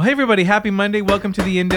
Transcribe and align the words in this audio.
Well, 0.00 0.06
hey 0.06 0.12
everybody, 0.12 0.44
happy 0.44 0.70
Monday. 0.70 1.02
Welcome 1.02 1.34
to 1.34 1.42
the 1.42 1.58
in 1.58 1.68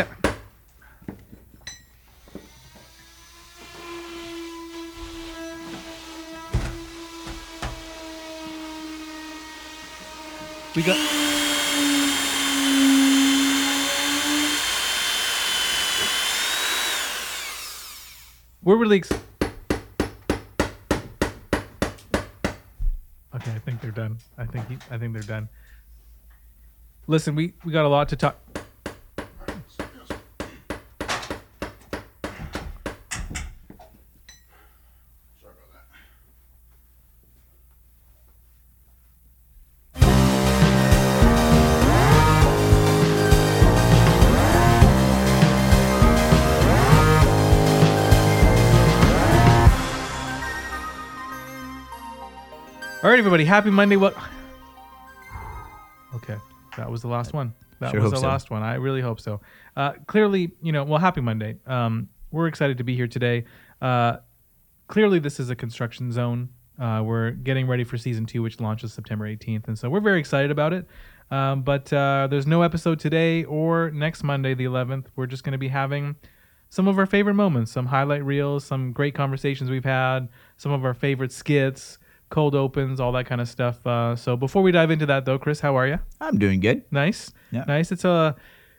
We 10.73 10.83
got 10.83 10.95
We're 18.63 18.77
really 18.77 19.03
Okay, 23.35 23.51
I 23.51 23.59
think 23.65 23.81
they're 23.81 23.91
done. 23.91 24.17
I 24.37 24.45
think 24.45 24.69
he, 24.69 24.77
I 24.89 24.97
think 24.97 25.11
they're 25.11 25.23
done. 25.23 25.49
Listen, 27.05 27.35
we 27.35 27.53
we 27.65 27.73
got 27.73 27.83
a 27.83 27.89
lot 27.89 28.07
to 28.09 28.15
talk. 28.15 28.39
All 53.03 53.09
right, 53.09 53.19
everybody. 53.19 53.43
Happy 53.43 53.69
Monday. 53.69 53.97
What? 53.97 54.15
That 56.77 56.89
was 56.89 57.01
the 57.01 57.07
last 57.07 57.33
one. 57.33 57.53
That 57.79 57.91
Sure 57.91 58.01
was 58.01 58.11
the 58.11 58.17
so. 58.17 58.27
last 58.27 58.49
one. 58.49 58.63
I 58.63 58.75
really 58.75 59.01
hope 59.01 59.19
so. 59.19 59.41
Uh, 59.75 59.93
clearly, 60.07 60.51
you 60.61 60.71
know, 60.71 60.83
well, 60.83 60.99
happy 60.99 61.21
Monday. 61.21 61.57
Um, 61.67 62.09
we're 62.31 62.47
excited 62.47 62.77
to 62.77 62.83
be 62.83 62.95
here 62.95 63.07
today. 63.07 63.45
Uh, 63.81 64.17
clearly, 64.87 65.19
this 65.19 65.39
is 65.39 65.49
a 65.49 65.55
construction 65.55 66.11
zone. 66.11 66.49
Uh, 66.79 67.03
we're 67.05 67.31
getting 67.31 67.67
ready 67.67 67.83
for 67.83 67.97
season 67.97 68.25
two, 68.25 68.41
which 68.41 68.59
launches 68.59 68.93
September 68.93 69.27
18th, 69.27 69.67
and 69.67 69.77
so 69.77 69.89
we're 69.89 69.99
very 69.99 70.19
excited 70.19 70.49
about 70.49 70.73
it. 70.73 70.87
Um, 71.29 71.61
but 71.63 71.91
uh, 71.93 72.27
there's 72.29 72.47
no 72.47 72.61
episode 72.61 72.99
today 72.99 73.43
or 73.43 73.91
next 73.91 74.23
Monday, 74.23 74.53
the 74.53 74.65
11th. 74.65 75.05
We're 75.15 75.25
just 75.27 75.43
going 75.43 75.53
to 75.53 75.57
be 75.57 75.67
having 75.69 76.15
some 76.69 76.87
of 76.87 76.97
our 76.97 77.05
favorite 77.05 77.35
moments, 77.35 77.71
some 77.71 77.85
highlight 77.87 78.25
reels, 78.25 78.63
some 78.65 78.91
great 78.91 79.13
conversations 79.13 79.69
we've 79.69 79.85
had, 79.85 80.27
some 80.57 80.71
of 80.71 80.83
our 80.83 80.93
favorite 80.93 81.31
skits, 81.31 81.99
cold 82.33 82.55
opens, 82.55 82.99
all 82.99 83.11
that 83.11 83.25
kind 83.27 83.39
of 83.39 83.47
stuff. 83.47 83.85
Uh, 83.85 84.15
so 84.15 84.35
before 84.35 84.63
we 84.63 84.71
dive 84.71 84.89
into 84.89 85.05
that, 85.05 85.23
though, 85.23 85.37
Chris, 85.37 85.59
how 85.59 85.77
are 85.77 85.87
you? 85.87 85.99
I'm 86.19 86.39
doing 86.39 86.59
good. 86.59 86.83
Nice, 86.89 87.31
Yeah. 87.51 87.63
nice. 87.67 87.91
It's 87.91 88.03
a, 88.05 88.35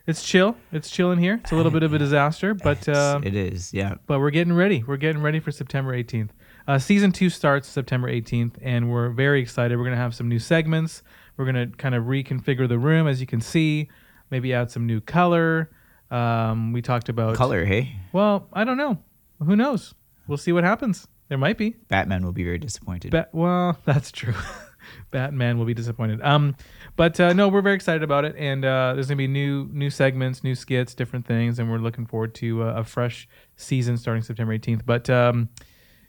it's 0.08 0.24
chill. 0.24 0.56
It's 0.72 0.90
chill 0.90 1.12
in 1.12 1.18
here. 1.20 1.38
It's 1.40 1.52
a 1.52 1.54
little 1.54 1.70
bit 1.70 1.84
of 1.84 1.94
a 1.94 1.98
disaster, 1.98 2.52
but 2.52 2.88
uh, 2.88 3.20
it 3.22 3.36
is, 3.36 3.72
yeah. 3.72 3.94
but 4.08 4.18
we're 4.18 4.32
getting 4.32 4.52
ready. 4.54 4.82
We're 4.82 4.96
getting 4.96 5.22
ready 5.22 5.38
for 5.38 5.52
September 5.52 5.96
18th. 5.96 6.30
Uh, 6.66 6.80
season 6.80 7.12
two 7.12 7.30
starts 7.30 7.68
September 7.68 8.10
18th, 8.10 8.56
and 8.60 8.90
we're 8.90 9.10
very 9.10 9.40
excited. 9.40 9.78
We're 9.78 9.84
gonna 9.84 9.96
have 9.96 10.16
some 10.16 10.28
new 10.28 10.40
segments. 10.40 11.04
We're 11.36 11.46
gonna 11.46 11.68
kind 11.68 11.94
of 11.94 12.04
reconfigure 12.04 12.68
the 12.68 12.78
room, 12.78 13.06
as 13.06 13.20
you 13.20 13.26
can 13.28 13.40
see. 13.40 13.88
Maybe 14.30 14.52
add 14.52 14.70
some 14.72 14.84
new 14.84 15.00
color. 15.00 15.70
Um, 16.10 16.72
we 16.72 16.82
talked 16.82 17.08
about 17.08 17.36
Color, 17.36 17.64
hey? 17.64 17.94
Well, 18.12 18.48
I 18.52 18.64
don't 18.64 18.76
know. 18.76 18.98
Who 19.44 19.54
knows? 19.54 19.94
We'll 20.26 20.38
see 20.38 20.52
what 20.52 20.64
happens. 20.64 21.06
There 21.28 21.38
might 21.38 21.56
be. 21.58 21.70
Batman 21.88 22.24
will 22.24 22.32
be 22.32 22.44
very 22.44 22.58
disappointed. 22.58 23.10
Bat- 23.10 23.30
well, 23.32 23.78
that's 23.84 24.12
true. 24.12 24.34
Batman 25.10 25.58
will 25.58 25.64
be 25.64 25.74
disappointed. 25.74 26.20
Um, 26.22 26.56
but 26.96 27.18
uh, 27.18 27.32
no, 27.32 27.48
we're 27.48 27.62
very 27.62 27.74
excited 27.74 28.02
about 28.02 28.24
it, 28.24 28.34
and 28.36 28.64
uh, 28.64 28.92
there's 28.94 29.08
gonna 29.08 29.16
be 29.16 29.28
new 29.28 29.68
new 29.72 29.90
segments, 29.90 30.44
new 30.44 30.54
skits, 30.54 30.94
different 30.94 31.26
things, 31.26 31.58
and 31.58 31.70
we're 31.70 31.78
looking 31.78 32.06
forward 32.06 32.34
to 32.36 32.62
uh, 32.62 32.74
a 32.76 32.84
fresh 32.84 33.26
season 33.56 33.96
starting 33.96 34.22
September 34.22 34.56
18th. 34.56 34.82
But 34.84 35.08
um, 35.08 35.48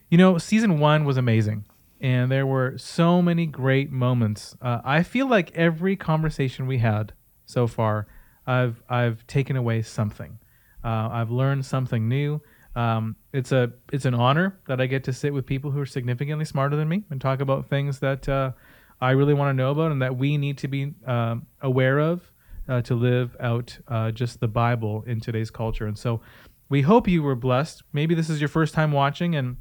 you 0.10 0.18
know, 0.18 0.38
season 0.38 0.80
one 0.80 1.06
was 1.06 1.18
amazing, 1.18 1.66
and 2.02 2.30
there 2.30 2.46
were 2.46 2.78
so 2.78 3.22
many 3.22 3.46
great 3.46 3.92
moments. 3.92 4.56
Uh, 4.62 4.82
I 4.84 5.04
feel 5.04 5.28
like 5.28 5.52
every 5.56 5.96
conversation 5.96 6.68
we 6.68 6.80
had 6.80 7.14
so 7.46 7.68
far, 7.68 8.08
I've 8.46 8.84
I've 8.90 9.26
taken 9.28 9.56
away 9.56 9.82
something. 9.84 10.40
Uh, 10.84 11.10
I've 11.12 11.32
learned 11.32 11.66
something 11.66 12.08
new. 12.08 12.42
Um, 12.76 13.16
it's 13.32 13.52
a 13.52 13.72
it's 13.92 14.06
an 14.06 14.14
honor 14.14 14.60
that 14.68 14.82
I 14.82 14.86
get 14.86 15.04
to 15.06 15.14
sit 15.14 15.34
with 15.34 15.46
people 15.46 15.72
who 15.72 15.80
are 15.80 15.86
significantly 15.86 16.46
smarter 16.46 16.76
than 16.76 16.90
me 16.90 17.04
and 17.10 17.22
talk 17.22 17.40
about 17.40 17.68
things 17.68 18.00
that 18.00 18.28
uh, 18.28 18.52
I 19.00 19.12
really 19.12 19.34
want 19.34 19.50
to 19.50 19.54
know 19.54 19.72
about 19.72 19.92
and 19.92 20.02
that 20.02 20.18
we 20.18 20.38
need 20.38 20.58
to 20.60 20.68
be 20.68 20.94
um, 21.06 21.46
aware 21.62 22.00
of 22.00 22.32
uh, 22.68 22.82
to 22.82 22.96
live 22.96 23.36
out 23.40 23.78
uh, 23.88 24.12
just 24.12 24.40
the 24.40 24.48
Bible 24.48 25.04
in 25.08 25.20
today's 25.20 25.52
culture. 25.52 25.86
And 25.86 25.98
so, 25.98 26.22
we 26.68 26.82
hope 26.82 27.08
you 27.08 27.22
were 27.24 27.36
blessed. 27.36 27.84
Maybe 27.94 28.16
this 28.16 28.30
is 28.30 28.42
your 28.42 28.50
first 28.50 28.74
time 28.74 28.92
watching 28.92 29.36
and 29.36 29.58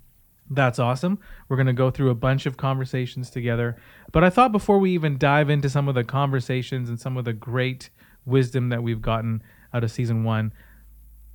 that's 0.51 0.79
awesome. 0.79 1.19
We're 1.49 1.57
going 1.57 1.67
to 1.67 1.73
go 1.73 1.91
through 1.91 2.11
a 2.11 2.15
bunch 2.15 2.47
of 2.47 2.57
conversations 2.57 3.31
together. 3.31 3.77
But 4.13 4.25
I 4.25 4.31
thought 4.31 4.53
before 4.53 4.79
we 4.79 4.93
even 4.93 5.19
dive 5.19 5.51
into 5.51 5.71
some 5.71 5.89
of 5.89 5.95
the 5.95 6.05
conversations 6.05 6.89
and 6.89 7.01
some 7.01 7.17
of 7.17 7.25
the 7.25 7.33
great 7.33 7.91
wisdom 8.27 8.69
that 8.69 8.83
we've 8.83 9.03
gotten 9.03 9.43
out 9.73 9.85
of 9.85 9.91
season 9.91 10.25
one, 10.25 10.53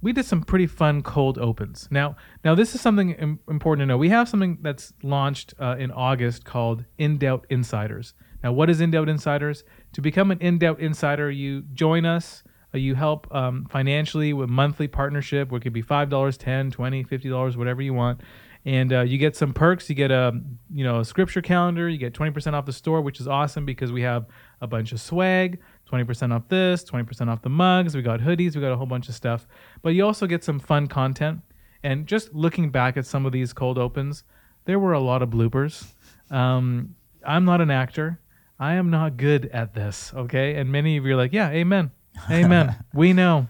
we 0.02 0.14
did 0.14 0.26
some 0.26 0.42
pretty 0.44 0.68
fun 0.68 1.02
cold 1.02 1.38
opens. 1.38 1.88
Now, 1.92 2.16
now 2.46 2.56
this 2.56 2.74
is 2.76 2.82
something 2.82 3.12
Im- 3.12 3.40
important 3.50 3.82
to 3.84 3.86
know. 3.86 3.98
We 3.98 4.10
have 4.10 4.30
something 4.30 4.58
that's 4.62 4.94
launched 5.04 5.54
uh, 5.60 5.76
in 5.78 5.92
August 5.92 6.46
called 6.46 6.86
In 6.98 7.18
Doubt 7.18 7.46
Insiders. 7.50 8.14
Now, 8.44 8.54
what 8.54 8.70
is 8.70 8.80
In 8.80 8.92
Doubt 8.92 9.10
Insiders? 9.10 9.64
To 9.94 10.02
become 10.02 10.32
an 10.32 10.40
In 10.40 10.58
Doubt 10.58 10.80
Insider, 10.80 11.30
you 11.30 11.64
join 11.74 12.06
us. 12.06 12.44
uh, 12.74 12.78
You 12.78 12.96
help 12.96 13.28
um, 13.36 13.66
financially 13.70 14.32
with 14.32 14.50
monthly 14.50 14.88
partnership, 14.88 15.52
where 15.52 15.58
it 15.58 15.64
could 15.64 15.74
be 15.74 15.82
five 15.82 16.10
dollars, 16.10 16.38
ten, 16.38 16.72
twenty, 16.72 17.04
fifty 17.04 17.28
dollars, 17.30 17.58
whatever 17.58 17.82
you 17.82 17.94
want, 17.94 18.22
and 18.64 18.94
uh, 18.94 19.02
you 19.02 19.18
get 19.18 19.36
some 19.36 19.52
perks. 19.54 19.90
You 19.90 19.96
get 19.96 20.12
a 20.12 20.32
you 20.74 20.84
know 20.86 21.00
a 21.02 21.06
scripture 21.06 21.42
calendar. 21.42 21.90
You 21.90 21.98
get 21.98 22.14
twenty 22.14 22.32
percent 22.32 22.56
off 22.56 22.66
the 22.66 22.72
store, 22.74 23.02
which 23.02 23.20
is 23.20 23.28
awesome 23.28 23.66
because 23.66 23.92
we 23.92 24.04
have 24.04 24.28
a 24.62 24.68
bunch 24.68 24.94
of 24.94 25.02
swag. 25.02 25.60
20% 25.90 26.34
off 26.34 26.48
this, 26.48 26.84
20% 26.84 27.30
off 27.30 27.42
the 27.42 27.50
mugs. 27.50 27.96
We 27.96 28.02
got 28.02 28.20
hoodies, 28.20 28.56
we 28.56 28.62
got 28.62 28.72
a 28.72 28.78
whole 28.78 28.86
bunch 28.86 29.10
of 29.10 29.16
stuff. 29.16 29.48
But 29.82 29.90
you 29.90 30.06
also 30.06 30.28
get 30.28 30.44
some 30.44 30.60
fun 30.60 30.88
content. 30.88 31.42
And 31.84 32.06
just 32.08 32.34
looking 32.34 32.70
back 32.70 32.98
at 32.98 33.06
some 33.06 33.26
of 33.26 33.32
these 33.32 33.54
cold 33.54 33.78
opens, 33.78 34.24
there 34.66 34.80
were 34.80 34.94
a 34.94 35.00
lot 35.00 35.22
of 35.22 35.30
bloopers. 35.30 35.86
Um, 36.30 36.96
I'm 37.26 37.46
not 37.46 37.62
an 37.62 37.72
actor. 37.72 38.20
I 38.60 38.74
am 38.74 38.90
not 38.90 39.16
good 39.18 39.46
at 39.48 39.74
this, 39.74 40.14
okay? 40.14 40.56
And 40.56 40.72
many 40.72 40.98
of 40.98 41.06
you 41.06 41.14
are 41.14 41.18
like, 41.18 41.34
yeah, 41.34 41.50
amen. 41.50 41.92
Amen. 42.30 42.76
we 42.94 43.14
know. 43.14 43.48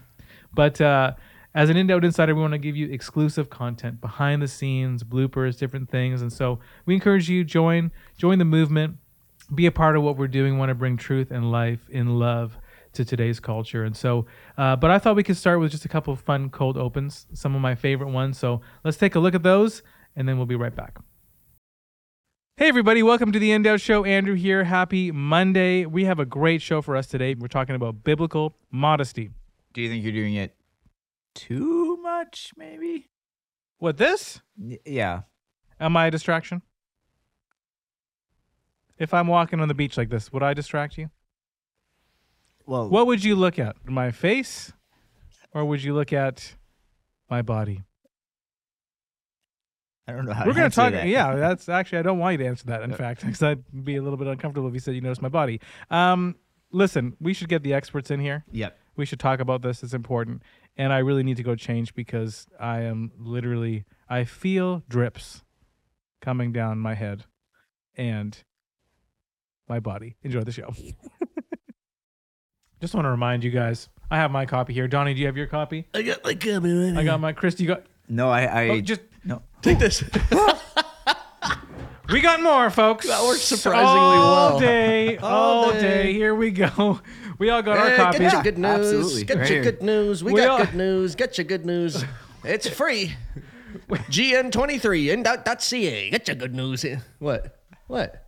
But 0.54 0.80
uh, 0.80 1.14
as 1.54 1.70
an 1.70 1.76
in-doubt 1.76 2.04
insider, 2.04 2.34
we 2.34 2.40
want 2.40 2.52
to 2.52 2.58
give 2.58 2.76
you 2.76 2.88
exclusive 2.90 3.50
content, 3.50 4.00
behind 4.00 4.40
the 4.40 4.46
scenes, 4.46 5.02
bloopers, 5.02 5.58
different 5.58 5.90
things. 5.90 6.22
And 6.22 6.32
so 6.32 6.60
we 6.86 6.94
encourage 6.94 7.28
you 7.28 7.42
join 7.42 7.90
join 8.16 8.38
the 8.38 8.44
movement 8.44 8.98
be 9.54 9.66
a 9.66 9.72
part 9.72 9.96
of 9.96 10.02
what 10.02 10.16
we're 10.16 10.28
doing. 10.28 10.58
Want 10.58 10.70
to 10.70 10.74
bring 10.74 10.96
truth 10.96 11.30
and 11.30 11.50
life 11.50 11.88
in 11.90 12.18
love 12.18 12.56
to 12.92 13.04
today's 13.04 13.40
culture. 13.40 13.84
And 13.84 13.96
so, 13.96 14.26
uh, 14.58 14.76
but 14.76 14.90
I 14.90 14.98
thought 14.98 15.16
we 15.16 15.22
could 15.22 15.36
start 15.36 15.60
with 15.60 15.70
just 15.70 15.84
a 15.84 15.88
couple 15.88 16.12
of 16.12 16.20
fun 16.20 16.50
cold 16.50 16.76
opens, 16.76 17.26
some 17.32 17.54
of 17.54 17.60
my 17.60 17.74
favorite 17.74 18.10
ones. 18.10 18.38
So 18.38 18.60
let's 18.84 18.96
take 18.96 19.14
a 19.14 19.20
look 19.20 19.34
at 19.34 19.42
those, 19.42 19.82
and 20.16 20.28
then 20.28 20.36
we'll 20.36 20.46
be 20.46 20.56
right 20.56 20.74
back. 20.74 20.98
Hey 22.56 22.68
everybody, 22.68 23.02
welcome 23.02 23.32
to 23.32 23.38
the 23.38 23.52
In 23.52 23.62
Doubt 23.62 23.80
Show. 23.80 24.04
Andrew 24.04 24.34
here. 24.34 24.64
Happy 24.64 25.10
Monday. 25.10 25.86
We 25.86 26.04
have 26.04 26.18
a 26.18 26.26
great 26.26 26.60
show 26.60 26.82
for 26.82 26.94
us 26.94 27.06
today. 27.06 27.34
We're 27.34 27.48
talking 27.48 27.74
about 27.74 28.04
biblical 28.04 28.54
modesty. 28.70 29.30
Do 29.72 29.80
you 29.80 29.88
think 29.88 30.04
you're 30.04 30.12
doing 30.12 30.34
it 30.34 30.56
too 31.34 31.96
much, 32.02 32.52
maybe? 32.56 33.08
What 33.78 33.96
this? 33.96 34.42
Y- 34.58 34.78
yeah. 34.84 35.22
Am 35.78 35.96
I 35.96 36.08
a 36.08 36.10
distraction? 36.10 36.60
If 39.00 39.12
I'm 39.14 39.26
walking 39.26 39.58
on 39.60 39.66
the 39.66 39.74
beach 39.74 39.96
like 39.96 40.10
this, 40.10 40.32
would 40.32 40.42
I 40.44 40.54
distract 40.54 40.96
you? 40.98 41.10
Well, 42.66 42.88
What 42.88 43.08
would 43.08 43.24
you 43.24 43.34
look 43.34 43.58
at? 43.58 43.74
My 43.84 44.12
face? 44.12 44.72
Or 45.52 45.64
would 45.64 45.82
you 45.82 45.94
look 45.94 46.12
at 46.12 46.54
my 47.28 47.42
body? 47.42 47.82
I 50.06 50.12
don't 50.12 50.26
know 50.26 50.32
how 50.32 50.40
We're 50.44 50.52
going 50.52 50.56
to 50.56 50.64
answer 50.64 50.82
talk. 50.82 50.92
that. 50.92 51.06
Yeah, 51.06 51.34
that's 51.36 51.68
actually, 51.68 51.98
I 51.98 52.02
don't 52.02 52.18
want 52.18 52.32
you 52.34 52.38
to 52.38 52.46
answer 52.46 52.66
that, 52.66 52.82
in 52.82 52.92
fact, 52.92 53.22
because 53.24 53.42
I'd 53.42 53.84
be 53.84 53.96
a 53.96 54.02
little 54.02 54.16
bit 54.16 54.28
uncomfortable 54.28 54.68
if 54.68 54.74
you 54.74 54.80
said 54.80 54.94
you 54.94 55.00
noticed 55.00 55.22
my 55.22 55.28
body. 55.28 55.60
Um, 55.90 56.36
listen, 56.70 57.16
we 57.20 57.32
should 57.32 57.48
get 57.48 57.62
the 57.62 57.72
experts 57.74 58.10
in 58.10 58.20
here. 58.20 58.44
Yep. 58.52 58.76
We 58.96 59.06
should 59.06 59.20
talk 59.20 59.40
about 59.40 59.62
this. 59.62 59.82
It's 59.82 59.94
important. 59.94 60.42
And 60.76 60.92
I 60.92 60.98
really 60.98 61.22
need 61.22 61.36
to 61.38 61.42
go 61.42 61.54
change 61.54 61.94
because 61.94 62.46
I 62.58 62.82
am 62.82 63.12
literally, 63.18 63.84
I 64.08 64.24
feel 64.24 64.82
drips 64.88 65.42
coming 66.20 66.52
down 66.52 66.78
my 66.78 66.94
head 66.94 67.24
and 67.96 68.36
my 69.70 69.80
body. 69.80 70.16
Enjoy 70.22 70.42
the 70.42 70.52
show. 70.52 70.74
Just 72.82 72.94
want 72.94 73.04
to 73.06 73.10
remind 73.10 73.44
you 73.44 73.50
guys, 73.50 73.88
I 74.10 74.16
have 74.16 74.30
my 74.30 74.44
copy 74.44 74.74
here. 74.74 74.88
Donnie, 74.88 75.14
do 75.14 75.20
you 75.20 75.26
have 75.26 75.36
your 75.36 75.46
copy? 75.46 75.86
I 75.94 76.02
got 76.02 76.22
my 76.24 76.34
copy 76.34 76.72
right 76.72 76.96
I 76.98 77.04
got 77.04 77.20
my 77.20 77.32
Chris. 77.32 77.58
You 77.60 77.68
got 77.68 77.84
No, 78.08 78.28
I. 78.30 78.42
I 78.44 78.68
oh, 78.70 78.80
just 78.80 79.00
no. 79.24 79.42
Take 79.62 79.78
this. 79.78 80.04
We 82.12 82.20
got 82.20 82.42
more, 82.42 82.70
folks. 82.70 83.06
That 83.06 83.22
worked 83.22 83.38
surprisingly 83.40 83.86
all 83.86 84.50
well. 84.50 84.58
Day, 84.58 85.16
all, 85.18 85.64
All 85.66 85.72
day. 85.72 85.80
day. 85.80 86.12
Here 86.12 86.34
we 86.34 86.50
go. 86.50 87.00
We 87.38 87.50
all 87.50 87.62
got 87.62 87.78
our 87.78 87.90
Hey, 87.90 87.96
copies. 87.96 88.18
get 88.20 88.32
your 88.32 88.42
good 88.42 88.58
news. 88.58 88.70
absolutely. 88.72 89.24
Get 89.26 89.38
Right 89.38 89.48
your 89.50 89.62
here. 89.62 89.72
good 89.72 89.82
news. 89.84 90.24
We, 90.24 90.32
We 90.32 90.40
got 90.40 90.48
all- 90.48 90.58
good 90.66 90.74
news. 90.74 91.14
Get 91.14 91.38
your 91.38 91.44
good 91.44 91.64
news. 91.64 92.04
It's 92.42 92.68
free. 92.68 93.14
GN23 93.88 95.12
in.ca. 95.12 96.10
Get 96.10 96.26
your 96.26 96.34
good 96.34 96.52
news. 96.52 96.84
What? 97.20 97.60
What? 97.86 98.26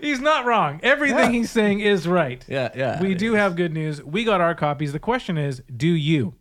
He's 0.00 0.20
not 0.20 0.44
wrong. 0.46 0.80
Everything 0.82 1.32
he's 1.32 1.50
saying 1.50 1.80
is 1.80 2.06
right. 2.06 2.44
Yeah, 2.48 2.70
yeah. 2.74 3.02
We 3.02 3.14
do 3.14 3.34
have 3.34 3.56
good 3.56 3.72
news. 3.72 4.02
We 4.02 4.24
got 4.24 4.40
our 4.40 4.54
copies. 4.54 4.92
The 4.92 4.98
question 4.98 5.38
is, 5.38 5.62
do 5.74 5.88
you? 5.88 6.34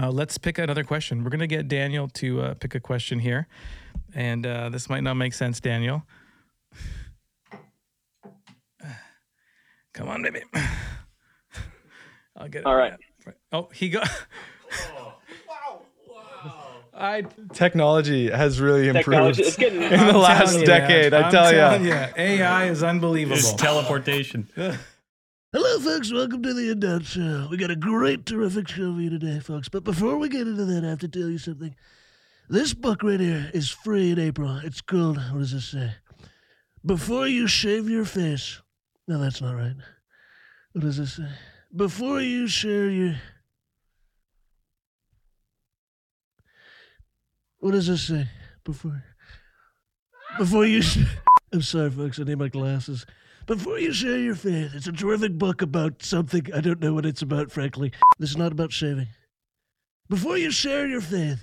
Uh, 0.00 0.10
let's 0.10 0.36
pick 0.38 0.58
another 0.58 0.84
question. 0.84 1.24
We're 1.24 1.30
going 1.30 1.40
to 1.40 1.46
get 1.46 1.68
Daniel 1.68 2.08
to 2.08 2.40
uh, 2.42 2.54
pick 2.54 2.74
a 2.74 2.80
question 2.80 3.18
here. 3.20 3.48
And 4.14 4.46
uh, 4.46 4.68
this 4.68 4.88
might 4.88 5.02
not 5.02 5.14
make 5.14 5.32
sense, 5.32 5.60
Daniel. 5.60 6.02
Come 9.94 10.08
on, 10.08 10.22
baby. 10.22 10.42
I'll 12.36 12.48
get 12.48 12.60
it. 12.60 12.66
All 12.66 12.76
right. 12.76 12.94
Oh, 13.52 13.68
he 13.72 13.88
got. 13.88 14.08
I 16.98 17.24
Technology 17.52 18.30
has 18.30 18.60
really 18.60 18.88
improved 18.88 19.04
Technology 19.06 19.42
is 19.42 19.56
getting 19.56 19.82
in 19.92 20.06
the 20.06 20.16
last 20.16 20.46
telling 20.50 20.60
you, 20.60 20.66
decade. 20.66 21.12
man. 21.12 21.22
I 21.22 21.26
I'm 21.26 21.32
tell 21.32 21.52
you. 21.82 21.88
ya, 21.88 22.06
AI 22.16 22.68
is 22.70 22.82
unbelievable. 22.82 23.36
It's 23.38 23.52
teleportation. 23.54 24.48
Hello, 24.56 25.78
folks. 25.80 26.12
Welcome 26.12 26.42
to 26.42 26.54
the 26.54 26.70
In 26.70 26.80
Doubt 26.80 27.04
Show. 27.04 27.48
We 27.50 27.56
got 27.56 27.70
a 27.70 27.76
great, 27.76 28.26
terrific 28.26 28.68
show 28.68 28.94
for 28.94 29.00
you 29.00 29.10
today, 29.10 29.40
folks. 29.40 29.68
But 29.68 29.84
before 29.84 30.16
we 30.16 30.28
get 30.28 30.46
into 30.46 30.64
that, 30.64 30.84
I 30.84 30.88
have 30.90 31.00
to 31.00 31.08
tell 31.08 31.28
you 31.28 31.38
something. 31.38 31.74
This 32.48 32.74
book 32.74 33.02
right 33.02 33.20
here 33.20 33.50
is 33.52 33.70
free 33.70 34.10
in 34.12 34.18
April. 34.18 34.58
It's 34.64 34.80
called, 34.80 35.16
what 35.18 35.38
does 35.38 35.52
it 35.52 35.62
say? 35.62 35.92
Before 36.84 37.26
you 37.26 37.46
shave 37.46 37.88
your 37.88 38.04
face. 38.04 38.60
No, 39.08 39.18
that's 39.18 39.40
not 39.40 39.54
right. 39.54 39.76
What 40.72 40.82
does 40.82 40.98
it 40.98 41.06
say? 41.06 41.28
Before 41.74 42.20
you 42.20 42.46
share 42.48 42.88
your. 42.88 43.16
What 47.58 47.72
does 47.72 47.86
this 47.86 48.02
say? 48.02 48.28
Before. 48.64 49.02
Before 50.38 50.66
you. 50.66 50.82
I'm 51.52 51.62
sorry, 51.62 51.90
folks. 51.90 52.18
I 52.18 52.24
need 52.24 52.38
my 52.38 52.48
glasses. 52.48 53.06
Before 53.46 53.78
you 53.78 53.92
share 53.92 54.18
your 54.18 54.34
faith, 54.34 54.72
it's 54.74 54.88
a 54.88 54.92
terrific 54.92 55.38
book 55.38 55.62
about 55.62 56.02
something. 56.02 56.46
I 56.52 56.60
don't 56.60 56.80
know 56.80 56.92
what 56.92 57.06
it's 57.06 57.22
about, 57.22 57.52
frankly. 57.52 57.92
This 58.18 58.30
is 58.30 58.36
not 58.36 58.52
about 58.52 58.72
shaving. 58.72 59.06
Before 60.08 60.36
you 60.36 60.50
share 60.50 60.88
your 60.88 61.00
faith, 61.00 61.38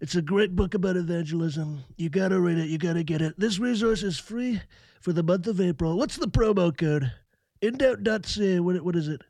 it's 0.00 0.14
a 0.14 0.22
great 0.22 0.54
book 0.54 0.74
about 0.74 0.96
evangelism. 0.96 1.84
You 1.96 2.10
gotta 2.10 2.40
read 2.40 2.58
it, 2.58 2.68
you 2.68 2.78
gotta 2.78 3.02
get 3.02 3.22
it. 3.22 3.38
This 3.38 3.58
resource 3.58 4.02
is 4.02 4.18
free 4.18 4.60
for 5.00 5.12
the 5.12 5.22
month 5.22 5.48
of 5.48 5.60
April. 5.60 5.98
What's 5.98 6.16
the 6.16 6.28
promo 6.28 6.76
code? 6.76 7.12
Indoubt.ca. 7.60 8.60
What, 8.60 8.84
what 8.84 8.96
is 8.96 9.08
it? 9.08 9.22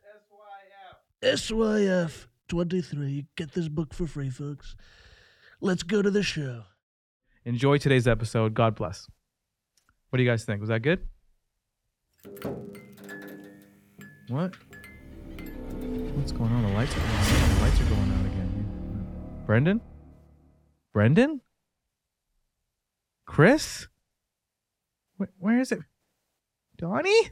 SYF. 1.23 2.27
SYF23. 2.49 3.15
You 3.15 3.25
get 3.37 3.53
this 3.53 3.69
book 3.69 3.95
for 3.95 4.07
free, 4.07 4.31
folks. 4.31 4.77
Let's 5.65 5.85
go 5.85 6.03
to 6.03 6.11
the 6.11 6.25
show. 6.25 6.65
Enjoy 7.45 7.79
today's 7.79 8.09
episode. 8.09 8.53
God 8.53 8.75
bless. 8.75 9.07
What 10.11 10.17
do 10.17 10.23
you 10.25 10.29
guys 10.29 10.45
think? 10.45 10.59
Was 10.59 10.71
that 10.71 10.83
good? 10.83 11.07
What? 14.27 14.57
What's 16.17 16.33
going 16.33 16.51
on? 16.51 16.63
The 16.65 16.73
lights 16.75 16.93
are 16.97 16.99
going 16.99 17.11
out. 17.13 17.55
The 17.55 17.61
lights 17.63 17.81
are 17.81 17.85
going 17.85 18.13
out 18.13 18.27
again. 18.27 19.45
Brendan? 19.47 19.81
Brendan? 20.93 21.41
Chris? 23.25 23.87
Wh- 25.21 25.31
where 25.39 25.61
is 25.61 25.71
it? 25.71 25.79
Donnie? 26.77 27.31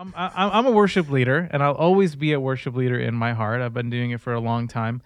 I'm, 0.00 0.14
I, 0.16 0.48
I'm 0.58 0.64
a 0.64 0.70
worship 0.70 1.10
leader, 1.10 1.46
and 1.50 1.62
I'll 1.62 1.74
always 1.74 2.16
be 2.16 2.32
a 2.32 2.40
worship 2.40 2.74
leader 2.74 2.98
in 2.98 3.14
my 3.14 3.34
heart. 3.34 3.60
I've 3.60 3.74
been 3.74 3.90
doing 3.90 4.12
it 4.12 4.20
for 4.22 4.32
a 4.32 4.40
long 4.40 4.66
time. 4.66 5.02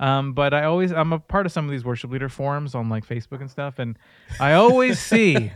Um, 0.00 0.32
but 0.32 0.54
I 0.54 0.64
always, 0.64 0.90
I'm 0.90 1.12
a 1.12 1.18
part 1.18 1.44
of 1.44 1.52
some 1.52 1.66
of 1.66 1.70
these 1.70 1.84
worship 1.84 2.10
leader 2.10 2.30
forums 2.30 2.74
on 2.74 2.88
like 2.88 3.06
Facebook 3.06 3.42
and 3.42 3.50
stuff. 3.50 3.78
And 3.78 3.98
I 4.40 4.54
always 4.54 4.98
see 5.12 5.52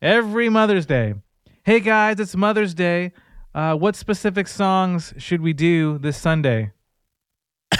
every 0.00 0.48
Mother's 0.48 0.86
Day, 0.86 1.14
hey 1.64 1.80
guys, 1.80 2.20
it's 2.20 2.36
Mother's 2.36 2.72
Day. 2.72 3.12
Uh, 3.52 3.74
what 3.74 3.96
specific 3.96 4.46
songs 4.46 5.12
should 5.18 5.40
we 5.40 5.52
do 5.52 5.98
this 5.98 6.16
Sunday? 6.16 6.70
Uh, 7.72 7.76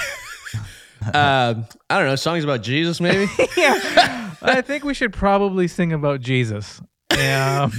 I 1.15 1.65
don't 1.91 2.07
know. 2.07 2.17
Songs 2.17 2.43
about 2.43 2.63
Jesus, 2.63 3.01
maybe? 3.01 3.31
yeah, 3.57 4.35
I 4.43 4.63
think 4.63 4.83
we 4.83 4.95
should 4.95 5.13
probably 5.13 5.69
sing 5.69 5.93
about 5.93 6.23
Jesus. 6.23 6.81
Um, 7.11 7.73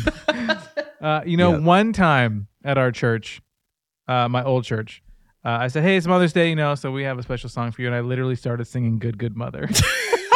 uh, 1.02 1.22
you 1.26 1.36
know, 1.36 1.52
Yeah. 1.54 1.58
one 1.58 1.92
time 1.92 2.48
at 2.68 2.78
our 2.78 2.92
church, 2.92 3.42
uh, 4.08 4.28
my 4.28 4.44
old 4.44 4.64
church, 4.66 5.02
uh, 5.46 5.58
I 5.62 5.68
said, 5.70 5.84
"Hey, 5.84 5.98
it's 5.98 6.06
Mother's 6.08 6.34
Day, 6.34 6.50
you 6.50 6.56
know, 6.56 6.76
so 6.76 6.92
we 6.92 7.04
have 7.04 7.18
a 7.18 7.24
special 7.24 7.50
song 7.50 7.72
for 7.72 7.82
you." 7.82 7.88
And 7.88 7.96
I 7.96 8.02
literally 8.02 8.36
started 8.36 8.66
singing 8.66 9.00
"Good 9.00 9.18
Good 9.18 9.36
Mother," 9.38 9.68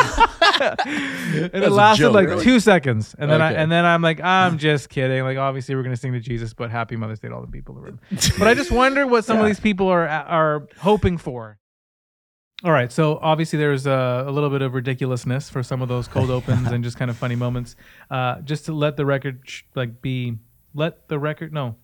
and 0.62 1.64
it 1.64 1.72
lasted 1.72 2.04
joke, 2.04 2.14
like 2.14 2.28
really? 2.28 2.44
two 2.44 2.60
seconds, 2.60 3.16
and 3.18 3.30
then 3.30 3.42
I, 3.42 3.52
Okay. 3.52 3.62
and 3.62 3.72
then 3.72 3.86
I'm 3.86 4.02
like, 4.02 4.22
"I'm 4.22 4.58
just 4.58 4.90
kidding." 4.90 5.24
Like, 5.24 5.38
obviously, 5.38 5.76
we're 5.76 5.84
gonna 5.84 5.96
sing 5.98 6.14
to 6.14 6.20
Jesus, 6.20 6.54
but 6.54 6.72
Happy 6.72 6.96
Mother's 6.96 7.20
Day 7.20 7.28
to 7.30 7.36
all 7.36 7.42
the 7.42 7.48
people 7.52 7.76
in 7.76 7.82
the 7.82 7.88
room. 7.92 8.00
but 8.40 8.48
I 8.48 8.54
just 8.54 8.72
wonder 8.82 9.06
what 9.08 9.26
some 9.26 9.40
of 9.40 9.46
these 9.46 9.60
people 9.60 9.88
are 9.88 10.08
are 10.08 10.68
hoping 10.80 11.18
for. 11.18 11.58
All 12.64 12.72
right, 12.72 12.92
so 12.92 13.18
obviously 13.24 13.58
there's 13.58 13.88
a, 13.88 14.24
a 14.28 14.32
little 14.32 14.52
bit 14.52 14.62
of 14.62 14.76
ridiculousness 14.76 15.50
for 15.50 15.64
some 15.64 15.82
of 15.82 15.90
those 15.90 16.08
cold 16.08 16.30
opens 16.30 16.68
and 16.72 16.84
just 16.84 16.96
kind 16.96 17.10
of 17.10 17.18
funny 17.18 17.36
moments. 17.36 17.76
Uh, 18.12 18.40
just 18.42 18.66
to 18.66 18.74
let 18.74 18.98
the 18.98 19.06
record 19.06 19.42
sh- 19.46 19.64
like 19.74 20.00
be, 20.04 20.38
let 20.76 21.08
the 21.08 21.18
record 21.18 21.52
no, 21.54 21.76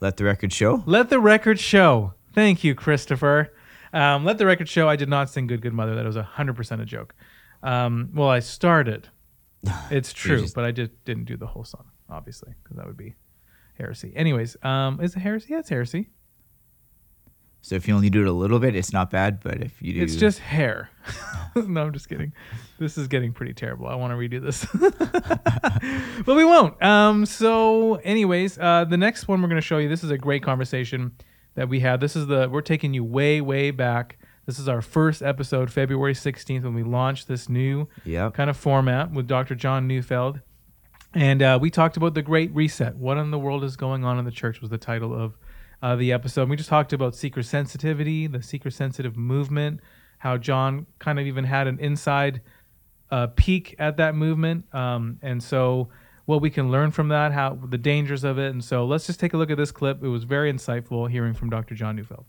Let 0.00 0.16
the 0.16 0.24
record 0.24 0.52
show. 0.52 0.82
let 0.86 1.10
the 1.10 1.18
record 1.20 1.58
show. 1.58 2.14
Thank 2.32 2.62
you, 2.64 2.74
Christopher. 2.74 3.52
Um, 3.92 4.24
let 4.24 4.38
the 4.38 4.46
record 4.46 4.68
show. 4.68 4.88
I 4.88 4.96
did 4.96 5.08
not 5.08 5.28
sing 5.30 5.46
"Good 5.46 5.60
Good 5.62 5.72
Mother." 5.72 5.94
That 5.94 6.04
was 6.04 6.16
hundred 6.16 6.54
percent 6.56 6.80
a 6.80 6.84
joke. 6.84 7.14
Um, 7.62 8.10
well, 8.14 8.28
I 8.28 8.40
started. 8.40 9.08
It's 9.90 10.12
true, 10.12 10.42
just- 10.42 10.54
but 10.54 10.64
I 10.64 10.70
just 10.72 10.92
didn't 11.04 11.24
do 11.24 11.36
the 11.36 11.46
whole 11.46 11.64
song, 11.64 11.86
obviously, 12.08 12.52
because 12.62 12.76
that 12.76 12.86
would 12.86 12.96
be 12.96 13.16
heresy. 13.76 14.12
Anyways, 14.14 14.56
um, 14.62 15.00
is 15.00 15.16
it 15.16 15.20
heresy? 15.20 15.48
Yeah, 15.50 15.58
it's 15.60 15.68
heresy. 15.68 16.10
So 17.60 17.74
if 17.74 17.86
you 17.88 17.94
only 17.94 18.08
do 18.08 18.22
it 18.22 18.28
a 18.28 18.32
little 18.32 18.58
bit, 18.60 18.74
it's 18.76 18.92
not 18.92 19.10
bad. 19.10 19.40
But 19.42 19.60
if 19.62 19.82
you 19.82 19.94
do, 19.94 20.02
It's 20.02 20.16
just 20.16 20.38
hair. 20.38 20.90
no, 21.56 21.82
I'm 21.82 21.92
just 21.92 22.08
kidding. 22.08 22.32
This 22.78 22.96
is 22.96 23.08
getting 23.08 23.32
pretty 23.32 23.52
terrible. 23.52 23.88
I 23.88 23.94
want 23.96 24.12
to 24.12 24.16
redo 24.16 24.40
this, 24.40 24.64
but 26.24 26.36
we 26.36 26.44
won't. 26.44 26.80
Um. 26.82 27.26
So, 27.26 27.96
anyways, 27.96 28.58
uh, 28.58 28.84
the 28.84 28.96
next 28.96 29.28
one 29.28 29.42
we're 29.42 29.48
going 29.48 29.60
to 29.60 29.66
show 29.66 29.78
you. 29.78 29.88
This 29.88 30.04
is 30.04 30.10
a 30.10 30.18
great 30.18 30.42
conversation 30.42 31.12
that 31.54 31.68
we 31.68 31.80
had. 31.80 32.00
This 32.00 32.16
is 32.16 32.26
the 32.26 32.48
we're 32.48 32.60
taking 32.62 32.94
you 32.94 33.04
way, 33.04 33.40
way 33.40 33.70
back. 33.70 34.18
This 34.46 34.58
is 34.58 34.68
our 34.68 34.80
first 34.80 35.20
episode, 35.22 35.70
February 35.70 36.14
16th, 36.14 36.62
when 36.62 36.72
we 36.74 36.82
launched 36.82 37.28
this 37.28 37.50
new 37.50 37.86
Yep. 38.06 38.32
kind 38.32 38.48
of 38.48 38.56
format 38.56 39.10
with 39.12 39.26
Dr. 39.26 39.54
John 39.54 39.86
Neufeld. 39.86 40.40
And 41.12 41.42
uh, 41.42 41.58
we 41.60 41.70
talked 41.70 41.96
about 41.98 42.14
the 42.14 42.22
Great 42.22 42.54
Reset. 42.54 42.96
What 42.96 43.18
in 43.18 43.30
the 43.30 43.38
world 43.38 43.62
is 43.64 43.76
going 43.76 44.04
on 44.04 44.18
in 44.18 44.24
the 44.24 44.30
church 44.30 44.60
was 44.62 44.70
the 44.70 44.78
title 44.78 45.12
of 45.14 45.36
uh, 45.82 45.96
the 45.96 46.12
episode. 46.12 46.48
We 46.48 46.56
just 46.56 46.68
talked 46.68 46.92
about 46.92 47.14
seeker 47.14 47.42
sensitivity, 47.42 48.26
the 48.26 48.42
seeker 48.42 48.70
sensitive 48.70 49.16
movement, 49.16 49.80
how 50.18 50.36
John 50.36 50.86
kind 50.98 51.18
of 51.18 51.26
even 51.26 51.44
had 51.44 51.66
an 51.66 51.78
inside 51.78 52.40
uh, 53.10 53.28
peek 53.28 53.74
at 53.78 53.96
that 53.98 54.14
movement. 54.14 54.72
Um, 54.74 55.18
and 55.22 55.42
so, 55.42 55.88
what 56.26 56.42
we 56.42 56.50
can 56.50 56.70
learn 56.70 56.90
from 56.90 57.08
that, 57.08 57.32
how 57.32 57.58
the 57.68 57.78
dangers 57.78 58.22
of 58.22 58.38
it. 58.38 58.50
And 58.50 58.62
so, 58.62 58.84
let's 58.84 59.06
just 59.06 59.20
take 59.20 59.32
a 59.32 59.36
look 59.36 59.50
at 59.50 59.56
this 59.56 59.70
clip. 59.70 60.02
It 60.02 60.08
was 60.08 60.24
very 60.24 60.52
insightful 60.52 61.10
hearing 61.10 61.34
from 61.34 61.50
Dr. 61.50 61.74
John 61.74 61.96
Neufeld. 61.96 62.26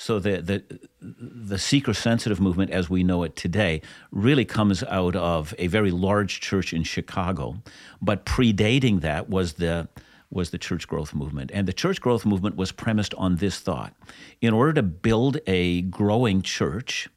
So 0.00 0.18
the 0.18 0.40
the 0.40 0.80
the 1.00 1.58
seeker 1.58 1.92
sensitive 1.92 2.40
movement, 2.40 2.70
as 2.70 2.88
we 2.88 3.04
know 3.04 3.22
it 3.22 3.36
today, 3.36 3.82
really 4.10 4.46
comes 4.46 4.82
out 4.84 5.14
of 5.14 5.54
a 5.58 5.66
very 5.66 5.90
large 5.90 6.40
church 6.40 6.72
in 6.72 6.84
Chicago, 6.84 7.62
but 8.00 8.24
predating 8.24 9.02
that 9.02 9.28
was 9.28 9.54
the 9.54 9.88
was 10.30 10.50
the 10.50 10.58
church 10.58 10.86
growth 10.86 11.14
movement, 11.14 11.50
and 11.52 11.66
the 11.66 11.72
church 11.72 12.00
growth 12.00 12.24
movement 12.24 12.56
was 12.56 12.72
premised 12.72 13.14
on 13.14 13.36
this 13.36 13.58
thought: 13.58 13.94
in 14.40 14.52
order 14.52 14.72
to 14.74 14.82
build 14.82 15.38
a 15.46 15.82
growing 15.82 16.42
church, 16.42 17.08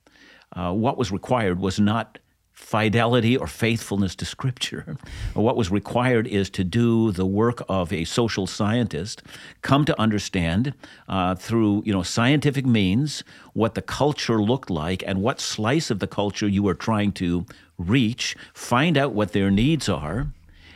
uh, 0.54 0.72
what 0.72 0.98
was 0.98 1.12
required 1.12 1.60
was 1.60 1.80
not 1.80 2.20
fidelity 2.54 3.36
or 3.36 3.48
faithfulness 3.48 4.16
to 4.16 4.26
Scripture. 4.26 4.98
What 5.34 5.58
was 5.58 5.72
required 5.72 6.28
is 6.28 6.50
to 6.52 6.64
do 6.64 7.12
the 7.12 7.26
work 7.26 7.64
of 7.68 7.92
a 7.92 8.06
social 8.06 8.46
scientist, 8.48 9.24
come 9.62 9.84
to 9.86 10.00
understand 10.00 10.74
uh, 11.08 11.36
through 11.36 11.84
you 11.86 11.94
know 11.94 12.04
scientific 12.04 12.66
means 12.66 13.24
what 13.54 13.74
the 13.74 13.82
culture 13.82 14.40
looked 14.42 14.70
like 14.70 15.04
and 15.06 15.22
what 15.22 15.40
slice 15.40 15.90
of 15.90 16.00
the 16.00 16.08
culture 16.08 16.48
you 16.48 16.64
were 16.64 16.76
trying 16.76 17.12
to 17.14 17.46
reach, 17.78 18.36
find 18.54 18.98
out 18.98 19.14
what 19.14 19.34
their 19.34 19.50
needs 19.50 19.90
are, 19.90 20.28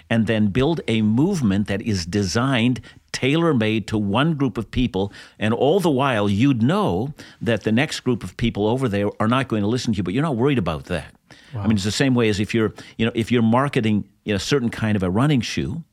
and 0.09 0.27
then 0.27 0.47
build 0.47 0.81
a 0.87 1.01
movement 1.01 1.67
that 1.67 1.81
is 1.81 2.05
designed 2.05 2.81
tailor 3.11 3.53
made 3.53 3.87
to 3.87 3.97
one 3.97 4.35
group 4.35 4.57
of 4.57 4.69
people. 4.69 5.11
And 5.39 5.53
all 5.53 5.79
the 5.79 5.89
while, 5.89 6.29
you'd 6.29 6.61
know 6.61 7.13
that 7.41 7.63
the 7.63 7.71
next 7.71 8.01
group 8.01 8.23
of 8.23 8.37
people 8.37 8.67
over 8.67 8.87
there 8.87 9.09
are 9.19 9.27
not 9.27 9.47
going 9.47 9.63
to 9.63 9.67
listen 9.67 9.93
to 9.93 9.97
you, 9.97 10.03
but 10.03 10.13
you're 10.13 10.23
not 10.23 10.35
worried 10.35 10.59
about 10.59 10.85
that. 10.85 11.15
I 11.55 11.63
mean, 11.63 11.77
it's 11.77 11.83
the 11.83 11.91
same 11.91 12.13
way 12.13 12.29
as 12.29 12.39
if 12.39 12.53
you're, 12.53 12.73
you 12.97 13.05
know, 13.05 13.11
if 13.15 13.31
you're 13.31 13.41
marketing 13.41 14.07
you 14.23 14.33
know, 14.33 14.35
a 14.35 14.39
certain 14.39 14.69
kind 14.69 14.95
of 14.95 15.01
a 15.01 15.09
running 15.09 15.41
shoe, 15.41 15.83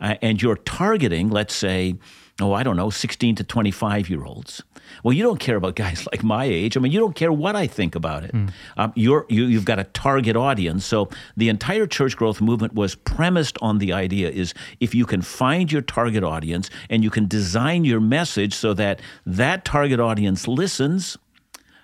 uh, 0.00 0.14
and 0.22 0.40
you're 0.40 0.56
targeting, 0.56 1.28
let's 1.28 1.54
say, 1.54 1.96
oh, 2.40 2.52
I 2.54 2.62
don't 2.62 2.76
know, 2.76 2.88
16 2.88 3.34
to 3.36 3.44
25 3.44 4.08
year 4.08 4.24
olds. 4.24 4.62
Well, 5.02 5.12
you 5.12 5.22
don't 5.22 5.40
care 5.40 5.56
about 5.56 5.76
guys 5.76 6.06
like 6.12 6.22
my 6.22 6.44
age. 6.44 6.76
I 6.76 6.80
mean, 6.80 6.92
you 6.92 7.00
don't 7.00 7.14
care 7.14 7.32
what 7.32 7.56
I 7.56 7.66
think 7.66 7.94
about 7.94 8.24
it. 8.24 8.34
Um, 8.76 8.92
you're, 8.94 9.26
you, 9.28 9.44
you've 9.44 9.64
got 9.64 9.78
a 9.78 9.84
target 9.84 10.36
audience. 10.36 10.84
So 10.84 11.08
the 11.36 11.48
entire 11.48 11.86
church 11.86 12.16
growth 12.16 12.40
movement 12.40 12.74
was 12.74 12.94
premised 12.94 13.58
on 13.60 13.78
the 13.78 13.92
idea 13.92 14.30
is 14.30 14.54
if 14.80 14.94
you 14.94 15.06
can 15.06 15.22
find 15.22 15.70
your 15.70 15.82
target 15.82 16.24
audience 16.24 16.70
and 16.88 17.02
you 17.04 17.10
can 17.10 17.26
design 17.28 17.84
your 17.84 18.00
message 18.00 18.54
so 18.54 18.74
that 18.74 19.00
that 19.26 19.64
target 19.64 20.00
audience 20.00 20.46
listens, 20.48 21.16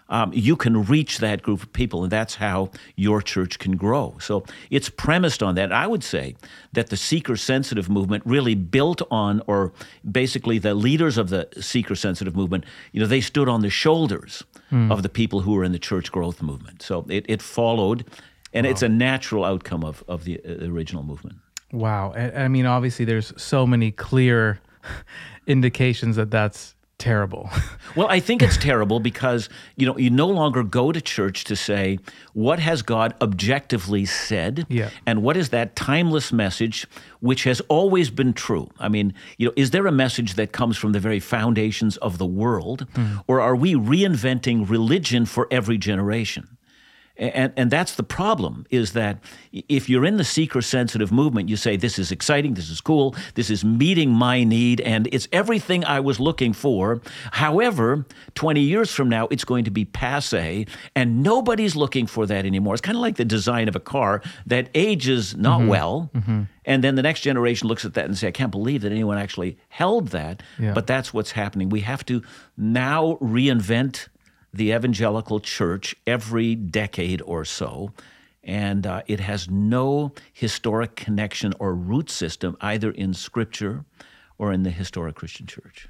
um, 0.08 0.32
you 0.32 0.56
can 0.56 0.84
reach 0.84 1.18
that 1.18 1.42
group 1.42 1.62
of 1.62 1.72
people, 1.72 2.02
and 2.02 2.12
that's 2.12 2.36
how 2.36 2.70
your 2.94 3.20
church 3.20 3.58
can 3.58 3.76
grow. 3.76 4.16
So 4.20 4.44
it's 4.70 4.88
premised 4.88 5.42
on 5.42 5.54
that. 5.56 5.72
I 5.72 5.86
would 5.86 6.04
say 6.04 6.36
that 6.72 6.90
the 6.90 6.96
seeker 6.96 7.36
sensitive 7.36 7.88
movement 7.88 8.22
really 8.26 8.54
built 8.54 9.02
on, 9.10 9.42
or 9.46 9.72
basically 10.10 10.58
the 10.58 10.74
leaders 10.74 11.18
of 11.18 11.30
the 11.30 11.48
seeker 11.60 11.96
sensitive 11.96 12.36
movement, 12.36 12.64
you 12.92 13.00
know, 13.00 13.06
they 13.06 13.20
stood 13.20 13.48
on 13.48 13.62
the 13.62 13.70
shoulders 13.70 14.44
of 14.90 15.02
the 15.02 15.08
people 15.08 15.40
who 15.40 15.52
were 15.52 15.64
in 15.64 15.72
the 15.72 15.78
church 15.78 16.10
growth 16.12 16.42
movement. 16.42 16.82
So 16.82 17.06
it, 17.08 17.24
it 17.28 17.42
followed, 17.42 18.04
and 18.52 18.66
it's 18.66 18.82
a 18.82 18.88
natural 18.88 19.44
outcome 19.44 19.84
of, 19.84 20.04
of 20.08 20.24
the 20.24 20.40
uh, 20.44 20.66
original 20.66 21.02
movement. 21.02 21.38
Wow. 21.72 22.12
I, 22.16 22.44
I 22.44 22.48
mean, 22.48 22.66
obviously, 22.66 23.04
there's 23.04 23.32
so 23.36 23.66
many 23.66 23.90
clear 23.90 24.60
indications 25.46 26.16
that 26.16 26.30
that's 26.30 26.75
terrible. 26.98 27.50
Well, 27.94 28.08
I 28.10 28.20
think 28.20 28.42
it's 28.42 28.58
terrible 28.58 29.00
because 29.00 29.48
you 29.76 29.86
know 29.86 29.96
you 29.96 30.10
no 30.10 30.28
longer 30.28 30.62
go 30.62 30.92
to 30.92 31.00
church 31.00 31.44
to 31.44 31.56
say 31.56 31.98
what 32.34 32.58
has 32.58 32.82
God 32.82 33.14
objectively 33.22 34.04
said, 34.04 34.66
Yeah. 34.68 34.90
and 35.06 35.22
what 35.22 35.34
is 35.38 35.48
that 35.48 35.76
timeless 35.76 36.30
message 36.30 36.86
which 37.20 37.44
has 37.44 37.62
always 37.68 38.10
been 38.10 38.34
true. 38.34 38.68
I 38.78 38.88
mean, 38.90 39.14
you 39.38 39.46
know, 39.46 39.54
is 39.56 39.70
there 39.70 39.86
a 39.86 39.92
message 39.92 40.34
that 40.34 40.52
comes 40.52 40.76
from 40.76 40.92
the 40.92 41.00
very 41.00 41.20
foundations 41.20 41.96
of 41.98 42.18
the 42.18 42.26
world, 42.26 42.86
hmm. 42.94 43.16
or 43.26 43.40
are 43.40 43.56
we 43.56 43.74
reinventing 43.74 44.68
religion 44.68 45.24
for 45.24 45.48
every 45.50 45.78
generation? 45.78 46.55
And, 47.18 47.52
and 47.56 47.70
that's 47.70 47.94
the 47.94 48.02
problem 48.02 48.66
is 48.70 48.92
that 48.92 49.18
if 49.52 49.88
you're 49.88 50.04
in 50.04 50.18
the 50.18 50.24
seeker 50.24 50.60
sensitive 50.60 51.10
movement, 51.10 51.48
you 51.48 51.56
say, 51.56 51.76
This 51.76 51.98
is 51.98 52.12
exciting, 52.12 52.54
this 52.54 52.70
is 52.70 52.80
cool, 52.80 53.14
this 53.34 53.50
is 53.50 53.64
meeting 53.64 54.10
my 54.10 54.44
need, 54.44 54.80
and 54.82 55.08
it's 55.12 55.28
everything 55.32 55.84
I 55.84 56.00
was 56.00 56.20
looking 56.20 56.52
for. 56.52 57.00
However, 57.32 58.06
20 58.34 58.60
years 58.60 58.92
from 58.92 59.08
now, 59.08 59.28
it's 59.30 59.44
going 59.44 59.64
to 59.64 59.70
be 59.70 59.84
passe, 59.84 60.66
and 60.94 61.22
nobody's 61.22 61.74
looking 61.74 62.06
for 62.06 62.26
that 62.26 62.44
anymore. 62.44 62.74
It's 62.74 62.82
kind 62.82 62.96
of 62.96 63.02
like 63.02 63.16
the 63.16 63.24
design 63.24 63.68
of 63.68 63.76
a 63.76 63.80
car 63.80 64.22
that 64.46 64.68
ages 64.74 65.36
not 65.36 65.60
mm-hmm. 65.60 65.68
well. 65.68 66.10
Mm-hmm. 66.14 66.42
And 66.66 66.82
then 66.82 66.96
the 66.96 67.02
next 67.02 67.20
generation 67.20 67.68
looks 67.68 67.84
at 67.84 67.94
that 67.94 68.06
and 68.06 68.18
say, 68.18 68.28
I 68.28 68.32
can't 68.32 68.50
believe 68.50 68.82
that 68.82 68.92
anyone 68.92 69.18
actually 69.18 69.56
held 69.68 70.08
that. 70.08 70.42
Yeah. 70.58 70.72
But 70.72 70.86
that's 70.86 71.14
what's 71.14 71.30
happening. 71.30 71.68
We 71.68 71.80
have 71.82 72.04
to 72.06 72.22
now 72.56 73.18
reinvent 73.22 74.08
the 74.56 74.72
evangelical 74.72 75.40
church 75.40 75.94
every 76.06 76.54
decade 76.54 77.22
or 77.22 77.44
so. 77.44 77.92
And 78.42 78.86
uh, 78.86 79.02
it 79.06 79.20
has 79.20 79.50
no 79.50 80.12
historic 80.32 80.94
connection 80.94 81.52
or 81.58 81.74
root 81.74 82.10
system 82.10 82.56
either 82.60 82.90
in 82.90 83.12
Scripture 83.12 83.84
or 84.38 84.52
in 84.52 84.62
the 84.62 84.70
historic 84.70 85.16
Christian 85.16 85.46
church. 85.46 85.88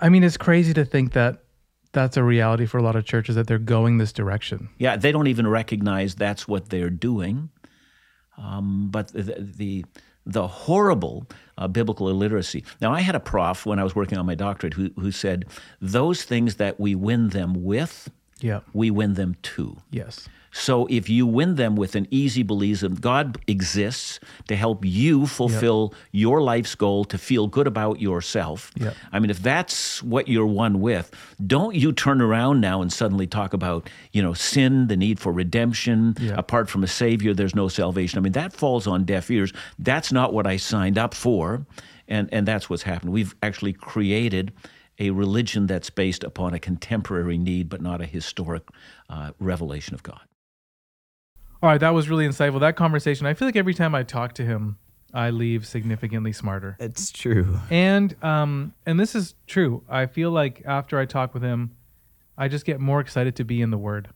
I 0.00 0.08
mean, 0.08 0.22
it's 0.22 0.36
crazy 0.36 0.74
to 0.74 0.84
think 0.84 1.12
that 1.12 1.42
that's 1.92 2.16
a 2.16 2.22
reality 2.22 2.66
for 2.66 2.78
a 2.78 2.82
lot 2.82 2.94
of 2.94 3.04
churches 3.04 3.34
that 3.36 3.46
they're 3.46 3.58
going 3.58 3.98
this 3.98 4.12
direction. 4.12 4.68
Yeah, 4.78 4.96
they 4.96 5.12
don't 5.12 5.28
even 5.28 5.46
recognize 5.46 6.14
that's 6.14 6.46
what 6.46 6.68
they're 6.68 6.90
doing. 6.90 7.50
Um, 8.38 8.88
but 8.90 9.08
the, 9.08 9.36
the 9.38 9.84
the 10.26 10.46
horrible 10.48 11.26
uh, 11.56 11.68
biblical 11.68 12.08
illiteracy. 12.08 12.64
Now, 12.80 12.92
I 12.92 13.00
had 13.00 13.14
a 13.14 13.20
prof 13.20 13.64
when 13.64 13.78
I 13.78 13.84
was 13.84 13.94
working 13.94 14.18
on 14.18 14.26
my 14.26 14.34
doctorate 14.34 14.74
who 14.74 14.90
who 14.98 15.10
said 15.12 15.44
those 15.80 16.24
things 16.24 16.56
that 16.56 16.78
we 16.80 16.94
win 16.94 17.28
them 17.30 17.64
with, 17.64 18.10
Yeah. 18.40 18.60
we 18.74 18.90
win 18.90 19.14
them 19.14 19.36
to. 19.54 19.76
Yes. 19.90 20.28
So 20.58 20.86
if 20.86 21.10
you 21.10 21.26
win 21.26 21.56
them 21.56 21.76
with 21.76 21.94
an 21.96 22.08
easy 22.10 22.42
belief 22.42 22.80
that 22.80 23.02
God 23.02 23.38
exists 23.46 24.18
to 24.48 24.56
help 24.56 24.86
you 24.86 25.26
fulfill 25.26 25.92
your 26.12 26.40
life's 26.40 26.74
goal 26.74 27.04
to 27.04 27.18
feel 27.18 27.46
good 27.46 27.66
about 27.66 28.00
yourself. 28.00 28.72
Yep. 28.76 28.94
I 29.12 29.18
mean, 29.18 29.28
if 29.30 29.42
that's 29.42 30.02
what 30.02 30.28
you're 30.28 30.46
won 30.46 30.80
with, 30.80 31.12
don't 31.46 31.74
you 31.74 31.92
turn 31.92 32.22
around 32.22 32.62
now 32.62 32.80
and 32.80 32.90
suddenly 32.90 33.26
talk 33.26 33.52
about, 33.52 33.90
you 34.12 34.22
know, 34.22 34.32
sin, 34.32 34.86
the 34.86 34.96
need 34.96 35.20
for 35.20 35.30
redemption. 35.30 36.14
Yeah. 36.18 36.34
Apart 36.38 36.70
from 36.70 36.82
a 36.82 36.88
savior, 36.88 37.34
there's 37.34 37.54
no 37.54 37.68
salvation. 37.68 38.18
I 38.18 38.22
mean, 38.22 38.32
that 38.32 38.54
falls 38.54 38.86
on 38.86 39.04
deaf 39.04 39.30
ears. 39.30 39.52
That's 39.78 40.10
not 40.10 40.32
what 40.32 40.46
I 40.46 40.56
signed 40.56 40.96
up 40.96 41.12
for. 41.12 41.66
And 42.08 42.30
and 42.32 42.48
that's 42.48 42.70
what's 42.70 42.84
happened. 42.84 43.12
We've 43.12 43.34
actually 43.42 43.74
created 43.74 44.54
a 44.98 45.10
religion 45.10 45.66
that's 45.66 45.90
based 45.90 46.24
upon 46.24 46.54
a 46.54 46.58
contemporary 46.58 47.36
need, 47.36 47.68
but 47.68 47.82
not 47.82 48.00
a 48.00 48.06
historic 48.06 48.62
uh, 49.10 49.32
revelation 49.38 49.92
of 49.94 50.02
God. 50.02 50.20
All 51.66 51.72
right. 51.72 51.80
That 51.80 51.94
was 51.94 52.08
really 52.08 52.28
insightful. 52.28 52.60
That 52.60 52.76
conversation, 52.76 53.26
I 53.26 53.34
feel 53.34 53.48
like 53.48 53.56
every 53.56 53.74
time 53.74 53.92
I 53.92 54.04
talk 54.04 54.34
to 54.34 54.44
him, 54.44 54.78
I 55.12 55.30
leave 55.30 55.66
significantly 55.66 56.32
smarter. 56.32 56.76
It's 56.78 57.10
true. 57.10 57.58
And 57.70 58.14
um 58.22 58.72
and 58.86 59.00
this 59.00 59.16
is 59.16 59.34
true. 59.48 59.82
I 59.88 60.06
feel 60.06 60.30
like 60.30 60.62
after 60.64 60.96
I 60.96 61.06
talk 61.06 61.34
with 61.34 61.42
him, 61.42 61.72
I 62.38 62.46
just 62.46 62.66
get 62.66 62.78
more 62.78 63.00
excited 63.00 63.34
to 63.34 63.44
be 63.44 63.60
in 63.62 63.70
the 63.72 63.78
word. 63.78 64.10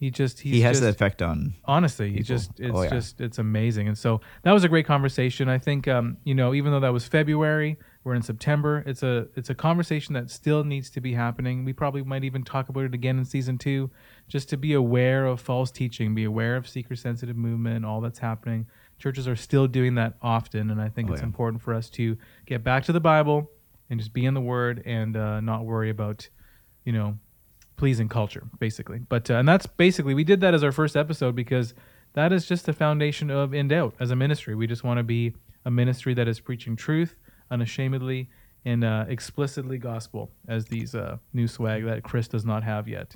He 0.00 0.10
just 0.10 0.40
he's 0.40 0.54
he 0.54 0.60
has 0.62 0.78
just, 0.78 0.82
the 0.82 0.88
effect 0.88 1.22
on. 1.22 1.54
honestly 1.64 2.10
he 2.12 2.22
just 2.24 2.50
it's 2.58 2.76
Oh, 2.76 2.82
yeah. 2.82 2.90
just 2.90 3.20
it's 3.20 3.38
amazing 3.38 3.86
and 3.86 3.96
so 3.96 4.20
that 4.42 4.50
was 4.50 4.64
a 4.64 4.68
great 4.68 4.84
conversation 4.84 5.48
i 5.48 5.56
think 5.56 5.86
um 5.86 6.16
you 6.24 6.34
know 6.34 6.52
even 6.52 6.72
though 6.72 6.80
that 6.80 6.92
was 6.92 7.06
february 7.06 7.78
we're 8.04 8.14
in 8.14 8.22
september. 8.22 8.82
It's 8.86 9.02
a 9.02 9.28
it's 9.34 9.50
a 9.50 9.54
conversation 9.54 10.12
that 10.14 10.30
still 10.30 10.62
needs 10.62 10.90
to 10.90 11.00
be 11.00 11.14
happening. 11.14 11.64
We 11.64 11.72
probably 11.72 12.02
might 12.04 12.22
even 12.24 12.44
talk 12.44 12.68
about 12.68 12.84
it 12.84 12.94
again 12.94 13.18
in 13.18 13.24
season 13.24 13.58
two 13.58 13.90
just 14.28 14.48
to 14.50 14.56
be 14.56 14.74
aware 14.74 15.26
of 15.26 15.40
false 15.40 15.70
teaching 15.70 16.14
be 16.14 16.24
aware 16.24 16.56
of 16.56 16.68
seeker 16.68 16.94
sensitive 16.94 17.36
movement 17.36 17.84
all 17.84 18.00
that's 18.00 18.18
happening. 18.18 18.66
Churches 18.98 19.26
are 19.26 19.36
still 19.36 19.66
doing 19.66 19.94
that 19.96 20.14
often 20.22 20.70
and 20.70 20.80
i 20.80 20.88
think 20.88 21.10
Oh, 21.10 21.14
it's 21.14 21.22
yeah. 21.22 21.26
important 21.26 21.60
for 21.62 21.74
us 21.74 21.90
to 21.90 22.16
get 22.46 22.62
back 22.62 22.84
to 22.84 22.92
the 22.92 23.00
bible 23.00 23.50
and 23.90 23.98
just 23.98 24.12
be 24.12 24.24
in 24.24 24.34
the 24.34 24.40
word 24.40 24.82
and 24.86 25.16
uh, 25.16 25.40
not 25.40 25.64
worry 25.64 25.90
about 25.90 26.28
you 26.84 26.92
know 26.92 27.18
pleasing 27.76 28.08
culture 28.08 28.44
basically. 28.58 29.00
But 29.08 29.30
uh, 29.30 29.34
and 29.34 29.48
that's 29.48 29.66
basically 29.66 30.14
we 30.14 30.24
did 30.24 30.40
that 30.42 30.54
as 30.54 30.62
our 30.62 30.72
first 30.72 30.94
episode 30.96 31.34
because 31.34 31.74
that 32.12 32.32
is 32.32 32.46
just 32.46 32.66
the 32.66 32.72
foundation 32.72 33.30
of 33.30 33.52
in 33.52 33.66
doubt 33.68 33.94
as 33.98 34.10
a 34.12 34.16
ministry. 34.16 34.54
We 34.54 34.66
just 34.66 34.84
want 34.84 34.98
to 34.98 35.02
be 35.02 35.34
a 35.64 35.70
ministry 35.70 36.14
that 36.14 36.28
is 36.28 36.38
preaching 36.38 36.76
truth 36.76 37.16
unashamedly 37.50 38.28
and 38.64 38.82
uh, 38.84 39.04
explicitly 39.08 39.78
gospel 39.78 40.30
as 40.48 40.66
these 40.66 40.94
uh, 40.94 41.16
new 41.32 41.46
swag 41.46 41.84
that 41.84 42.02
chris 42.02 42.28
does 42.28 42.44
not 42.44 42.62
have 42.62 42.88
yet 42.88 43.14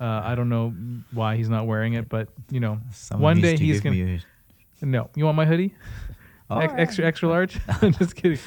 uh, 0.00 0.22
i 0.24 0.34
don't 0.34 0.48
know 0.48 0.74
why 1.12 1.36
he's 1.36 1.48
not 1.48 1.66
wearing 1.66 1.94
it 1.94 2.08
but 2.08 2.28
you 2.50 2.60
know 2.60 2.78
Someone 2.92 3.22
one 3.36 3.40
day 3.40 3.56
he's 3.56 3.80
gonna 3.80 3.96
a- 4.82 4.86
no 4.86 5.10
you 5.14 5.24
want 5.24 5.36
my 5.36 5.44
hoodie 5.46 5.74
Ex- 6.50 6.72
right. 6.72 6.80
extra 6.80 7.04
extra 7.04 7.28
large 7.28 7.58
i'm 7.82 7.92
just 7.92 8.14
kidding 8.14 8.38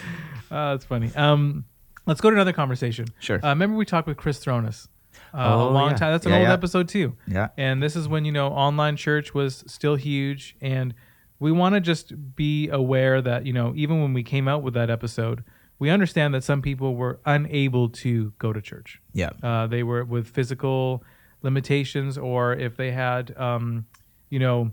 uh, 0.52 0.72
that's 0.72 0.86
funny 0.86 1.12
um 1.16 1.66
let's 2.06 2.22
go 2.22 2.30
to 2.30 2.36
another 2.36 2.54
conversation 2.54 3.06
Sure. 3.20 3.40
uh, 3.44 3.50
remember 3.50 3.76
we 3.78 3.86
talked 3.86 4.08
with 4.08 4.18
chris 4.18 4.44
thronis 4.44 4.88
uh, 5.34 5.38
a 5.40 5.56
Oh, 5.68 5.70
long 5.72 5.92
yeah. 5.92 5.96
time 5.98 6.12
that's 6.14 6.26
an 6.26 6.32
Yeah, 6.32 6.38
old 6.40 6.48
yeah. 6.48 6.54
episode 6.54 6.88
too 6.88 7.16
Yeah. 7.28 7.50
and 7.58 7.84
this 7.84 7.96
is 7.96 8.08
when 8.08 8.26
you 8.26 8.32
know 8.32 8.48
online 8.48 8.96
church 8.96 9.34
was 9.34 9.64
still 9.68 9.96
huge 9.96 10.56
and 10.62 10.94
we 11.40 11.52
want 11.52 11.74
to 11.76 11.82
just 11.82 12.36
be 12.36 12.68
aware 12.70 13.22
that 13.22 13.46
you 13.46 13.54
know 13.54 13.74
even 13.76 14.02
when 14.02 14.14
we 14.14 14.24
came 14.24 14.48
out 14.48 14.62
with 14.64 14.74
that 14.74 14.90
episode 14.90 15.44
we 15.80 15.90
understand 15.90 16.34
that 16.34 16.44
some 16.44 16.62
people 16.62 16.96
were 16.96 17.20
unable 17.26 17.88
to 17.90 18.34
go 18.38 18.52
to 18.54 18.62
church 18.62 19.02
Yeah. 19.14 19.30
uh, 19.42 19.68
they 19.68 19.84
were 19.84 20.04
with 20.04 20.28
physical 20.28 21.04
limitations 21.42 22.18
or 22.18 22.54
if 22.54 22.76
they 22.78 22.92
had 22.92 23.36
um, 23.38 23.86
you 24.30 24.40
know 24.40 24.72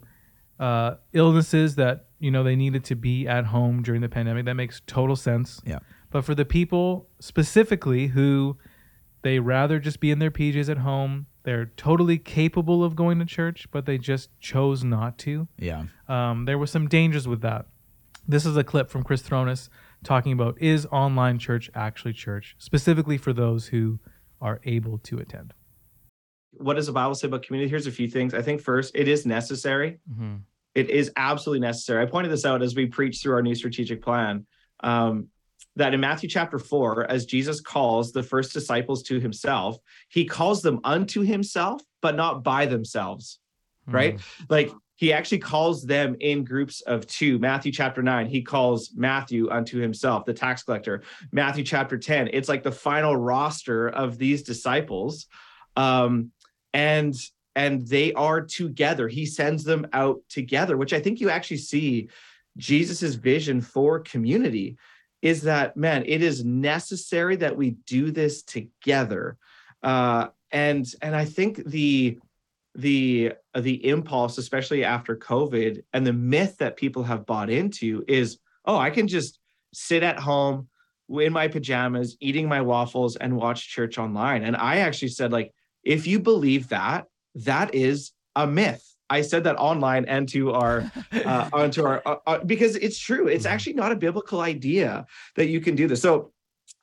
uh, 0.59 0.95
illnesses 1.13 1.75
that 1.77 2.07
you 2.19 2.31
know 2.31 2.43
they 2.43 2.57
needed 2.57 2.83
to 2.85 2.95
be 2.97 3.27
at 3.29 3.45
home 3.47 3.83
during 3.83 4.01
the 4.01 4.09
pandemic 4.09 4.45
that 4.47 4.55
makes 4.55 4.81
total 4.87 5.15
sense 5.17 5.61
Yeah. 5.67 5.79
but 6.11 6.25
for 6.25 6.35
the 6.35 6.45
people 6.45 7.09
specifically 7.21 8.09
who 8.09 8.57
they 9.23 9.39
rather 9.39 9.79
just 9.79 9.99
be 10.01 10.11
in 10.13 10.19
their 10.21 10.31
PJs 10.31 10.69
at 10.71 10.79
home, 10.79 11.27
they're 11.47 11.67
totally 11.77 12.19
capable 12.19 12.83
of 12.83 12.97
going 12.97 13.21
to 13.21 13.25
church, 13.25 13.69
but 13.71 13.87
they 13.87 13.99
just 13.99 14.29
chose 14.41 14.83
not 14.83 15.17
to. 15.19 15.47
Yeah. 15.59 15.85
Um, 16.09 16.45
there 16.45 16.59
were 16.59 16.67
some 16.67 16.89
dangers 16.89 17.27
with 17.29 17.41
that. 17.43 17.67
This 18.27 18.45
is 18.45 18.57
a 18.57 18.65
clip 18.65 18.91
from 18.91 19.05
Chris 19.05 19.23
Thronis 19.23 19.69
talking 20.03 20.33
about 20.33 20.61
is 20.61 20.87
online 20.87 21.39
church 21.39 21.71
actually 21.73 22.13
church, 22.15 22.57
specifically 22.59 23.17
for 23.17 23.33
those 23.33 23.69
who 23.69 24.01
are 24.41 24.61
able 24.65 24.99
to 24.99 25.19
attend. 25.19 25.55
what 26.59 26.75
does 26.75 26.87
the 26.87 26.93
Bible 26.93 27.15
say 27.15 27.29
about 27.29 27.43
community? 27.45 27.71
Here's 27.71 27.87
a 27.87 27.93
few 27.93 28.09
things. 28.09 28.35
I 28.35 28.43
think 28.43 28.61
first, 28.61 28.97
it 28.97 29.07
is 29.09 29.25
necessary. 29.25 29.99
It 30.75 30.91
is 30.91 31.13
absolutely 31.17 31.61
necessary. 31.61 32.03
I 32.03 32.07
pointed 32.07 32.33
this 32.33 32.45
out 32.45 32.61
as 32.61 32.75
we 32.75 32.87
preach 32.87 33.23
through 33.23 33.35
our 33.35 33.43
new 33.43 33.55
strategic 33.55 34.03
plan. 34.03 34.47
Um, 34.83 35.29
that 35.77 35.95
in 35.95 36.01
Matthew 36.01 36.29
chapter 36.29 36.59
4, 36.59 37.11
as 37.11 37.27
Jesus 37.27 37.61
calls 37.61 38.13
the 38.13 38.23
first 38.23 38.53
disciples 38.53 39.03
to 39.05 39.21
himself, 39.21 39.79
he 40.09 40.25
calls 40.25 40.63
them 40.63 40.81
unto 40.85 41.21
himself, 41.21 41.83
but 42.01 42.17
not 42.17 42.43
by 42.43 42.67
themselves, 42.67 43.39
right? 43.87 44.19
Like 44.49 44.73
he 44.97 45.13
actually 45.13 45.39
calls 45.39 45.85
them 45.85 46.17
in 46.21 46.43
groups 46.43 46.81
of 46.81 47.07
two. 47.07 47.39
Matthew 47.39 47.71
chapter 47.71 48.03
9, 48.03 48.27
he 48.27 48.43
calls 48.43 48.93
Matthew 48.95 49.51
unto 49.51 49.79
himself, 49.79 50.25
the 50.25 50.33
tax 50.33 50.63
collector. 50.63 51.03
Matthew 51.31 51.65
chapter 51.65 51.99
10, 51.99 52.31
it's 52.33 52.49
like 52.49 52.63
the 52.63 52.73
final 52.73 53.15
roster 53.15 53.89
of 53.89 54.17
these 54.17 54.43
disciples. 54.43 55.27
Um, 55.77 56.33
and 56.73 57.15
and 57.55 57.87
they 57.87 58.13
are 58.13 58.43
together. 58.43 59.09
He 59.09 59.25
sends 59.25 59.65
them 59.65 59.87
out 59.95 60.21
together, 60.29 60.77
which 60.77 60.93
I 60.93 61.01
think 61.01 61.21
you 61.21 61.31
actually 61.31 61.57
see 61.57 62.11
Jesus's 62.59 63.15
vision 63.15 63.63
for 63.63 64.01
community 64.01 64.77
is 65.23 65.43
that 65.43 65.77
man, 65.77 66.05
it 66.07 66.23
is 66.23 66.45
necessary 66.45 67.37
that 67.37 67.57
we 67.57 67.71
do 67.71 68.11
this 68.11 68.43
together. 68.43 69.37
Uh, 69.83 70.29
and 70.51 70.87
and 71.03 71.15
I 71.15 71.25
think 71.25 71.65
the 71.65 72.19
the 72.75 73.33
the 73.59 73.89
impulse, 73.89 74.39
especially 74.39 74.85
after 74.85 75.17
COVID, 75.17 75.83
and 75.93 76.07
the 76.07 76.13
myth 76.13 76.57
that 76.59 76.77
people 76.77 77.03
have 77.05 77.27
bought 77.27 77.51
into 77.51 78.05
is, 78.07 78.39
oh, 78.65 78.77
I 78.77 78.91
can 78.91 79.09
just 79.09 79.41
sit 79.73 80.03
at 80.03 80.19
home 80.19 80.69
in 81.09 81.33
my 81.33 81.49
pajamas, 81.49 82.17
eating 82.21 82.49
my 82.49 82.61
waffles, 82.61 83.17
and 83.17 83.37
watch 83.37 83.69
church 83.69 83.99
online. 83.99 84.43
And 84.43 84.57
I 84.57 84.79
actually 84.79 85.09
said, 85.09 85.33
like, 85.33 85.53
if 85.83 86.07
you 86.07 86.21
believe 86.21 86.69
that, 86.69 87.07
that 87.37 87.75
is 87.75 88.13
a 88.35 88.47
myth. 88.47 88.96
I 89.09 89.23
said 89.23 89.45
that 89.45 89.57
online 89.57 90.05
and 90.07 90.29
to 90.31 90.53
our 90.53 90.91
uh, 91.13 91.49
onto 91.53 91.85
our 91.85 92.03
uh, 92.07 92.17
uh, 92.27 92.39
because 92.45 92.77
it's 92.77 92.99
true. 92.99 93.29
It's 93.29 93.47
actually 93.47 93.75
not 93.75 93.93
a 93.93 93.97
biblical 93.97 94.41
idea 94.41 95.07
that 95.37 95.47
you 95.47 95.61
can 95.61 95.77
do 95.77 95.87
this. 95.87 96.03
So 96.03 96.33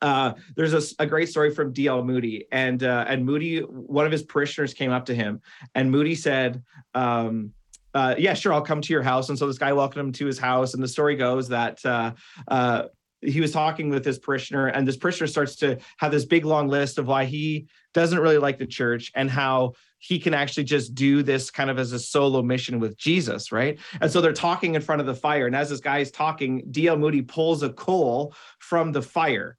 uh, 0.01 0.33
there's 0.55 0.73
a, 0.73 1.03
a, 1.03 1.05
great 1.05 1.29
story 1.29 1.53
from 1.53 1.71
D.L. 1.71 2.03
Moody, 2.03 2.45
and 2.51 2.83
uh, 2.83 3.05
and 3.07 3.25
Moody, 3.25 3.59
one 3.59 4.05
of 4.05 4.11
his 4.11 4.23
parishioners 4.23 4.73
came 4.73 4.91
up 4.91 5.05
to 5.05 5.15
him, 5.15 5.41
and 5.75 5.89
Moody 5.89 6.15
said, 6.15 6.61
um, 6.93 7.53
uh, 7.93 8.15
"Yeah, 8.17 8.33
sure, 8.33 8.53
I'll 8.53 8.61
come 8.61 8.81
to 8.81 8.93
your 8.93 9.01
house." 9.01 9.29
And 9.29 9.39
so 9.39 9.47
this 9.47 9.57
guy 9.57 9.71
welcomed 9.71 10.07
him 10.07 10.11
to 10.13 10.25
his 10.25 10.37
house, 10.37 10.73
and 10.73 10.83
the 10.83 10.87
story 10.87 11.15
goes 11.15 11.47
that 11.49 11.83
uh, 11.85 12.11
uh, 12.49 12.83
he 13.25 13.41
was 13.41 13.51
talking 13.51 13.89
with 13.89 14.05
his 14.05 14.19
parishioner, 14.19 14.67
and 14.67 14.87
this 14.87 14.97
parishioner 14.97 15.27
starts 15.27 15.55
to 15.57 15.77
have 15.97 16.11
this 16.11 16.25
big 16.25 16.45
long 16.45 16.67
list 16.67 16.97
of 16.97 17.07
why 17.07 17.25
he 17.25 17.67
doesn't 17.93 18.19
really 18.19 18.37
like 18.37 18.57
the 18.57 18.67
church 18.67 19.11
and 19.15 19.29
how 19.29 19.73
he 19.99 20.19
can 20.19 20.33
actually 20.33 20.65
just 20.65 20.93
do 20.93 21.23
this 21.23 21.49
kind 21.49 21.69
of 21.69 21.79
as 21.79 21.93
a 21.93 21.99
solo 21.99 22.41
mission 22.41 22.79
with 22.79 22.97
Jesus, 22.97 23.51
right? 23.51 23.79
And 24.01 24.11
so 24.11 24.19
they're 24.19 24.33
talking 24.33 24.75
in 24.75 24.81
front 24.81 24.99
of 25.01 25.07
the 25.07 25.15
fire, 25.15 25.47
and 25.47 25.55
as 25.55 25.69
this 25.69 25.79
guy 25.79 25.99
is 25.99 26.11
talking, 26.11 26.63
D.L. 26.71 26.97
Moody 26.97 27.21
pulls 27.21 27.63
a 27.63 27.69
coal 27.69 28.35
from 28.59 28.91
the 28.91 29.01
fire 29.01 29.57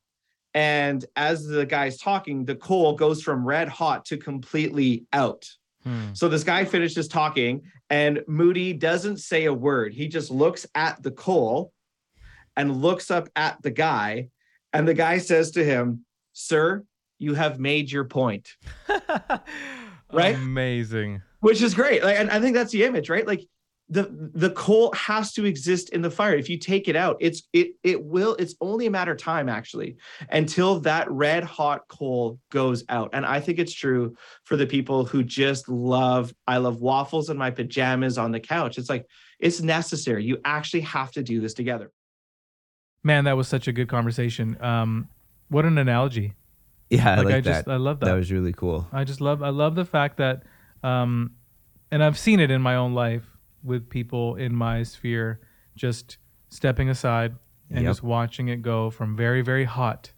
and 0.54 1.04
as 1.16 1.44
the 1.44 1.66
guy's 1.66 1.99
talking, 1.99 2.44
the 2.44 2.54
coal 2.54 2.94
goes 2.94 3.23
from 3.23 3.44
red 3.44 3.68
hot 3.68 4.04
to 4.06 4.16
completely 4.16 5.04
out. 5.12 5.50
Hmm. 5.83 6.14
So 6.14 6.28
this 6.28 6.44
guy 6.44 6.64
finishes 6.64 7.09
talking, 7.09 7.62
and 7.90 8.23
Moody 8.28 8.73
doesn't 8.73 9.18
say 9.18 9.47
a 9.47 9.52
word. 9.52 9.92
He 9.92 10.09
just 10.09 10.30
looks 10.30 10.64
at 10.75 11.02
the 11.02 11.11
coal 11.11 11.73
and 12.57 12.83
looks 12.83 13.11
up 13.11 13.29
at 13.37 13.61
the 13.63 13.71
guy. 13.71 14.29
And 14.73 14.87
the 14.87 14.95
guy 14.95 15.19
says 15.19 15.53
to 15.53 15.65
him, 15.65 16.05
Sir, 16.33 16.85
you 17.19 17.35
have 17.35 17.59
made 17.59 17.91
your 17.91 18.05
point. 18.05 18.51
right? 20.13 20.35
Amazing. 20.35 21.23
Which 21.41 21.63
is 21.63 21.75
great. 21.75 22.03
Like, 22.03 22.19
and 22.19 22.31
I 22.31 22.41
think 22.41 22.55
that's 22.55 22.73
the 22.73 22.85
image, 22.85 23.09
right? 23.09 23.27
Like 23.27 23.47
the 23.89 24.31
the 24.35 24.51
coal 24.51 24.93
has 24.95 25.33
to 25.35 25.45
exist 25.45 25.91
in 25.91 26.01
the 26.01 26.11
fire 26.11 26.35
if 26.35 26.49
you 26.49 26.59
take 26.59 26.89
it 26.89 26.97
out 26.97 27.19
it's 27.21 27.43
it 27.53 27.73
it 27.83 28.03
will 28.03 28.35
it's 28.37 28.55
only 28.63 28.87
a 28.87 28.91
matter 28.91 29.13
of 29.13 29.19
time 29.19 29.47
actually 29.47 29.97
until 30.31 30.81
that 30.81 31.11
red 31.11 31.45
hot 31.45 31.83
coal 31.89 32.39
goes 32.51 32.83
out 32.89 33.11
and 33.13 33.27
i 33.27 33.39
think 33.39 33.59
it's 33.59 33.75
true 33.75 34.17
for 34.45 34.57
the 34.57 34.67
people 34.67 35.05
who 35.05 35.23
just 35.23 35.69
love 35.69 36.33
i 36.47 36.57
love 36.57 36.81
waffles 36.81 37.29
in 37.29 37.37
my 37.37 37.51
pajamas 37.51 38.17
on 38.17 38.33
the 38.33 38.41
couch 38.41 38.79
it's 38.79 38.89
like 38.89 39.05
it's 39.39 39.61
necessary 39.61 40.25
you 40.25 40.39
actually 40.47 40.81
have 40.81 41.11
to 41.11 41.23
do 41.23 41.41
this 41.41 41.53
together 41.53 41.93
man 43.05 43.25
that 43.25 43.37
was 43.37 43.47
such 43.47 43.69
a 43.69 43.73
good 43.73 43.87
conversation 43.88 44.57
um 44.61 45.09
what 45.49 45.64
an 45.64 45.79
analogy 45.79 46.35
yeah 46.90 47.12
i 47.12 47.17
like, 47.21 47.27
I 47.27 47.40
that. 47.40 47.43
just 47.43 47.69
i 47.69 47.77
love 47.77 48.01
that 48.01 48.07
that 48.07 48.14
was 48.14 48.33
really 48.33 48.53
cool 48.53 48.88
i 48.93 49.05
just 49.05 49.21
love 49.21 49.43
i 49.43 49.51
love 49.51 49.75
the 49.77 49.85
fact 49.85 50.17
that 50.17 50.43
um 50.83 51.33
and 51.93 52.03
i've 52.03 52.19
seen 52.19 52.40
it 52.40 52.51
in 52.51 52.61
my 52.62 52.75
own 52.77 52.95
life 52.95 53.25
with 53.62 53.88
people 53.88 54.35
in 54.37 54.55
my 54.55 54.83
sphere 54.83 55.40
just 55.77 56.17
stepping 56.49 56.88
aside 56.88 57.35
and 57.71 57.81
Yep. 57.83 57.90
just 57.90 58.03
watching 58.03 58.49
it 58.49 58.62
go 58.62 58.90
from 58.90 59.17
very 59.17 59.43
very 59.43 59.64
hot 59.64 60.11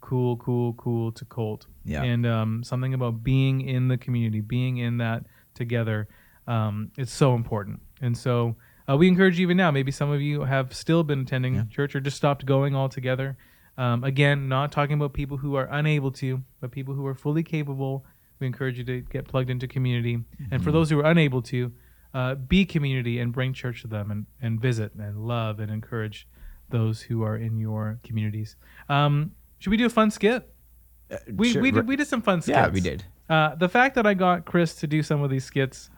cool 0.00 0.36
cool 0.36 0.72
cool 0.74 1.12
to 1.12 1.24
cold 1.26 1.66
Yeah. 1.84 2.02
and 2.02 2.26
um, 2.26 2.62
something 2.64 2.94
about 2.94 3.22
being 3.22 3.60
in 3.62 3.88
the 3.88 3.96
community 3.98 4.40
being 4.40 4.78
in 4.78 4.98
that 4.98 5.24
together 5.54 6.08
um, 6.46 6.90
it's 6.96 7.12
so 7.12 7.34
important 7.34 7.80
and 8.00 8.16
so 8.16 8.56
uh, 8.88 8.96
we 8.96 9.08
encourage 9.08 9.38
you 9.38 9.42
even 9.42 9.56
now. 9.56 9.70
Maybe 9.70 9.92
some 9.92 10.10
of 10.10 10.20
you 10.20 10.42
have 10.42 10.74
still 10.74 11.02
been 11.04 11.20
attending 11.20 11.68
church 11.68 11.94
or 11.94 12.00
just 12.00 12.16
stopped 12.16 12.46
going 12.46 12.74
altogether. 12.74 13.36
Um, 13.78 14.04
again 14.04 14.48
not 14.48 14.72
talking 14.72 14.94
about 14.94 15.14
people 15.14 15.38
who 15.38 15.54
are 15.54 15.66
unable 15.70 16.10
to 16.12 16.42
but 16.60 16.70
people 16.70 16.94
who 16.94 17.06
are 17.06 17.14
fully 17.14 17.42
capable. 17.42 18.04
We 18.38 18.46
encourage 18.46 18.78
you 18.78 18.84
to 18.84 19.00
get 19.02 19.26
plugged 19.26 19.50
into 19.50 19.68
community. 19.68 20.18
And 20.50 20.64
for 20.64 20.72
those 20.72 20.90
who 20.90 20.98
are 20.98 21.06
unable 21.06 21.42
to 21.42 21.72
uh, 22.14 22.34
be 22.34 22.64
community 22.64 23.18
and 23.18 23.32
bring 23.32 23.52
church 23.52 23.82
to 23.82 23.88
them 23.88 24.10
and, 24.10 24.26
and 24.40 24.60
visit 24.60 24.94
and 24.94 25.26
love 25.26 25.60
and 25.60 25.70
encourage 25.70 26.26
those 26.70 27.02
who 27.02 27.22
are 27.22 27.36
in 27.36 27.58
your 27.58 27.98
communities. 28.02 28.56
Um, 28.88 29.32
should 29.58 29.70
we 29.70 29.76
do 29.76 29.86
a 29.86 29.90
fun 29.90 30.10
skit? 30.10 30.48
We, 31.30 31.52
sure, 31.52 31.62
we, 31.62 31.70
did, 31.70 31.86
we 31.86 31.96
did 31.96 32.06
some 32.06 32.22
fun 32.22 32.40
skits. 32.40 32.56
yeah 32.56 32.68
we 32.68 32.80
did. 32.80 33.04
Uh, 33.28 33.54
the 33.54 33.68
fact 33.68 33.94
that 33.94 34.06
I 34.06 34.14
got 34.14 34.44
Chris 34.44 34.74
to 34.76 34.86
do 34.86 35.02
some 35.02 35.22
of 35.22 35.30
these 35.30 35.44
skits, 35.44 35.90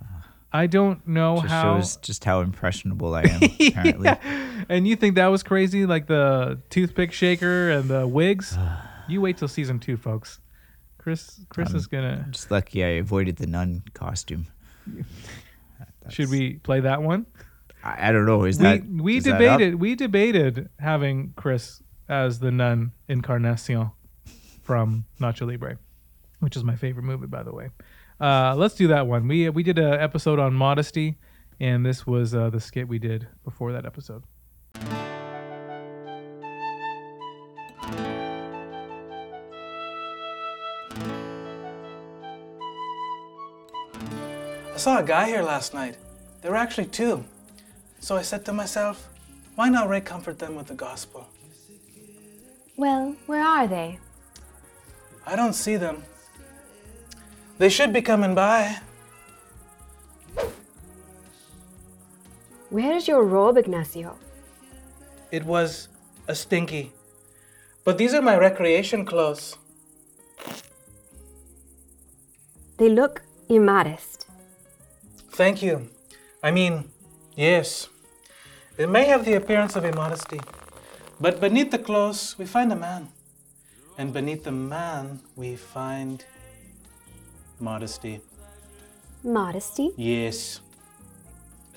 I 0.53 0.67
don't 0.67 1.07
know 1.09 1.37
just 1.37 1.49
how. 1.49 1.77
shows 1.79 1.97
just 1.97 2.25
how 2.25 2.41
impressionable 2.41 3.15
i 3.15 3.23
am 3.29 3.43
apparently 3.43 4.05
Yeah. 4.05 4.65
And 4.69 4.87
you 4.87 4.97
think 4.97 5.15
that 5.17 5.29
was 5.29 5.43
crazy, 5.43 5.87
like 5.87 6.07
the 6.07 6.61
toothpick 6.71 7.13
shaker 7.13 7.71
and 7.71 7.89
the 7.89 8.07
wigs? 8.07 8.57
you 9.09 9.21
wait 9.21 9.39
till 9.39 9.49
season 9.49 9.79
two, 9.81 9.97
folks. 9.97 10.41
Chris, 10.99 11.41
Chris 11.49 11.71
Um, 11.71 11.77
is 11.77 11.87
gonna. 11.89 12.27
just 12.31 12.51
lucky 12.51 12.85
i 12.85 12.89
avoided 13.01 13.37
the 13.37 13.47
nun 13.47 13.83
costume 13.95 14.47
Should 16.09 16.31
we 16.31 16.55
play 16.55 16.81
that 16.81 17.03
one? 17.03 17.27
i, 17.85 18.09
I 18.09 18.13
don't 18.13 18.27
know 18.27 18.45
is 18.45 18.59
we 18.59 18.65
that 18.65 18.85
we 18.87 19.17
is 19.17 19.25
that 19.25 19.39
debated 19.39 19.75
we 19.77 19.95
debated 19.95 20.69
having 20.79 21.33
Chris 21.37 21.83
as 22.09 22.39
the 22.41 22.51
nun 22.51 22.93
Encarnacion 23.09 23.91
from 24.63 25.05
Nacho 25.21 25.47
Libre, 25.47 25.79
which 26.41 26.57
is 26.57 26.63
my 26.65 26.77
favorite 26.77 27.05
movie, 27.05 27.27
by 27.27 27.43
the 27.43 27.53
way. 27.53 27.71
Uh, 28.23 28.55
let's 28.57 28.77
do 28.77 28.87
that 28.87 29.09
one. 29.09 29.27
We 29.27 29.49
we 29.49 29.65
did 29.65 29.81
an 29.81 29.95
episode 29.95 30.39
on 30.39 30.55
modesty, 30.55 31.19
and 31.59 31.85
this 31.85 32.07
was 32.07 32.37
uh, 32.37 32.51
the 32.51 32.61
skit 32.61 32.87
we 32.87 33.01
did 33.01 33.27
before 33.43 33.73
that 33.73 33.85
episode. 33.85 34.23
I 44.73 44.77
saw 44.77 45.01
a 45.01 45.03
guy 45.03 45.27
here 45.27 45.43
last 45.43 45.75
night. 45.75 45.97
There 46.43 46.53
were 46.53 46.57
actually 46.57 46.87
two. 46.87 47.25
So 47.99 48.17
I 48.17 48.23
said 48.23 48.45
to 48.45 48.53
myself, 48.53 49.09
why 49.57 49.69
not 49.69 49.89
Ray 49.89 50.01
comfort 50.01 50.39
them 50.39 50.55
with 50.55 50.69
the 50.69 50.75
gospel? 50.75 51.27
Well, 52.77 53.17
where 53.27 53.43
are 53.43 53.67
they? 53.67 53.99
I 55.27 55.35
don't 55.35 55.55
see 55.55 55.77
them. 55.77 56.05
They 57.63 57.69
should 57.69 57.93
be 57.93 58.03
coming 58.03 58.35
by. 58.35 58.81
Where 62.71 62.97
is 62.97 63.07
your 63.07 63.23
robe, 63.23 63.57
Ignacio? 63.57 64.19
It 65.31 65.45
was 65.45 65.87
a 66.27 66.35
stinky. 66.35 66.91
But 67.85 67.99
these 67.99 68.15
are 68.15 68.21
my 68.21 68.37
recreation 68.37 69.05
clothes. 69.05 69.57
They 72.79 72.89
look 72.89 73.23
immodest. 73.49 74.27
Thank 75.31 75.63
you. 75.63 75.89
I 76.43 76.51
mean, 76.51 76.91
yes. 77.37 77.89
It 78.77 78.89
may 78.89 79.05
have 79.05 79.25
the 79.25 79.35
appearance 79.35 79.77
of 79.77 79.85
immodesty. 79.85 80.41
But 81.21 81.41
beneath 81.41 81.71
the 81.71 81.79
clothes, 81.79 82.35
we 82.37 82.45
find 82.45 82.73
a 82.73 82.77
man. 82.89 83.13
And 83.97 84.13
beneath 84.13 84.43
the 84.43 84.51
man, 84.51 85.21
we 85.37 85.55
find 85.55 86.25
modesty. 87.63 88.21
Modesty? 89.25 89.93
Yes. 89.97 90.61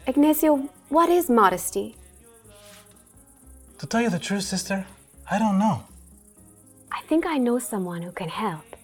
Ignacio, 0.07 0.69
what 0.89 1.09
is 1.09 1.29
modesty? 1.29 1.95
To 3.77 3.85
tell 3.85 4.01
you 4.01 4.09
the 4.09 4.19
truth, 4.19 4.43
sister, 4.43 4.85
I 5.29 5.37
don't 5.39 5.59
know. 5.59 5.83
I 6.91 7.01
think 7.01 7.25
I 7.25 7.37
know 7.37 7.59
someone 7.59 8.01
who 8.01 8.11
can 8.11 8.29
help. 8.29 8.75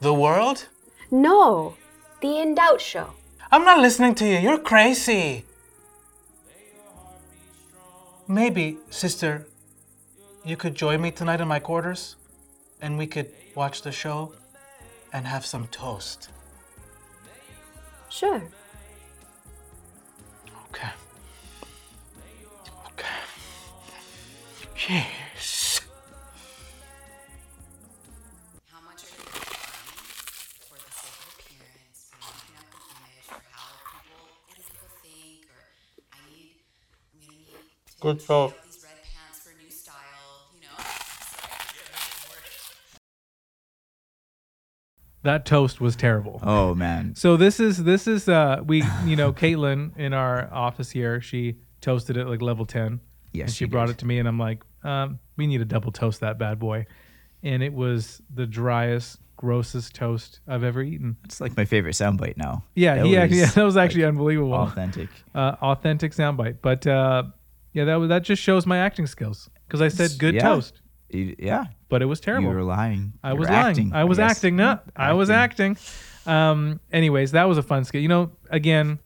The 0.00 0.14
world? 0.14 0.66
No, 1.10 1.76
the 2.20 2.38
In 2.38 2.54
Doubt 2.54 2.80
show. 2.80 3.10
I'm 3.52 3.64
not 3.64 3.78
listening 3.78 4.14
to 4.16 4.26
you. 4.26 4.38
You're 4.38 4.58
crazy. 4.58 5.44
Maybe, 8.28 8.78
sister, 8.90 9.46
you 10.44 10.56
could 10.56 10.74
join 10.74 11.00
me 11.00 11.10
tonight 11.10 11.40
in 11.40 11.48
my 11.48 11.60
quarters 11.60 12.16
and 12.80 12.98
we 12.98 13.06
could 13.06 13.30
watch 13.54 13.82
the 13.82 13.92
show 13.92 14.32
and 15.12 15.26
have 15.26 15.46
some 15.46 15.68
toast. 15.68 16.28
Sure. 18.16 18.40
Okay. 20.70 20.88
Okay. 22.86 23.20
Cheers. 24.74 25.82
How 28.72 28.80
much 28.80 29.04
are 29.04 29.12
you 29.12 29.24
for 30.64 30.80
the 30.80 30.92
sake 30.96 31.12
of 31.12 31.28
appearance, 31.36 32.08
for 32.08 32.16
making 32.24 32.56
up 32.56 32.64
an 32.72 32.80
image, 32.96 33.28
for 33.28 33.42
how 33.52 33.68
people, 33.92 34.32
what 34.48 34.56
do 34.56 34.62
people 34.64 34.88
think, 35.04 35.44
or 35.52 35.60
I 36.16 36.18
need, 36.32 36.56
I'm 37.12 37.20
gonna 37.20 37.36
need 37.36 37.52
to 37.52 38.00
Good 38.00 38.18
check 38.20 38.28
talk. 38.28 38.50
out 38.56 38.64
these 38.64 38.80
red 38.80 38.96
pants 39.04 39.44
for 39.44 39.52
a 39.52 39.58
new 39.60 39.68
style, 39.68 40.56
you 40.56 40.64
know? 40.64 40.76
That 45.26 45.44
toast 45.44 45.80
was 45.80 45.94
terrible. 45.96 46.40
Oh 46.42 46.74
man. 46.74 47.14
So 47.14 47.36
this 47.36 47.60
is 47.60 47.84
this 47.84 48.06
is 48.06 48.28
uh 48.28 48.62
we 48.64 48.82
you 49.04 49.16
know 49.16 49.32
Caitlin 49.42 49.96
in 49.98 50.12
our 50.14 50.48
office 50.52 50.90
here 50.90 51.20
she 51.20 51.56
toasted 51.80 52.16
it 52.16 52.26
like 52.26 52.40
level 52.42 52.64
ten. 52.66 53.00
Yes, 53.32 53.42
and 53.48 53.50
she 53.50 53.64
she 53.64 53.68
brought 53.68 53.90
it 53.90 53.98
to 53.98 54.06
me 54.06 54.18
and 54.18 54.26
I'm 54.28 54.38
like, 54.38 54.62
um, 54.84 55.18
we 55.36 55.46
need 55.46 55.58
to 55.58 55.64
double 55.64 55.92
toast 55.92 56.20
that 56.20 56.38
bad 56.38 56.58
boy, 56.58 56.86
and 57.42 57.62
it 57.62 57.72
was 57.74 58.22
the 58.32 58.46
driest, 58.46 59.18
grossest 59.36 59.94
toast 59.94 60.40
I've 60.48 60.62
ever 60.64 60.80
eaten. 60.82 61.16
It's 61.24 61.40
like 61.40 61.56
my 61.56 61.64
favorite 61.66 61.94
soundbite 61.94 62.36
now. 62.38 62.64
Yeah, 62.74 62.94
That 62.94 63.14
actually, 63.14 63.40
was, 63.40 63.54
that 63.56 63.64
was 63.64 63.76
actually 63.76 64.02
like, 64.04 64.08
unbelievable. 64.10 64.54
authentic. 64.54 65.10
uh, 65.34 65.56
authentic 65.60 66.12
soundbite. 66.12 66.58
But 66.62 66.86
uh, 66.86 67.24
yeah, 67.74 67.84
that 67.84 67.96
was 67.96 68.08
that 68.08 68.22
just 68.22 68.40
shows 68.42 68.64
my 68.64 68.78
acting 68.78 69.06
skills 69.06 69.50
because 69.66 69.82
I 69.82 69.88
said 69.88 70.12
good 70.18 70.34
Yeah. 70.34 70.42
toast, 70.48 70.80
You- 71.10 71.36
Yeah. 71.38 71.66
but 71.88 72.02
it 72.02 72.06
was 72.06 72.20
terrible. 72.20 72.48
You 72.50 72.54
were 72.56 72.62
lying. 72.64 73.12
I 73.22 73.32
You 73.32 73.38
was 73.38 73.48
lying. 73.48 73.66
acting, 73.66 73.92
I 73.92 74.04
was 74.04 74.18
guess. 74.18 74.30
acting. 74.32 74.56
No, 74.56 74.80
I 74.96 75.12
was 75.12 75.30
acting. 75.30 75.76
Um. 76.26 76.80
Anyways, 76.92 77.32
that 77.32 77.44
was 77.48 77.58
a 77.58 77.62
fun 77.62 77.84
skit. 77.84 78.02
You 78.02 78.08
know, 78.08 78.32
again, 78.50 78.98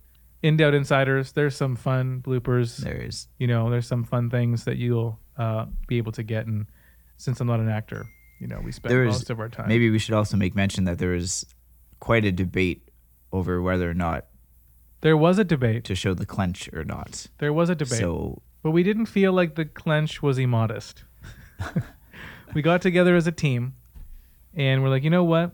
in 0.42 0.56
doubt 0.56 0.72
insiders. 0.74 1.32
There's 1.32 1.54
some 1.56 1.76
fun 1.76 2.22
bloopers. 2.22 2.78
There 2.78 2.96
is. 2.96 3.28
You 3.38 3.46
know, 3.46 3.68
there's 3.70 3.86
some 3.86 4.04
fun 4.04 4.30
things 4.30 4.64
that 4.64 4.76
you'll 4.78 5.18
uh, 5.36 5.66
be 5.86 5.98
able 5.98 6.12
to 6.12 6.22
get. 6.22 6.46
And 6.46 6.66
since 7.18 7.40
I'm 7.40 7.46
not 7.46 7.60
an 7.60 7.68
actor, 7.68 8.06
you 8.40 8.46
know, 8.46 8.60
we 8.64 8.72
spend 8.72 8.94
is 8.94 9.06
most 9.06 9.28
of 9.30 9.38
our 9.38 9.50
time. 9.50 9.68
Maybe 9.68 9.90
we 9.90 9.98
should 9.98 10.14
also 10.14 10.36
make 10.38 10.54
mention 10.54 10.84
that 10.84 10.98
there 10.98 11.10
was 11.10 11.44
quite 11.98 12.24
a 12.24 12.32
debate 12.32 12.88
over 13.32 13.60
whether 13.60 13.88
or 13.90 13.94
not 13.94 14.24
there 15.02 15.16
was 15.16 15.38
a 15.38 15.44
debate. 15.44 15.84
to 15.84 15.94
show 15.94 16.14
the 16.14 16.24
clench 16.26 16.70
or 16.72 16.84
not. 16.84 17.26
There 17.38 17.52
was 17.52 17.68
a 17.68 17.74
debate. 17.74 17.98
So 17.98 18.40
but 18.62 18.70
we 18.70 18.82
didn't 18.82 19.06
feel 19.06 19.32
like 19.32 19.54
the 19.56 19.66
clench 19.66 20.22
was 20.22 20.38
immodest. 20.38 21.04
we 22.54 22.62
got 22.62 22.82
together 22.82 23.16
as 23.16 23.26
a 23.26 23.32
team, 23.32 23.74
and 24.54 24.82
we're 24.82 24.88
like, 24.88 25.02
you 25.04 25.10
know 25.10 25.24
what? 25.24 25.52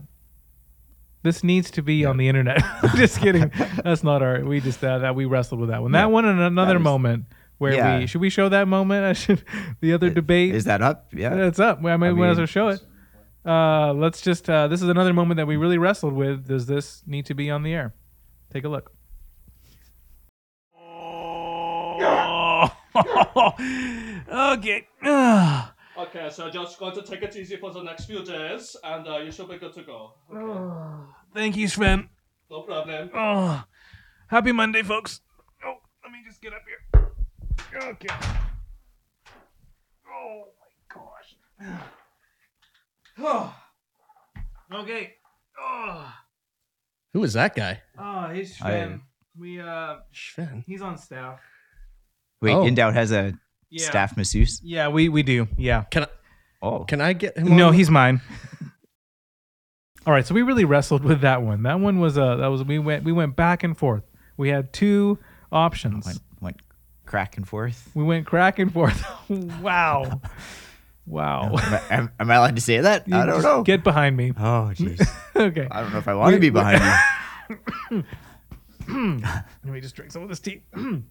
This 1.23 1.43
needs 1.43 1.71
to 1.73 1.83
be 1.83 2.05
on 2.05 2.19
the 2.19 2.29
internet. 2.29 2.63
just 2.95 3.19
kidding. 3.21 3.51
That's 3.83 4.05
not 4.05 4.23
our. 4.23 4.45
We 4.45 4.61
just 4.61 4.83
uh, 4.85 4.99
that 4.99 5.15
we 5.17 5.25
wrestled 5.25 5.61
with 5.61 5.71
that 5.71 5.83
one. 5.83 5.93
That 5.93 6.11
one 6.11 6.25
and 6.25 6.41
another 6.41 6.75
was- 6.75 6.85
moment 6.85 7.25
where 7.59 7.75
Yeah. 7.75 7.99
we 7.99 8.07
should 8.07 8.21
we 8.21 8.31
show 8.31 8.49
that 8.49 8.69
moment. 8.69 9.05
I 9.07 9.13
should 9.13 9.43
the 9.81 9.93
other 9.93 10.11
debate. 10.11 10.55
is 10.55 10.65
that 10.65 10.83
up? 10.83 11.09
Yeah. 11.13 11.35
It's 11.47 11.59
up. 11.59 11.79
I 11.79 11.97
mean, 11.97 12.03
I 12.05 12.13
we 12.13 12.21
might 12.21 12.29
as 12.31 12.39
well 12.39 12.47
show 12.47 12.69
it. 12.69 12.81
Uh, 13.45 13.93
let's 13.93 14.21
just. 14.21 14.49
Uh, 14.49 14.69
this 14.69 14.83
is 14.83 14.89
another 14.89 15.13
moment 15.13 15.37
that 15.39 15.47
we 15.47 15.57
really 15.57 15.79
wrestled 15.79 16.13
with. 16.13 16.47
Does 16.47 16.67
this 16.67 17.03
need 17.07 17.27
to 17.27 17.35
be 17.35 17.51
on 17.51 17.63
the 17.63 17.73
air? 17.75 17.95
Take 18.53 18.65
a 18.65 18.69
look. 18.69 18.93
okay. 24.29 24.89
Okay, 25.99 26.29
so 26.31 26.51
just 26.51 26.79
going 26.79 26.95
to 26.95 27.03
take 27.03 27.23
it 27.23 27.35
easy 27.37 27.57
for 27.57 27.71
the 27.73 27.83
next 27.83 28.05
few 28.05 28.23
days, 28.23 28.77
and 28.85 29.09
uh, 29.09 29.17
you 29.19 29.33
should 29.33 29.49
be 29.49 29.57
good 29.57 29.73
to 29.73 29.83
go. 29.83 30.13
Okay. 30.31 31.13
Thank 31.35 31.57
you, 31.57 31.69
Sven. 31.69 32.09
No 32.51 32.63
problem. 32.63 33.11
Oh, 33.15 33.65
happy 34.29 34.53
Monday, 34.53 34.83
folks. 34.83 35.21
Oh, 35.65 35.75
let 36.05 36.13
me 36.13 36.19
just 36.27 36.43
get 36.43 36.53
up 36.53 36.63
here. 36.67 37.09
Okay. 37.91 38.09
Oh 40.09 40.45
my 40.61 40.95
gosh. 40.95 41.79
Oh. 43.19 43.55
Okay. 44.73 45.13
Oh. 45.61 46.13
Who 47.13 47.23
is 47.23 47.35
that 47.35 47.55
guy? 47.55 47.81
Oh, 47.97 48.29
he's 48.35 48.61
I- 48.61 48.69
Sven. 48.71 49.01
We 49.39 49.61
uh, 49.61 49.99
Sven. 50.13 50.65
he's 50.67 50.83
on 50.83 50.99
staff. 50.99 51.39
Wait, 52.43 52.53
Oh. 52.53 52.67
In 52.67 52.75
Doubt 52.75 52.95
has 52.95 53.13
a 53.13 53.33
Yeah. 53.71 53.87
staff 53.87 54.17
masseuse. 54.17 54.61
Yeah, 54.65 54.89
we 54.89 55.09
we 55.09 55.23
do. 55.23 55.49
Yeah. 55.57 55.85
Can 55.91 56.05
I? 56.05 56.09
Oh, 56.63 56.85
Can 56.85 57.01
I 57.01 57.13
get 57.13 57.37
him? 57.37 57.57
No, 57.57 57.69
on? 57.69 57.75
he's 57.75 57.91
mine. 57.91 58.21
All 60.07 60.13
right, 60.13 60.25
so 60.25 60.35
we 60.35 60.43
really 60.43 60.65
wrestled 60.65 61.03
with 61.03 61.23
that 61.23 61.43
one. 61.43 61.65
That 61.65 61.81
one 61.81 61.99
was 61.99 62.17
uh 62.17 62.37
that 62.37 62.47
was 62.47 62.63
we 62.65 62.79
went 62.79 63.05
we 63.05 63.13
went 63.13 63.35
back 63.37 63.65
and 63.65 63.77
forth. 63.77 64.05
We 64.37 64.49
had 64.51 64.73
two 64.73 65.19
options. 65.51 66.07
went, 66.07 66.19
went 66.41 66.57
crack 67.07 67.37
and 67.37 67.47
forth. 67.49 67.91
We 67.95 68.05
went 68.05 68.27
crack 68.27 68.59
and 68.59 68.73
forth. 68.73 69.05
wow. 69.29 70.21
Wow. 71.07 71.57
Am 71.57 71.57
I, 71.57 71.83
am, 71.91 72.13
am 72.19 72.31
I 72.31 72.35
allowed 72.35 72.57
to 72.57 72.63
say 72.63 72.81
that? 72.81 73.05
I 73.13 73.27
don't 73.27 73.43
know. 73.43 73.63
Get 73.63 73.85
behind 73.85 74.17
me. 74.17 74.33
oh, 74.37 74.73
jeez. 74.75 75.09
okay. 75.37 75.69
I 75.71 75.81
don't 75.81 75.93
know 75.93 75.99
if 75.99 76.09
I 76.09 76.15
want 76.15 76.35
to 76.35 76.41
be 76.41 76.51
behind 76.51 76.83
you. 77.91 78.05
Let 79.65 79.73
me 79.73 79.81
just 79.81 79.95
drink 79.95 80.11
some 80.13 80.23
of 80.23 80.29
this 80.29 80.41
tea. 80.41 80.63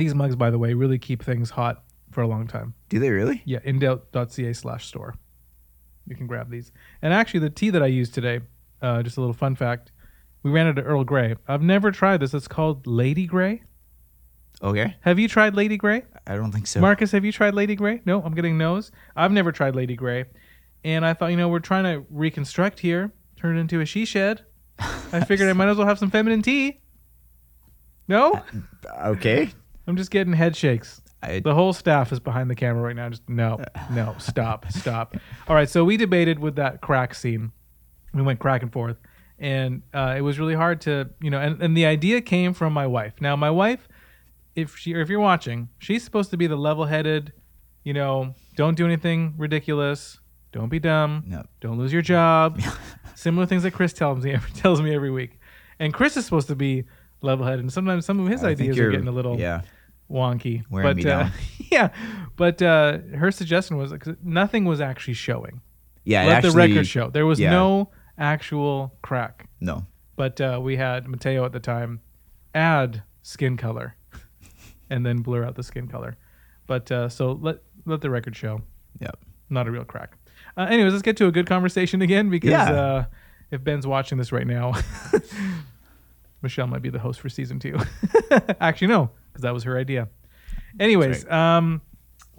These 0.00 0.14
mugs, 0.14 0.34
by 0.34 0.50
the 0.50 0.58
way, 0.58 0.72
really 0.72 0.98
keep 0.98 1.22
things 1.22 1.50
hot 1.50 1.84
for 2.10 2.22
a 2.22 2.26
long 2.26 2.46
time. 2.46 2.72
Do 2.88 2.98
they 2.98 3.10
really? 3.10 3.42
Yeah, 3.44 3.58
indoubt.ca 3.58 4.54
slash 4.54 4.86
store. 4.86 5.14
You 6.06 6.16
can 6.16 6.26
grab 6.26 6.50
these. 6.50 6.72
And 7.02 7.12
actually, 7.12 7.40
the 7.40 7.50
tea 7.50 7.68
that 7.68 7.82
I 7.82 7.86
used 7.86 8.14
today, 8.14 8.40
uh, 8.80 9.02
just 9.02 9.18
a 9.18 9.20
little 9.20 9.34
fun 9.34 9.54
fact, 9.54 9.92
we 10.42 10.50
ran 10.50 10.66
out 10.66 10.78
of 10.78 10.86
Earl 10.86 11.04
Grey. 11.04 11.36
I've 11.46 11.60
never 11.60 11.90
tried 11.90 12.20
this. 12.20 12.32
It's 12.32 12.48
called 12.48 12.86
Lady 12.86 13.26
Grey. 13.26 13.62
Okay. 14.62 14.96
Have 15.00 15.18
you 15.18 15.28
tried 15.28 15.54
Lady 15.54 15.76
Grey? 15.76 16.04
I 16.26 16.34
don't 16.34 16.50
think 16.50 16.66
so. 16.66 16.80
Marcus, 16.80 17.12
have 17.12 17.26
you 17.26 17.32
tried 17.32 17.52
Lady 17.52 17.74
Grey? 17.74 18.00
No, 18.06 18.22
I'm 18.22 18.34
getting 18.34 18.56
no's. 18.56 18.90
I've 19.14 19.32
never 19.32 19.52
tried 19.52 19.76
Lady 19.76 19.96
Grey. 19.96 20.24
And 20.82 21.04
I 21.04 21.12
thought, 21.12 21.30
you 21.30 21.36
know, 21.36 21.50
we're 21.50 21.58
trying 21.58 21.84
to 21.84 22.06
reconstruct 22.08 22.80
here, 22.80 23.12
turn 23.36 23.58
it 23.58 23.60
into 23.60 23.82
a 23.82 23.84
she 23.84 24.06
shed. 24.06 24.46
I 24.78 25.22
figured 25.24 25.50
I 25.50 25.52
might 25.52 25.68
as 25.68 25.76
well 25.76 25.86
have 25.86 25.98
some 25.98 26.10
feminine 26.10 26.40
tea. 26.40 26.80
No? 28.08 28.42
Okay. 29.04 29.50
I'm 29.86 29.96
just 29.96 30.10
getting 30.10 30.32
head 30.32 30.56
shakes. 30.56 31.00
I, 31.22 31.40
The 31.40 31.54
whole 31.54 31.72
staff 31.72 32.12
is 32.12 32.20
behind 32.20 32.50
the 32.50 32.54
camera 32.54 32.82
right 32.82 32.96
now. 32.96 33.08
Just 33.10 33.28
no, 33.28 33.62
no, 33.90 34.14
stop, 34.18 34.70
stop. 34.72 35.16
All 35.48 35.54
right, 35.54 35.68
so 35.68 35.84
we 35.84 35.96
debated 35.96 36.38
with 36.38 36.56
that 36.56 36.80
crack 36.80 37.14
scene. 37.14 37.52
We 38.14 38.22
went 38.22 38.40
crack 38.40 38.62
and 38.62 38.72
forth, 38.72 38.96
and 39.38 39.82
uh, 39.92 40.14
it 40.16 40.22
was 40.22 40.38
really 40.38 40.54
hard 40.54 40.80
to, 40.82 41.10
you 41.20 41.30
know. 41.30 41.38
And, 41.38 41.62
and 41.62 41.76
the 41.76 41.86
idea 41.86 42.20
came 42.20 42.54
from 42.54 42.72
my 42.72 42.86
wife. 42.86 43.14
Now, 43.20 43.36
my 43.36 43.50
wife, 43.50 43.86
if 44.56 44.76
she 44.76 44.94
or 44.94 45.00
if 45.00 45.08
you're 45.08 45.20
watching, 45.20 45.68
she's 45.78 46.02
supposed 46.02 46.30
to 46.30 46.36
be 46.36 46.46
the 46.46 46.56
level-headed, 46.56 47.32
you 47.84 47.92
know, 47.92 48.34
don't 48.56 48.76
do 48.76 48.84
anything 48.86 49.34
ridiculous, 49.36 50.18
don't 50.52 50.68
be 50.68 50.78
dumb, 50.78 51.24
no. 51.26 51.44
don't 51.60 51.78
lose 51.78 51.92
your 51.92 52.02
job. 52.02 52.60
Similar 53.14 53.46
things 53.46 53.62
that 53.64 53.72
Chris 53.72 53.92
tells 53.92 54.24
me 54.24 54.36
tells 54.54 54.80
me 54.80 54.94
every 54.94 55.10
week. 55.10 55.38
And 55.78 55.94
Chris 55.94 56.16
is 56.16 56.24
supposed 56.24 56.48
to 56.48 56.56
be 56.56 56.84
level-headed, 57.22 57.60
and 57.60 57.72
sometimes 57.72 58.04
some 58.06 58.20
of 58.20 58.28
his 58.28 58.42
I 58.44 58.50
ideas 58.50 58.78
are 58.78 58.90
getting 58.90 59.08
a 59.08 59.12
little 59.12 59.38
Yeah. 59.38 59.62
wonky. 60.10 60.64
Wearing 60.70 60.88
but 60.88 60.96
me 60.96 61.10
uh, 61.10 61.28
yeah, 61.70 61.90
but 62.36 62.60
uh, 62.62 62.98
her 63.16 63.30
suggestion 63.30 63.76
was 63.76 63.92
nothing 64.22 64.64
was 64.64 64.80
actually 64.80 65.14
showing. 65.14 65.60
Yeah. 66.04 66.24
Let 66.26 66.36
actually, 66.36 66.50
the 66.50 66.56
record 66.56 66.86
show 66.86 67.10
there 67.10 67.26
was 67.26 67.38
yeah. 67.38 67.50
no 67.50 67.90
actual 68.18 68.94
crack. 69.02 69.48
No. 69.60 69.86
But 70.16 70.40
uh, 70.40 70.60
we 70.62 70.76
had 70.76 71.06
Mateo 71.08 71.44
at 71.44 71.52
the 71.52 71.60
time 71.60 72.00
add 72.54 73.02
skin 73.22 73.56
color, 73.56 73.96
and 74.90 75.04
then 75.06 75.18
blur 75.22 75.44
out 75.44 75.54
the 75.54 75.62
skin 75.62 75.88
color. 75.88 76.16
But 76.66 76.90
uh, 76.90 77.08
so 77.08 77.32
let 77.32 77.58
let 77.86 78.00
the 78.00 78.10
record 78.10 78.36
show. 78.36 78.62
Yep. 79.00 79.18
Not 79.48 79.66
a 79.66 79.70
real 79.70 79.84
crack. 79.84 80.12
Uh, 80.56 80.62
anyways, 80.70 80.92
let's 80.92 81.02
get 81.02 81.16
to 81.18 81.26
a 81.26 81.32
good 81.32 81.46
conversation 81.46 82.02
again 82.02 82.28
because 82.30 82.50
Yeah. 82.50 82.70
uh, 82.72 83.04
if 83.50 83.62
Ben's 83.64 83.86
watching 83.86 84.18
this 84.18 84.30
right 84.32 84.46
now, 84.46 84.72
Michelle 86.42 86.66
might 86.66 86.82
be 86.82 86.90
the 86.90 86.98
host 86.98 87.20
for 87.20 87.28
season 87.28 87.58
two. 87.58 87.78
Actually, 88.60 88.88
no, 88.88 89.10
because 89.32 89.42
that 89.42 89.52
was 89.54 89.64
her 89.64 89.78
idea. 89.78 90.08
Anyways, 90.78 91.28
um, 91.28 91.80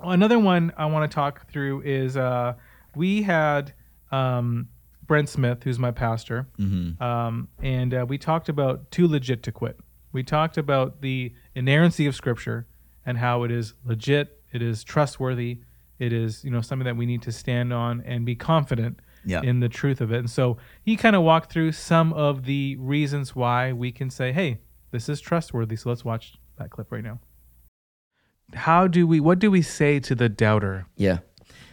another 0.01 0.39
one 0.39 0.71
I 0.77 0.85
want 0.87 1.09
to 1.09 1.13
talk 1.13 1.49
through 1.51 1.81
is 1.81 2.17
uh, 2.17 2.53
we 2.95 3.21
had 3.21 3.73
um, 4.11 4.67
Brent 5.05 5.29
Smith, 5.29 5.63
who's 5.63 5.79
my 5.79 5.91
pastor, 5.91 6.47
Mm-hmm. 6.57 7.01
um, 7.03 7.47
and 7.61 7.93
uh, 7.93 8.05
we 8.07 8.17
talked 8.17 8.49
about 8.49 8.89
too 8.91 9.07
legit 9.07 9.43
to 9.43 9.51
quit. 9.51 9.77
We 10.13 10.23
talked 10.23 10.57
about 10.57 11.01
the 11.01 11.33
inerrancy 11.55 12.05
of 12.05 12.15
Scripture 12.15 12.67
and 13.05 13.17
how 13.17 13.43
it 13.43 13.51
is 13.51 13.73
legit, 13.85 14.41
it 14.51 14.61
is 14.61 14.83
trustworthy, 14.83 15.59
it 15.99 16.11
is 16.13 16.43
you 16.43 16.51
know 16.51 16.61
something 16.61 16.85
that 16.85 16.97
we 16.97 17.05
need 17.05 17.21
to 17.23 17.31
stand 17.31 17.71
on 17.71 18.01
and 18.05 18.25
be 18.25 18.35
confident 18.35 18.99
Yeah. 19.25 19.41
in 19.43 19.59
the 19.59 19.69
truth 19.69 20.01
of 20.01 20.11
it. 20.11 20.17
And 20.19 20.29
so 20.29 20.57
he 20.83 20.95
kind 20.95 21.15
of 21.15 21.21
walked 21.23 21.51
through 21.51 21.73
some 21.73 22.11
of 22.13 22.45
the 22.45 22.75
reasons 22.77 23.35
why 23.35 23.71
we 23.73 23.91
can 23.91 24.09
say, 24.09 24.31
hey, 24.31 24.59
this 24.91 25.07
is 25.09 25.21
trustworthy. 25.21 25.75
So 25.75 25.89
let's 25.89 26.03
watch 26.05 26.33
that 26.57 26.69
clip 26.71 26.91
right 26.91 27.03
now. 27.03 27.19
how 28.53 28.87
do 28.87 29.07
we? 29.07 29.19
What 29.19 29.39
do 29.39 29.49
we 29.49 29.61
say 29.61 29.99
to 30.01 30.15
the 30.15 30.27
doubter? 30.29 30.85
Yeah. 30.97 31.19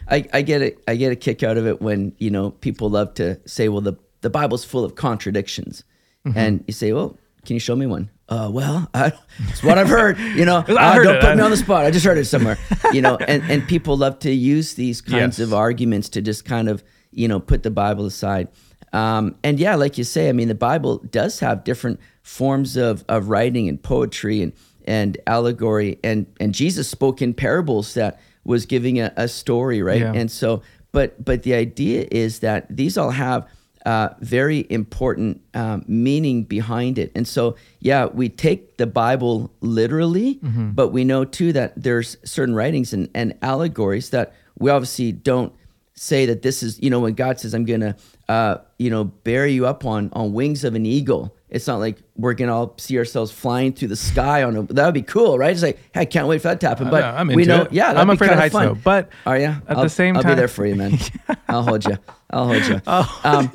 I, 0.07 0.25
I 0.33 0.41
get 0.41 0.61
it. 0.61 0.83
I 0.87 0.95
get 0.95 1.11
a 1.11 1.15
kick 1.15 1.43
out 1.43 1.57
of 1.57 1.67
it 1.67 1.81
when, 1.81 2.15
you 2.17 2.31
know, 2.31 2.51
people 2.51 2.89
love 2.89 3.13
to 3.15 3.39
say, 3.47 3.69
well, 3.69 3.81
the, 3.81 3.93
the 4.21 4.29
Bible's 4.29 4.63
full 4.65 4.83
of 4.83 4.95
contradictions. 4.95 5.83
Mhm. 6.25 6.35
And 6.35 6.63
you 6.67 6.73
say, 6.73 6.93
well, 6.93 7.17
can 7.45 7.53
you 7.55 7.59
show 7.59 7.75
me 7.75 7.85
one? 7.85 8.09
Uh, 8.27 8.49
well, 8.51 8.89
I, 8.93 9.11
it's 9.49 9.61
what 9.63 9.77
I've 9.77 9.87
heard, 9.89 10.17
you 10.19 10.45
know, 10.45 10.57
I 10.67 10.71
uh, 10.73 10.93
heard 10.93 11.03
don't 11.03 11.15
it. 11.17 11.21
put 11.21 11.37
me 11.37 11.43
on 11.43 11.51
the 11.51 11.57
spot. 11.57 11.85
I 11.85 11.91
just 11.91 12.05
heard 12.05 12.17
it 12.17 12.25
somewhere, 12.25 12.57
you 12.93 13.01
know, 13.01 13.17
and, 13.17 13.43
and 13.51 13.67
people 13.67 13.97
love 13.97 14.19
to 14.19 14.31
use 14.31 14.73
these 14.75 15.01
kinds 15.01 15.39
Yes. 15.39 15.47
of 15.47 15.53
arguments 15.53 16.09
to 16.09 16.21
just 16.21 16.43
kind 16.45 16.69
of, 16.69 16.83
you 17.11 17.27
know, 17.27 17.39
put 17.39 17.63
the 17.63 17.71
Bible 17.71 18.05
aside. 18.05 18.47
Um, 18.93 19.35
and 19.43 19.59
yeah, 19.59 19.75
like 19.75 19.97
you 19.97 20.03
say, 20.03 20.29
I 20.29 20.31
mean, 20.31 20.47
the 20.47 20.55
Bible 20.55 20.97
does 21.11 21.39
have 21.41 21.63
different 21.63 21.99
forms 22.23 22.75
of, 22.77 23.03
of 23.07 23.29
writing 23.29 23.67
and 23.69 23.81
poetry 23.81 24.41
and, 24.41 24.53
and 24.85 25.17
allegory. 25.27 25.99
And, 26.03 26.25
and 26.39 26.53
Jesus 26.53 26.89
spoke 26.89 27.21
in 27.21 27.33
parables 27.33 27.93
that 27.93 28.19
was 28.43 28.65
giving 28.65 28.99
a, 28.99 29.13
a 29.15 29.27
story, 29.27 29.81
right? 29.83 30.01
Yeah. 30.01 30.13
And 30.13 30.31
so, 30.31 30.61
but, 30.91 31.23
but 31.23 31.43
the 31.43 31.53
idea 31.53 32.07
is 32.09 32.39
that 32.39 32.65
these 32.75 32.97
all 32.97 33.11
have 33.11 33.47
uh, 33.85 34.09
very 34.21 34.65
important 34.71 35.41
um, 35.53 35.85
meaning 35.87 36.43
behind 36.43 36.97
it. 36.97 37.11
And 37.15 37.27
so, 37.27 37.55
yeah, 37.79 38.05
we 38.07 38.27
take 38.27 38.77
the 38.77 38.87
Bible 38.87 39.51
literally, 39.61 40.35
Mhm. 40.43 40.75
but 40.75 40.89
we 40.89 41.03
know 41.03 41.25
too 41.25 41.53
that 41.53 41.73
there's 41.81 42.17
certain 42.23 42.55
writings 42.55 42.91
and, 42.91 43.07
and 43.13 43.35
allegories 43.41 44.09
that 44.09 44.33
we 44.57 44.69
obviously 44.71 45.11
don't 45.11 45.53
say 46.01 46.25
that 46.27 46.41
this 46.41 46.63
is, 46.63 46.81
you 46.81 46.89
know, 46.89 47.01
when 47.01 47.13
God 47.13 47.39
says, 47.41 47.53
I'm 47.53 47.65
going 47.65 47.81
to, 47.81 47.93
uh, 48.29 48.59
you 48.77 48.89
know, 48.89 49.03
bear 49.03 49.45
you 49.45 49.67
up 49.67 49.83
on, 49.85 50.09
on 50.13 50.31
wings 50.31 50.63
of 50.63 50.73
an 50.75 50.85
eagle. 50.85 51.35
It's 51.49 51.67
not 51.67 51.79
like 51.79 51.97
we're 52.15 52.35
going 52.35 52.47
to 52.47 52.53
all 52.53 52.73
see 52.77 52.97
ourselves 52.97 53.31
flying 53.31 53.73
through 53.73 53.89
the 53.89 53.95
sky 53.97 54.43
on 54.43 54.55
a, 54.55 54.63
that 54.63 54.85
would 54.85 54.93
be 54.93 55.01
cool, 55.01 55.37
right? 55.37 55.51
It's 55.51 55.61
like, 55.61 55.77
hey, 55.93 56.01
I 56.01 56.05
can't 56.05 56.27
wait 56.27 56.41
for 56.41 56.47
that 56.49 56.61
to 56.61 56.69
happen. 56.69 56.87
Uh, 56.87 56.91
But 56.91 57.03
I'm 57.03 57.27
we 57.27 57.43
know, 57.43 57.63
it. 57.63 57.73
yeah, 57.73 57.91
I'm 57.91 58.07
be 58.07 58.13
afraid 58.13 58.31
of 58.31 58.37
heights, 58.37 58.53
fun. 58.53 58.67
though, 58.67 58.73
but 58.81 59.09
are 59.25 59.37
you? 59.37 59.47
at 59.47 59.63
I'll, 59.67 59.83
the 59.83 59.89
same 59.89 60.15
I'll 60.15 60.23
time- 60.23 60.31
be 60.33 60.35
there 60.35 60.47
for 60.47 60.65
you, 60.65 60.75
man. 60.75 60.97
I'll 61.49 61.63
hold 61.63 61.83
you. 61.85 61.97
I'll 62.29 62.45
hold 62.47 62.65
you. 62.65 62.81
Oh. 62.87 63.21
Um, 63.25 63.51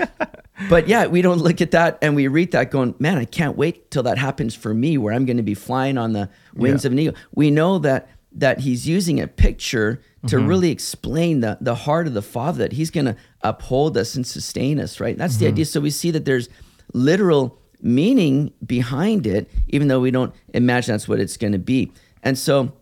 but 0.68 0.86
yeah, 0.86 1.06
we 1.06 1.22
don't 1.22 1.38
look 1.38 1.60
at 1.62 1.70
that 1.70 1.98
and 2.02 2.14
we 2.14 2.28
read 2.28 2.52
that 2.52 2.70
going, 2.70 2.94
man, 2.98 3.16
I 3.16 3.24
can't 3.24 3.56
wait 3.56 3.90
till 3.90 4.02
that 4.02 4.18
happens 4.18 4.54
for 4.54 4.74
me, 4.74 4.98
where 4.98 5.14
I'm 5.14 5.24
going 5.24 5.38
to 5.38 5.42
be 5.42 5.54
flying 5.54 5.96
on 5.96 6.12
the 6.12 6.28
wings 6.54 6.84
Yeah. 6.84 6.88
of 6.88 6.92
an 6.92 6.98
eagle. 6.98 7.14
We 7.34 7.50
know 7.50 7.78
that 7.78 8.08
that 8.36 8.58
he's 8.58 8.86
using 8.88 9.20
a 9.20 9.28
picture 9.28 10.02
to 10.28 10.36
Mhm. 10.36 10.48
really 10.48 10.70
explain 10.70 11.40
the 11.40 11.58
the 11.60 11.74
heart 11.74 12.06
of 12.06 12.14
the 12.14 12.22
Father, 12.22 12.58
that 12.58 12.72
he's 12.72 12.90
going 12.90 13.06
to 13.06 13.16
uphold 13.42 13.96
us 13.96 14.14
and 14.14 14.26
sustain 14.26 14.78
us. 14.80 15.00
Right? 15.00 15.16
That's 15.18 15.36
the 15.36 15.46
Mhm. 15.46 15.48
idea. 15.52 15.64
So 15.66 15.80
we 15.80 15.90
see 15.90 16.10
that 16.12 16.24
there's 16.24 16.48
literal 16.92 17.58
meaning 17.82 18.50
behind 18.66 19.26
it, 19.26 19.48
even 19.68 19.88
though 19.88 20.00
we 20.00 20.10
don't 20.10 20.32
imagine 20.54 20.92
that's 20.94 21.08
what 21.08 21.20
it's 21.20 21.36
going 21.36 21.52
to 21.52 21.58
be. 21.58 21.92
And 22.22 22.38
so 22.38 22.72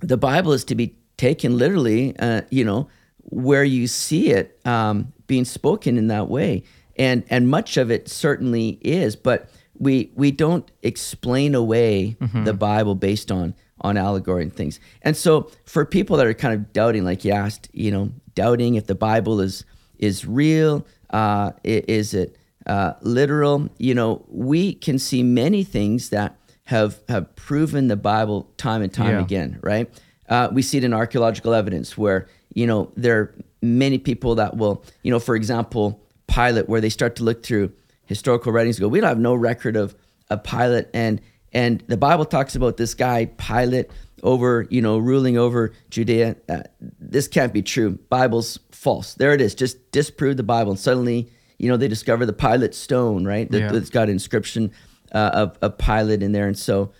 the 0.00 0.16
Bible 0.16 0.52
is 0.52 0.64
to 0.64 0.74
be 0.74 0.94
taken 1.16 1.56
literally, 1.58 2.14
uh, 2.18 2.42
you 2.50 2.64
know, 2.64 2.88
where 3.24 3.64
you 3.64 3.86
see 3.88 4.28
it 4.30 4.58
um, 4.64 5.12
being 5.26 5.44
spoken 5.44 5.98
in 5.98 6.06
that 6.08 6.28
way, 6.28 6.62
and 6.96 7.24
and 7.28 7.48
much 7.48 7.76
of 7.76 7.90
it 7.90 8.08
certainly 8.08 8.78
is, 8.82 9.16
but 9.16 9.50
we 9.78 10.10
we 10.14 10.30
don't 10.30 10.70
explain 10.82 11.54
away 11.54 12.16
Mhm. 12.20 12.44
the 12.44 12.54
Bible 12.54 12.94
based 12.94 13.32
on 13.32 13.54
on 13.86 13.96
allegory 13.96 14.42
and 14.42 14.52
things. 14.54 14.80
And 15.02 15.16
so 15.16 15.50
for 15.64 15.84
people 15.84 16.16
that 16.16 16.26
are 16.26 16.34
kind 16.34 16.54
of 16.54 16.72
doubting, 16.72 17.04
like 17.04 17.24
you 17.24 17.32
asked, 17.32 17.68
you 17.72 17.90
know, 17.90 18.10
doubting 18.34 18.74
if 18.74 18.86
the 18.86 18.94
Bible 18.94 19.40
is 19.40 19.64
is 19.98 20.26
real, 20.26 20.84
uh, 21.10 21.52
is 21.64 22.12
it 22.12 22.36
uh, 22.66 22.92
literal? 23.00 23.68
You 23.78 23.94
know, 23.94 24.24
we 24.28 24.74
can 24.74 24.98
see 24.98 25.22
many 25.22 25.64
things 25.64 26.10
that 26.10 26.36
have 26.64 27.00
have 27.08 27.34
proven 27.36 27.88
the 27.88 27.96
Bible 27.96 28.50
time 28.56 28.82
and 28.82 28.92
time 28.92 29.10
Yeah. 29.14 29.20
again, 29.22 29.58
right? 29.62 29.88
Uh, 30.28 30.48
we 30.52 30.62
see 30.62 30.78
it 30.78 30.84
in 30.84 30.92
archaeological 30.92 31.54
evidence 31.54 31.96
where 31.96 32.26
you 32.54 32.66
know 32.66 32.90
there 32.96 33.16
are 33.20 33.34
many 33.62 33.98
people 33.98 34.34
that 34.34 34.56
will, 34.56 34.84
you 35.02 35.10
know, 35.12 35.20
for 35.20 35.36
example, 35.36 36.00
Pilate, 36.26 36.68
where 36.68 36.80
they 36.80 36.90
start 36.90 37.14
to 37.16 37.24
look 37.24 37.42
through 37.44 37.70
historical 38.06 38.52
writings, 38.52 38.76
and 38.78 38.82
go, 38.82 38.88
we 38.88 39.00
don't 39.00 39.08
have 39.08 39.18
no 39.20 39.34
record 39.34 39.76
of 39.76 39.94
a 40.28 40.36
Pilate, 40.36 40.88
and 40.92 41.20
and 41.56 41.82
the 41.88 41.96
Bible 41.96 42.24
talks 42.26 42.54
about 42.54 42.76
this 42.76 42.94
guy 42.94 43.24
Pilate 43.38 43.90
over, 44.22 44.66
you 44.70 44.82
know, 44.82 44.98
ruling 44.98 45.36
over 45.38 45.72
Judea. 45.90 46.36
Uh, 46.48 46.62
this 47.00 47.28
can't 47.28 47.52
be 47.52 47.62
true. 47.62 47.98
Bible's 48.10 48.58
false. 48.70 49.14
There 49.14 49.32
it 49.32 49.40
is. 49.40 49.54
Just 49.54 49.90
disprove 49.90 50.36
the 50.36 50.42
Bible, 50.42 50.72
and 50.72 50.80
suddenly, 50.80 51.30
you 51.58 51.68
know, 51.70 51.76
they 51.76 51.88
discover 51.88 52.26
the 52.26 52.32
Pilate 52.32 52.74
stone, 52.74 53.24
right? 53.24 53.50
That, 53.50 53.58
Yeah. 53.60 53.72
That's 53.72 53.90
got 53.90 54.08
inscription 54.08 54.70
uh, 55.12 55.30
of 55.42 55.58
of 55.62 55.78
Pilate 55.78 56.22
in 56.22 56.32
there, 56.32 56.46
and 56.46 56.58
so 56.58 56.92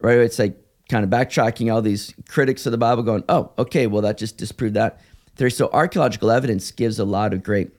right, 0.00 0.18
it's 0.18 0.38
like 0.38 0.56
kind 0.88 1.04
of 1.04 1.10
backtracking 1.10 1.72
all 1.72 1.82
these 1.82 2.14
critics 2.28 2.64
of 2.66 2.72
the 2.72 2.78
Bible, 2.78 3.02
going, 3.02 3.24
oh, 3.28 3.52
okay, 3.58 3.86
well 3.86 4.02
that 4.02 4.16
just 4.16 4.38
disproved 4.38 4.74
that 4.74 5.00
theory. 5.36 5.50
So 5.50 5.68
archaeological 5.72 6.30
evidence 6.30 6.70
gives 6.70 6.98
a 6.98 7.04
lot 7.04 7.34
of 7.34 7.42
great 7.42 7.70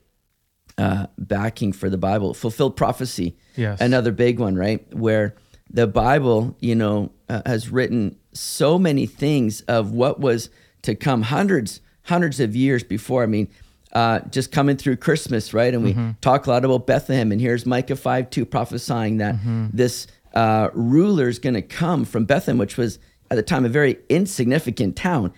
uh, 0.78 1.06
backing 1.18 1.72
for 1.72 1.90
the 1.90 1.98
Bible. 1.98 2.34
Fulfilled 2.34 2.76
prophecy, 2.76 3.36
Yes. 3.56 3.80
another 3.80 4.12
big 4.12 4.38
one, 4.38 4.54
right? 4.54 4.80
Where 4.94 5.34
the 5.72 5.86
Bible, 5.86 6.56
you 6.60 6.74
know, 6.74 7.12
uh, 7.28 7.42
has 7.46 7.70
written 7.70 8.16
so 8.32 8.78
many 8.78 9.06
things 9.06 9.60
of 9.62 9.92
what 9.92 10.20
was 10.20 10.50
to 10.82 10.94
come 10.94 11.22
hundreds, 11.22 11.80
hundreds 12.02 12.40
of 12.40 12.56
years 12.56 12.82
before. 12.82 13.22
I 13.22 13.26
mean, 13.26 13.48
uh, 13.92 14.20
just 14.30 14.52
coming 14.52 14.76
through 14.76 14.96
Christmas, 14.96 15.52
right? 15.54 15.72
And 15.74 15.82
we 15.82 15.94
Mhm. 15.94 16.16
talk 16.20 16.46
a 16.46 16.50
lot 16.50 16.64
about 16.64 16.86
Bethlehem, 16.86 17.32
and 17.32 17.40
here's 17.40 17.66
Micah 17.66 17.96
5 17.96 18.30
2 18.30 18.44
prophesying 18.44 19.18
that 19.18 19.36
Mhm. 19.36 19.70
this 19.72 20.06
uh, 20.32 20.70
ruler 20.74 21.28
is 21.28 21.40
going 21.40 21.54
to 21.54 21.62
come 21.62 22.04
from 22.04 22.24
Bethlehem, 22.24 22.56
which 22.56 22.76
was 22.76 23.00
at 23.32 23.36
the 23.36 23.42
time 23.42 23.64
a 23.64 23.68
very 23.68 23.98
insignificant 24.08 24.94
town. 24.94 25.32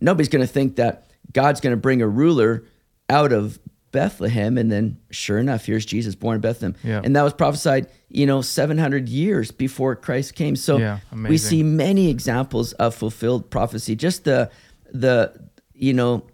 Nobody's 0.00 0.30
going 0.30 0.40
to 0.40 0.50
think 0.50 0.76
that 0.76 1.06
God's 1.34 1.60
going 1.60 1.72
to 1.74 1.76
bring 1.76 2.00
a 2.00 2.08
ruler 2.08 2.64
out 3.10 3.30
of 3.30 3.58
Bethlehem. 3.92 4.58
And 4.58 4.70
then, 4.70 4.98
sure 5.10 5.38
enough, 5.38 5.66
here's 5.66 5.86
Jesus 5.86 6.14
born 6.14 6.36
in 6.36 6.40
Bethlehem. 6.40 6.74
Yeah. 6.84 7.00
And 7.04 7.14
that 7.16 7.22
was 7.22 7.32
prophesied, 7.32 7.86
you 8.08 8.26
know, 8.26 8.42
700 8.42 9.08
years 9.08 9.50
before 9.50 9.96
Christ 9.96 10.34
came. 10.34 10.56
So 10.56 10.78
Yeah, 10.78 10.98
we 11.12 11.38
see 11.38 11.62
many 11.62 12.10
examples 12.10 12.72
of 12.74 12.94
fulfilled 12.94 13.50
prophecy. 13.50 13.96
Just 13.96 14.24
the, 14.24 14.50
the, 14.92 15.32
you 15.74 15.92
know, 15.94 16.24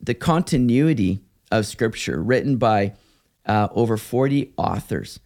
the 0.00 0.14
continuity 0.14 1.20
of 1.50 1.66
scripture 1.66 2.22
written 2.22 2.56
by 2.56 2.92
uh, 3.46 3.68
over 3.72 3.96
40 3.96 4.52
authors 4.56 5.20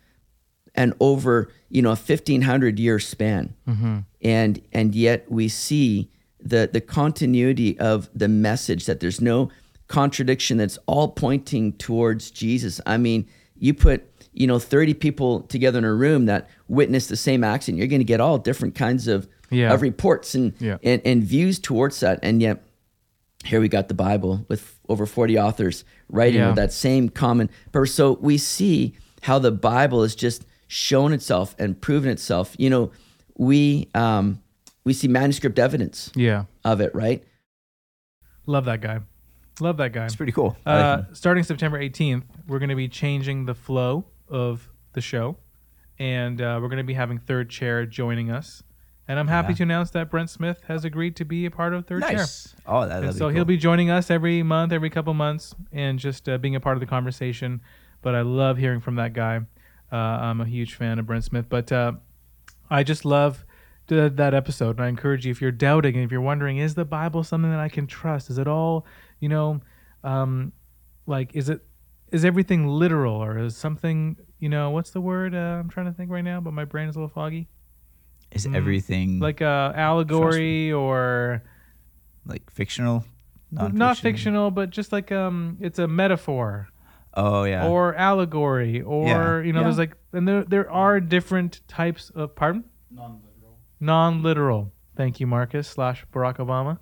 and 0.74 0.94
over, 1.00 1.50
you 1.68 1.82
know, 1.82 1.90
a 1.90 1.96
1500 1.96 2.78
year 2.78 2.98
span 2.98 3.54
Mhm. 3.68 4.04
and 4.22 4.60
and 4.72 4.94
yet 4.94 5.30
we 5.30 5.48
see 5.48 6.08
the 6.40 6.68
the 6.72 6.80
continuity 6.80 7.78
of 7.78 8.08
the 8.14 8.28
message 8.28 8.86
that 8.86 9.00
there's 9.00 9.20
no 9.20 9.50
contradiction 9.92 10.56
that's 10.56 10.78
all 10.86 11.08
pointing 11.08 11.72
towards 11.74 12.30
Jesus. 12.30 12.80
I 12.86 12.96
mean, 12.96 13.26
you 13.58 13.74
put 13.74 14.08
you 14.32 14.46
know 14.46 14.58
30 14.58 14.94
people 14.94 15.40
together 15.42 15.78
in 15.78 15.84
a 15.84 15.92
room 15.94 16.24
that 16.26 16.48
witness 16.66 17.06
the 17.08 17.16
same 17.16 17.44
accident, 17.44 17.78
you're 17.78 17.86
going 17.94 18.00
to 18.00 18.12
get 18.14 18.20
all 18.20 18.38
different 18.38 18.74
kinds 18.74 19.06
of 19.06 19.28
Yeah. 19.50 19.74
of 19.74 19.82
reports 19.82 20.34
and, 20.34 20.54
Yeah. 20.58 20.78
and 20.82 21.02
and 21.04 21.22
views 21.22 21.58
towards 21.58 22.00
that, 22.00 22.18
and 22.22 22.40
yet 22.40 22.64
here 23.44 23.60
we 23.60 23.68
got 23.68 23.88
the 23.88 23.94
Bible 23.94 24.46
with 24.48 24.78
over 24.88 25.04
40 25.04 25.38
authors 25.38 25.84
writing 26.08 26.40
Yeah. 26.40 26.46
with 26.48 26.56
that 26.56 26.72
same 26.72 27.08
common 27.10 27.50
purpose. 27.72 27.94
So 27.94 28.16
we 28.20 28.38
see 28.38 28.94
how 29.22 29.38
the 29.38 29.50
Bible 29.52 30.02
has 30.02 30.14
just 30.14 30.46
shown 30.68 31.12
itself 31.12 31.54
and 31.58 31.78
proven 31.80 32.08
itself. 32.10 32.54
You 32.58 32.70
know, 32.70 32.90
we 33.36 33.88
um, 33.94 34.40
we 34.84 34.92
see 34.94 35.08
manuscript 35.08 35.58
evidence 35.58 36.10
Yeah. 36.16 36.44
of 36.64 36.80
it, 36.80 36.94
right? 36.94 37.22
Love 38.46 38.64
that 38.64 38.80
guy. 38.80 39.00
Love 39.60 39.76
that 39.78 39.92
guy. 39.92 40.06
It's 40.06 40.16
pretty 40.16 40.32
cool. 40.32 40.56
I 40.66 40.74
like 40.74 40.84
Uh, 41.10 41.14
starting 41.14 41.44
September 41.44 41.78
18th, 41.78 42.24
we're 42.48 42.58
going 42.58 42.70
to 42.70 42.74
be 42.76 42.88
changing 42.88 43.44
the 43.46 43.54
flow 43.54 44.06
of 44.28 44.68
the 44.94 45.00
show, 45.00 45.36
and 45.98 46.40
uh, 46.40 46.58
we're 46.60 46.68
going 46.68 46.78
to 46.78 46.84
be 46.84 46.94
having 46.94 47.18
Third 47.18 47.50
Chair 47.50 47.84
joining 47.86 48.30
us. 48.30 48.62
And 49.08 49.18
I'm 49.18 49.28
happy 49.28 49.52
to 49.54 49.62
announce 49.64 49.90
that 49.90 50.10
Brent 50.10 50.30
Smith 50.30 50.62
has 50.68 50.84
agreed 50.84 51.16
to 51.16 51.24
be 51.24 51.44
a 51.44 51.50
part 51.50 51.74
of 51.74 51.86
Third 51.86 52.00
Nice. 52.00 52.52
Chair. 52.52 52.60
Oh, 52.66 52.80
that- 52.80 52.96
And 52.96 53.02
that'd 53.04 53.14
be 53.14 53.18
so 53.18 53.28
he'll 53.28 53.38
cool. 53.40 53.44
be 53.46 53.56
joining 53.58 53.90
us 53.90 54.10
every 54.10 54.42
month, 54.42 54.72
every 54.72 54.90
couple 54.90 55.12
months, 55.12 55.54
and 55.72 55.98
just 55.98 56.28
uh, 56.28 56.38
being 56.38 56.54
a 56.56 56.60
part 56.60 56.76
of 56.76 56.80
the 56.80 56.86
conversation. 56.86 57.60
But 58.00 58.14
I 58.14 58.22
love 58.22 58.56
hearing 58.58 58.80
from 58.80 58.94
that 58.96 59.12
guy. 59.12 59.40
Uh, 59.92 59.96
I'm 59.96 60.40
a 60.40 60.46
huge 60.46 60.74
fan 60.74 60.98
of 60.98 61.06
Brent 61.06 61.24
Smith, 61.24 61.46
but 61.48 61.70
uh, 61.70 61.92
I 62.70 62.82
just 62.84 63.04
love 63.04 63.44
th- 63.88 64.12
that 64.14 64.32
episode, 64.34 64.76
and 64.76 64.84
I 64.86 64.88
encourage 64.88 65.26
you 65.26 65.30
if 65.32 65.42
you're 65.42 65.52
doubting 65.52 65.94
and 65.96 66.04
if 66.04 66.10
you're 66.10 66.20
wondering, 66.22 66.56
is 66.58 66.74
the 66.74 66.84
Bible 66.86 67.22
something 67.22 67.50
that 67.50 67.60
I 67.60 67.68
can 67.68 67.86
trust? 67.86 68.30
Is 68.30 68.38
it 68.38 68.46
all, 68.48 68.86
you 69.22 69.28
know, 69.30 69.60
um, 70.04 70.52
like 71.06 71.30
is 71.34 71.48
it 71.48 71.60
is 72.10 72.24
everything 72.26 72.66
literal 72.66 73.14
or 73.14 73.38
is 73.38 73.56
something, 73.56 74.16
you 74.38 74.48
know, 74.50 74.68
what's 74.70 74.90
the 74.90 75.00
word? 75.00 75.34
Uh, 75.34 75.38
I'm 75.60 75.70
trying 75.70 75.86
to 75.86 75.92
think 75.92 76.10
right 76.10 76.24
now, 76.24 76.40
but 76.40 76.52
my 76.52 76.66
brain 76.66 76.88
is 76.88 76.96
a 76.96 76.98
little 76.98 77.08
foggy. 77.14 77.48
Is 78.32 78.46
Mm, 78.46 78.56
everything 78.56 79.18
like 79.20 79.40
uh, 79.40 79.72
allegory 79.74 80.72
or 80.72 81.42
like 82.26 82.50
fictional? 82.50 83.04
not 83.50 83.72
Non-fiction? 83.74 84.02
fictional, 84.12 84.50
but 84.50 84.70
just 84.70 84.90
like 84.92 85.12
um, 85.12 85.56
it's 85.60 85.78
a 85.78 85.86
metaphor. 85.86 86.68
Oh 87.14 87.44
yeah. 87.44 87.68
Or 87.68 87.94
allegory, 87.94 88.80
or 88.82 89.06
Yeah. 89.06 89.40
you 89.46 89.52
know, 89.52 89.60
Yeah. 89.60 89.64
there's 89.64 89.78
like, 89.78 89.96
and 90.12 90.26
there 90.26 90.44
there 90.44 90.70
are 90.70 90.98
different 91.00 91.60
types 91.68 92.10
of 92.10 92.34
pardon. 92.34 92.64
Non-literal. 92.90 93.58
Non-literal. 93.80 94.72
Thank 94.96 95.20
you, 95.20 95.26
Marcus 95.26 95.68
slash 95.68 96.04
Barack 96.12 96.36
Obama. 96.38 96.78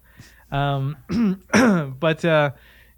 Um, 0.51 0.97
but 2.01 2.25
uh, 2.25 2.51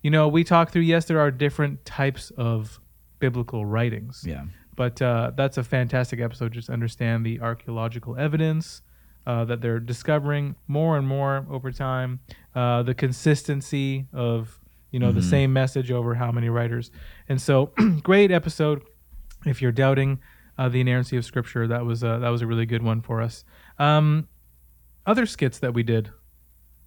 you 0.02 0.10
know, 0.10 0.28
we 0.28 0.44
talked 0.44 0.72
through. 0.72 0.82
Yes, 0.82 1.04
there 1.06 1.20
are 1.20 1.30
different 1.30 1.84
types 1.84 2.30
of 2.36 2.80
biblical 3.18 3.64
writings. 3.66 4.24
Yeah. 4.26 4.44
But 4.74 5.00
uh, 5.02 5.32
that's 5.36 5.58
a 5.58 5.62
fantastic 5.62 6.20
episode. 6.20 6.52
Just 6.52 6.70
understand 6.70 7.26
the 7.26 7.40
archaeological 7.40 8.16
evidence 8.16 8.80
uh, 9.26 9.44
that 9.44 9.60
they're 9.60 9.78
discovering 9.80 10.56
more 10.66 10.96
and 10.96 11.06
more 11.06 11.46
over 11.50 11.70
time. 11.70 12.20
Uh, 12.54 12.82
the 12.82 12.94
consistency 12.94 14.06
of 14.12 14.58
you 14.90 14.98
know 14.98 15.12
the 15.12 15.20
Mhm. 15.20 15.30
same 15.30 15.52
message 15.52 15.90
over 15.90 16.14
how 16.14 16.32
many 16.32 16.48
writers. 16.48 16.90
And 17.28 17.40
so, 17.40 17.66
great 18.02 18.30
episode. 18.30 18.82
If 19.44 19.60
you're 19.62 19.72
doubting 19.72 20.20
uh, 20.58 20.68
the 20.68 20.80
inerrancy 20.80 21.16
of 21.16 21.24
Scripture, 21.24 21.66
that 21.68 21.84
was 21.84 22.02
uh, 22.02 22.18
that 22.18 22.28
was 22.30 22.42
a 22.42 22.46
really 22.46 22.66
good 22.66 22.82
one 22.82 23.00
for 23.02 23.20
us. 23.22 23.44
Um, 23.78 24.28
other 25.06 25.26
skits 25.26 25.58
that 25.60 25.74
we 25.74 25.82
did. 25.82 26.10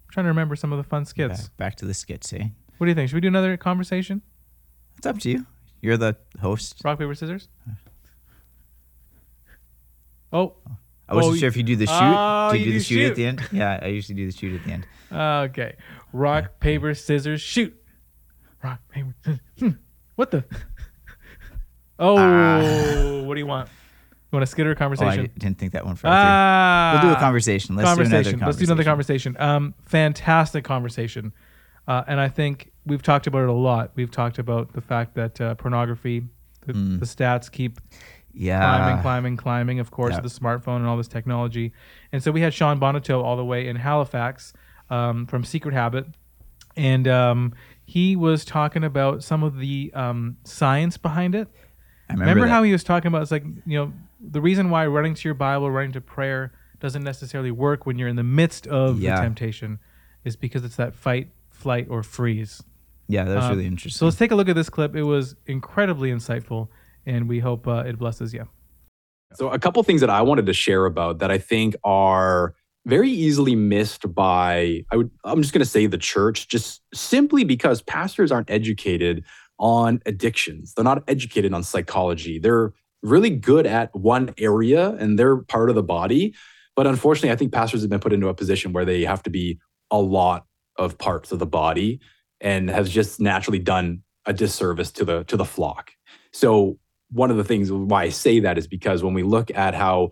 I'm 0.06 0.12
trying 0.12 0.24
to 0.24 0.28
remember 0.28 0.56
some 0.56 0.72
of 0.72 0.78
the 0.78 0.84
fun 0.84 1.04
skits. 1.04 1.42
Back, 1.48 1.56
back 1.56 1.76
to 1.76 1.84
the 1.84 1.94
skits, 1.94 2.32
eh? 2.32 2.48
What 2.78 2.86
do 2.86 2.88
you 2.90 2.94
think? 2.94 3.08
Should 3.10 3.16
we 3.16 3.20
do 3.20 3.28
another 3.28 3.56
conversation? 3.56 4.22
It's 4.98 5.06
up 5.06 5.18
to 5.20 5.30
you. 5.30 5.46
You're 5.82 5.96
the 5.96 6.16
host. 6.40 6.80
Rock 6.84 6.98
paper 6.98 7.14
scissors. 7.14 7.48
Oh, 10.32 10.54
I 11.08 11.14
wasn't 11.14 11.34
Oh, 11.34 11.38
sure 11.38 11.48
if 11.48 11.56
you 11.56 11.62
do 11.62 11.76
the 11.76 11.86
shoot. 11.86 11.92
oh, 11.94 12.48
do 12.52 12.58
you 12.58 12.64
you 12.64 12.72
do 12.72 12.78
the 12.78 12.78
do 12.78 12.84
shoot, 12.84 13.10
at 13.10 13.16
the 13.16 13.26
end? 13.26 13.48
Yeah, 13.52 13.78
I 13.82 13.86
usually 13.88 14.16
do 14.16 14.26
the 14.26 14.36
shoot 14.36 14.54
at 14.60 14.64
the 14.64 14.72
end. 14.72 14.86
Okay. 15.50 15.76
Rock, 16.12 16.58
paper, 16.60 16.94
scissors, 16.94 17.40
shoot. 17.40 17.74
Rock, 18.62 18.80
paper, 18.88 19.14
scissors. 19.24 19.40
Hmm. 19.58 19.68
What 20.16 20.30
the? 20.30 20.44
Oh, 21.98 22.16
Ah. 22.18 23.22
what 23.24 23.34
do 23.36 23.40
you 23.40 23.46
want? 23.46 23.70
You 24.36 24.40
want 24.40 24.48
a 24.50 24.50
skitter 24.50 24.68
Oh, 24.68 24.72
I 24.72 24.74
conversation? 24.74 25.30
didn't 25.38 25.56
think 25.58 25.72
that 25.72 25.86
one 25.86 25.96
for 25.96 26.08
Ah. 26.08 26.98
We'll 27.02 27.10
do 27.10 27.16
a 27.16 27.18
conversation. 27.18 27.74
Let's 27.74 27.88
conversation. 27.88 28.22
do 28.22 28.28
another 28.36 28.46
Let's 28.46 28.58
do 28.58 28.64
another 28.64 28.84
conversation. 28.84 29.34
Um, 29.40 29.72
fantastic 29.86 30.62
conversation, 30.62 31.32
uh, 31.88 32.04
and 32.06 32.20
I 32.20 32.28
think 32.28 32.70
we've 32.84 33.02
talked 33.02 33.26
about 33.26 33.44
it 33.44 33.48
a 33.48 33.52
lot. 33.52 33.92
We've 33.94 34.10
talked 34.10 34.38
about 34.38 34.74
the 34.74 34.82
fact 34.82 35.14
that 35.14 35.40
uh, 35.40 35.54
pornography, 35.54 36.24
the, 36.66 36.74
Mm. 36.74 37.00
the 37.00 37.06
stats 37.06 37.50
keep 37.50 37.80
Yeah. 38.34 38.58
climbing, 38.60 39.00
climbing, 39.02 39.36
climbing. 39.38 39.78
Of 39.80 39.90
course, 39.90 40.16
the 40.16 40.28
smartphone 40.28 40.76
and 40.76 40.86
all 40.86 40.98
this 40.98 41.08
technology, 41.08 41.72
and 42.12 42.22
so 42.22 42.30
we 42.30 42.42
had 42.42 42.52
Sean 42.52 42.78
Bonato 42.78 43.22
all 43.24 43.38
the 43.38 43.44
way 43.44 43.66
in 43.66 43.76
Halifax 43.76 44.52
um, 44.90 45.24
from 45.26 45.44
Secret 45.44 45.72
Habit, 45.72 46.08
and 46.76 47.08
um, 47.08 47.54
he 47.86 48.16
was 48.16 48.44
talking 48.44 48.84
about 48.84 49.24
some 49.24 49.42
of 49.42 49.56
the 49.56 49.90
um, 49.94 50.36
science 50.44 50.98
behind 50.98 51.34
it. 51.34 51.48
I 52.10 52.12
remember 52.12 52.44
that. 52.44 52.50
how 52.50 52.62
he 52.64 52.70
was 52.72 52.84
talking 52.84 53.08
about 53.08 53.22
it's 53.22 53.30
like 53.32 53.44
you 53.64 53.78
know 53.78 53.92
the 54.30 54.40
reason 54.40 54.70
why 54.70 54.86
running 54.86 55.14
to 55.14 55.28
your 55.28 55.34
Bible, 55.34 55.70
running 55.70 55.92
to 55.92 56.00
prayer 56.00 56.52
doesn't 56.80 57.02
necessarily 57.04 57.50
work 57.50 57.86
when 57.86 57.98
you're 57.98 58.08
in 58.08 58.16
the 58.16 58.22
midst 58.24 58.66
of 58.66 59.00
Yeah. 59.00 59.16
the 59.16 59.22
temptation, 59.22 59.78
is 60.24 60.36
because 60.36 60.64
it's 60.64 60.76
that 60.76 60.94
fight, 60.94 61.28
flight, 61.50 61.86
or 61.88 62.02
freeze. 62.02 62.62
Yeah, 63.08 63.24
that's 63.24 63.36
was 63.36 63.44
Uh, 63.46 63.50
really 63.54 63.66
interesting. 63.66 63.98
So 63.98 64.04
let's 64.06 64.18
take 64.18 64.30
a 64.32 64.34
look 64.34 64.48
at 64.48 64.56
this 64.56 64.68
clip. 64.68 64.96
It 64.96 65.04
was 65.04 65.36
incredibly 65.46 66.10
insightful, 66.10 66.68
and 67.06 67.28
we 67.28 67.38
hope 67.38 67.66
uh, 67.68 67.84
it 67.86 67.98
blesses 67.98 68.34
you. 68.34 68.48
So, 69.34 69.50
a 69.50 69.58
couple 69.58 69.82
things 69.82 70.00
that 70.00 70.10
I 70.10 70.22
wanted 70.22 70.46
to 70.46 70.52
share 70.52 70.86
about 70.86 71.18
that 71.20 71.30
I 71.30 71.38
think 71.38 71.74
are 71.84 72.54
very 72.86 73.10
easily 73.10 73.56
missed 73.56 74.14
by 74.14 74.84
I 74.92 74.96
would 74.96 75.10
I'm 75.24 75.42
just 75.42 75.52
going 75.52 75.64
to 75.64 75.68
say 75.68 75.86
the 75.86 75.98
church 75.98 76.46
just 76.48 76.82
simply 76.94 77.42
because 77.42 77.82
pastors 77.82 78.30
aren't 78.30 78.50
educated 78.50 79.24
on 79.58 80.00
addictions. 80.06 80.74
They're 80.74 80.84
not 80.84 81.02
educated 81.08 81.52
on 81.54 81.62
psychology. 81.64 82.38
They're 82.38 82.72
really 83.02 83.30
good 83.30 83.66
at 83.66 83.94
one 83.94 84.34
area 84.38 84.90
and 84.90 85.18
they're 85.18 85.36
part 85.36 85.68
of 85.68 85.74
the 85.74 85.82
body, 85.82 86.34
but 86.74 86.86
unfortunately 86.86 87.30
I 87.30 87.36
think 87.36 87.52
pastors 87.52 87.82
have 87.82 87.90
been 87.90 88.00
put 88.00 88.12
into 88.12 88.28
a 88.28 88.34
position 88.34 88.72
where 88.72 88.84
they 88.84 89.04
have 89.04 89.22
to 89.24 89.30
be 89.30 89.58
a 89.90 90.00
lot 90.00 90.46
of 90.76 90.98
parts 90.98 91.32
of 91.32 91.38
the 91.38 91.46
body 91.46 92.00
and 92.40 92.68
has 92.68 92.90
just 92.90 93.20
naturally 93.20 93.58
done 93.58 94.02
a 94.26 94.32
disservice 94.32 94.90
to 94.92 95.04
the 95.04 95.24
to 95.24 95.36
the 95.36 95.44
flock. 95.44 95.92
So 96.32 96.78
one 97.10 97.30
of 97.30 97.36
the 97.36 97.44
things 97.44 97.70
why 97.70 98.04
I 98.04 98.08
say 98.08 98.40
that 98.40 98.58
is 98.58 98.66
because 98.66 99.02
when 99.02 99.14
we 99.14 99.22
look 99.22 99.50
at 99.54 99.74
how 99.74 100.10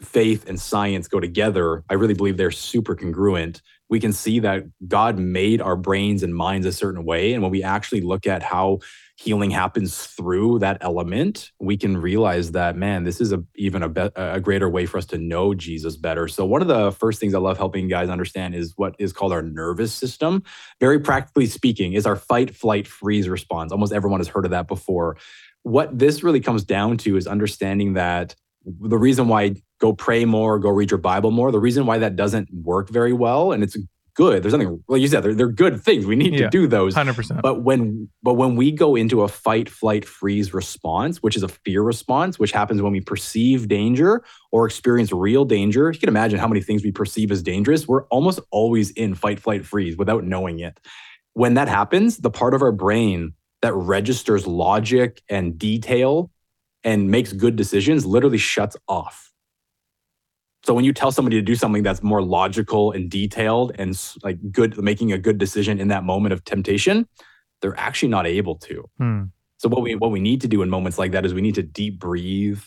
faith 0.00 0.48
and 0.48 0.60
science 0.60 1.08
go 1.08 1.20
together, 1.20 1.84
I 1.88 1.94
really 1.94 2.14
believe 2.14 2.36
they're 2.36 2.50
super 2.50 2.94
congruent. 2.94 3.62
We 3.88 4.00
can 4.00 4.12
see 4.12 4.40
that 4.40 4.64
God 4.88 5.18
made 5.18 5.60
our 5.60 5.76
brains 5.76 6.22
and 6.22 6.34
minds 6.34 6.66
a 6.66 6.72
certain 6.72 7.04
way. 7.04 7.32
And 7.32 7.42
when 7.42 7.52
we 7.52 7.62
actually 7.62 8.00
look 8.00 8.26
at 8.26 8.42
how 8.42 8.80
healing 9.16 9.50
happens 9.50 10.06
through 10.06 10.58
that 10.58 10.76
element, 10.82 11.50
we 11.58 11.76
can 11.76 11.96
realize 11.96 12.52
that, 12.52 12.76
man, 12.76 13.04
this 13.04 13.20
is 13.20 13.32
a, 13.32 13.42
even 13.56 13.82
a, 13.82 13.88
be- 13.88 14.10
a 14.14 14.40
greater 14.40 14.68
way 14.68 14.84
for 14.84 14.98
us 14.98 15.06
to 15.06 15.18
know 15.18 15.54
Jesus 15.54 15.96
better. 15.96 16.28
So, 16.28 16.44
one 16.44 16.60
of 16.60 16.68
the 16.68 16.92
first 16.92 17.18
things 17.18 17.34
I 17.34 17.38
love 17.38 17.56
helping 17.56 17.88
guys 17.88 18.10
understand 18.10 18.54
is 18.54 18.74
what 18.76 18.94
is 18.98 19.14
called 19.14 19.32
our 19.32 19.42
nervous 19.42 19.92
system. 19.92 20.42
Very 20.80 21.00
practically 21.00 21.46
speaking, 21.46 21.94
is 21.94 22.06
our 22.06 22.16
fight, 22.16 22.54
flight, 22.54 22.86
freeze 22.86 23.28
response. 23.28 23.72
Almost 23.72 23.92
everyone 23.92 24.20
has 24.20 24.28
heard 24.28 24.44
of 24.44 24.50
that 24.50 24.68
before. 24.68 25.16
What 25.62 25.98
this 25.98 26.22
really 26.22 26.40
comes 26.40 26.62
down 26.62 26.98
to 26.98 27.16
is 27.16 27.26
understanding 27.26 27.94
that 27.94 28.36
the 28.66 28.98
reason 28.98 29.28
why 29.28 29.54
go 29.80 29.92
pray 29.94 30.24
more, 30.24 30.58
go 30.58 30.68
read 30.68 30.90
your 30.90 30.98
Bible 30.98 31.30
more, 31.30 31.50
the 31.50 31.58
reason 31.58 31.86
why 31.86 31.98
that 31.98 32.16
doesn't 32.16 32.48
work 32.52 32.90
very 32.90 33.12
well, 33.12 33.52
and 33.52 33.62
it's 33.62 33.76
good. 34.16 34.42
There's 34.42 34.52
nothing, 34.52 34.82
like 34.88 35.00
you 35.00 35.08
said, 35.08 35.22
they're, 35.22 35.34
they're 35.34 35.48
good 35.48 35.80
things. 35.82 36.06
We 36.06 36.16
need 36.16 36.34
Yeah, 36.34 36.46
to 36.46 36.50
do 36.50 36.66
those. 36.66 36.94
100%. 36.94 37.42
But 37.42 37.62
when 37.62 38.08
but 38.22 38.34
when 38.34 38.56
we 38.56 38.72
go 38.72 38.96
into 38.96 39.22
a 39.22 39.28
fight, 39.28 39.68
flight, 39.68 40.04
freeze 40.04 40.52
response, 40.52 41.22
which 41.22 41.36
is 41.36 41.42
a 41.42 41.48
fear 41.48 41.82
response, 41.82 42.38
which 42.38 42.52
happens 42.52 42.82
when 42.82 42.92
we 42.92 43.00
perceive 43.00 43.68
danger 43.68 44.24
or 44.50 44.66
experience 44.66 45.12
real 45.12 45.44
danger, 45.44 45.92
you 45.92 45.98
can 45.98 46.08
imagine 46.08 46.38
how 46.38 46.48
many 46.48 46.60
things 46.62 46.82
we 46.82 46.90
perceive 46.90 47.30
as 47.30 47.42
dangerous. 47.42 47.86
We're 47.86 48.04
almost 48.06 48.40
always 48.50 48.90
in 48.90 49.14
fight, 49.14 49.38
flight, 49.38 49.64
freeze 49.64 49.96
without 49.96 50.24
knowing 50.24 50.58
it. 50.58 50.80
When 51.34 51.54
that 51.54 51.68
happens, 51.68 52.16
the 52.16 52.30
part 52.30 52.54
of 52.54 52.62
our 52.62 52.72
brain 52.72 53.34
that 53.62 53.74
registers 53.74 54.46
logic 54.46 55.22
and 55.28 55.58
detail 55.58 56.30
and 56.84 57.10
makes 57.10 57.32
good 57.32 57.56
decisions 57.56 58.06
literally 58.06 58.38
shuts 58.38 58.76
off. 58.88 59.32
So 60.66 60.74
when 60.74 60.84
you 60.84 60.92
tell 60.92 61.12
somebody 61.12 61.36
to 61.36 61.42
do 61.42 61.54
something 61.54 61.84
that's 61.84 62.02
more 62.02 62.20
logical 62.20 62.90
and 62.90 63.08
detailed 63.08 63.70
and 63.78 63.96
like 64.24 64.50
good, 64.50 64.76
making 64.76 65.12
a 65.12 65.18
good 65.18 65.38
decision 65.38 65.78
in 65.78 65.86
that 65.88 66.02
moment 66.02 66.32
of 66.32 66.42
temptation, 66.42 67.06
they're 67.62 67.78
actually 67.78 68.08
not 68.08 68.26
able 68.26 68.56
to. 68.56 68.84
Hmm. 68.98 69.22
So 69.58 69.68
what 69.68 69.82
we 69.82 69.94
what 69.94 70.10
we 70.10 70.18
need 70.18 70.40
to 70.40 70.48
do 70.48 70.62
in 70.62 70.68
moments 70.68 70.98
like 70.98 71.12
that 71.12 71.24
is 71.24 71.32
we 71.32 71.40
need 71.40 71.54
to 71.54 71.62
deep 71.62 72.00
breathe. 72.00 72.60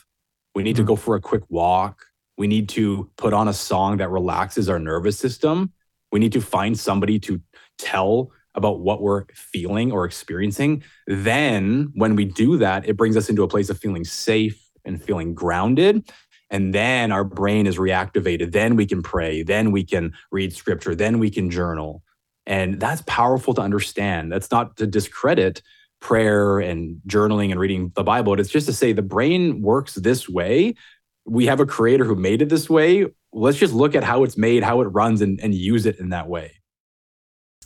We 0.56 0.64
need 0.64 0.78
to 0.78 0.84
go 0.84 0.96
for 0.96 1.18
a 1.18 1.22
quick 1.22 1.44
walk. 1.50 2.06
We 2.38 2.48
need 2.48 2.70
to 2.70 3.12
put 3.18 3.34
on 3.34 3.50
a 3.50 3.54
song 3.54 3.98
that 3.98 4.10
relaxes 4.10 4.70
our 4.70 4.80
nervous 4.80 5.20
system. 5.20 5.74
We 6.10 6.22
need 6.22 6.32
to 6.32 6.42
find 6.42 6.80
somebody 6.80 7.20
to 7.20 7.42
tell 7.78 8.32
about 8.56 8.80
what 8.80 9.02
we're 9.02 9.26
feeling 9.34 9.92
or 9.92 10.06
experiencing. 10.06 10.84
Then 11.06 11.92
when 11.96 12.16
we 12.16 12.24
do 12.24 12.56
that, 12.60 12.88
it 12.88 12.96
brings 12.96 13.18
us 13.18 13.28
into 13.28 13.44
a 13.44 13.48
place 13.50 13.70
of 13.70 13.78
feeling 13.78 14.06
safe 14.06 14.58
and 14.86 15.04
feeling 15.04 15.34
grounded. 15.34 16.10
And 16.50 16.74
then 16.74 17.12
our 17.12 17.24
brain 17.24 17.68
is 17.68 17.78
reactivated. 17.78 18.52
Then 18.52 18.76
we 18.76 18.86
can 18.86 19.04
pray. 19.04 19.44
Then 19.44 19.72
we 19.72 19.84
can 19.84 20.14
read 20.32 20.54
scripture. 20.54 20.96
Then 20.96 21.20
we 21.20 21.30
can 21.30 21.52
journal. 21.52 22.04
And 22.46 22.80
that's 22.80 23.04
powerful 23.06 23.54
to 23.54 23.62
understand. 23.62 24.32
That's 24.32 24.50
not 24.50 24.78
to 24.78 24.88
discredit 24.88 25.62
prayer 26.02 26.60
and 26.60 27.02
journaling 27.08 27.52
and 27.52 27.60
reading 27.60 27.92
the 27.96 28.04
Bible. 28.04 28.40
It's 28.40 28.50
just 28.50 28.66
to 28.68 28.74
say 28.74 28.94
the 28.94 29.02
brain 29.04 29.62
works 29.62 29.94
this 29.96 30.28
way. 30.28 30.74
We 31.26 31.46
have 31.46 31.60
a 31.60 31.66
creator 31.66 32.06
who 32.06 32.16
made 32.16 32.42
it 32.42 32.50
this 32.50 32.70
way. 32.70 33.06
Let's 33.32 33.58
just 33.60 33.74
look 33.74 33.94
at 33.94 34.04
how 34.04 34.24
it's 34.24 34.38
made, 34.38 34.64
how 34.64 34.82
it 34.82 34.86
runs, 34.86 35.22
and, 35.22 35.40
and 35.42 35.54
use 35.54 35.86
it 35.86 36.00
in 36.00 36.10
that 36.10 36.28
way. 36.28 36.54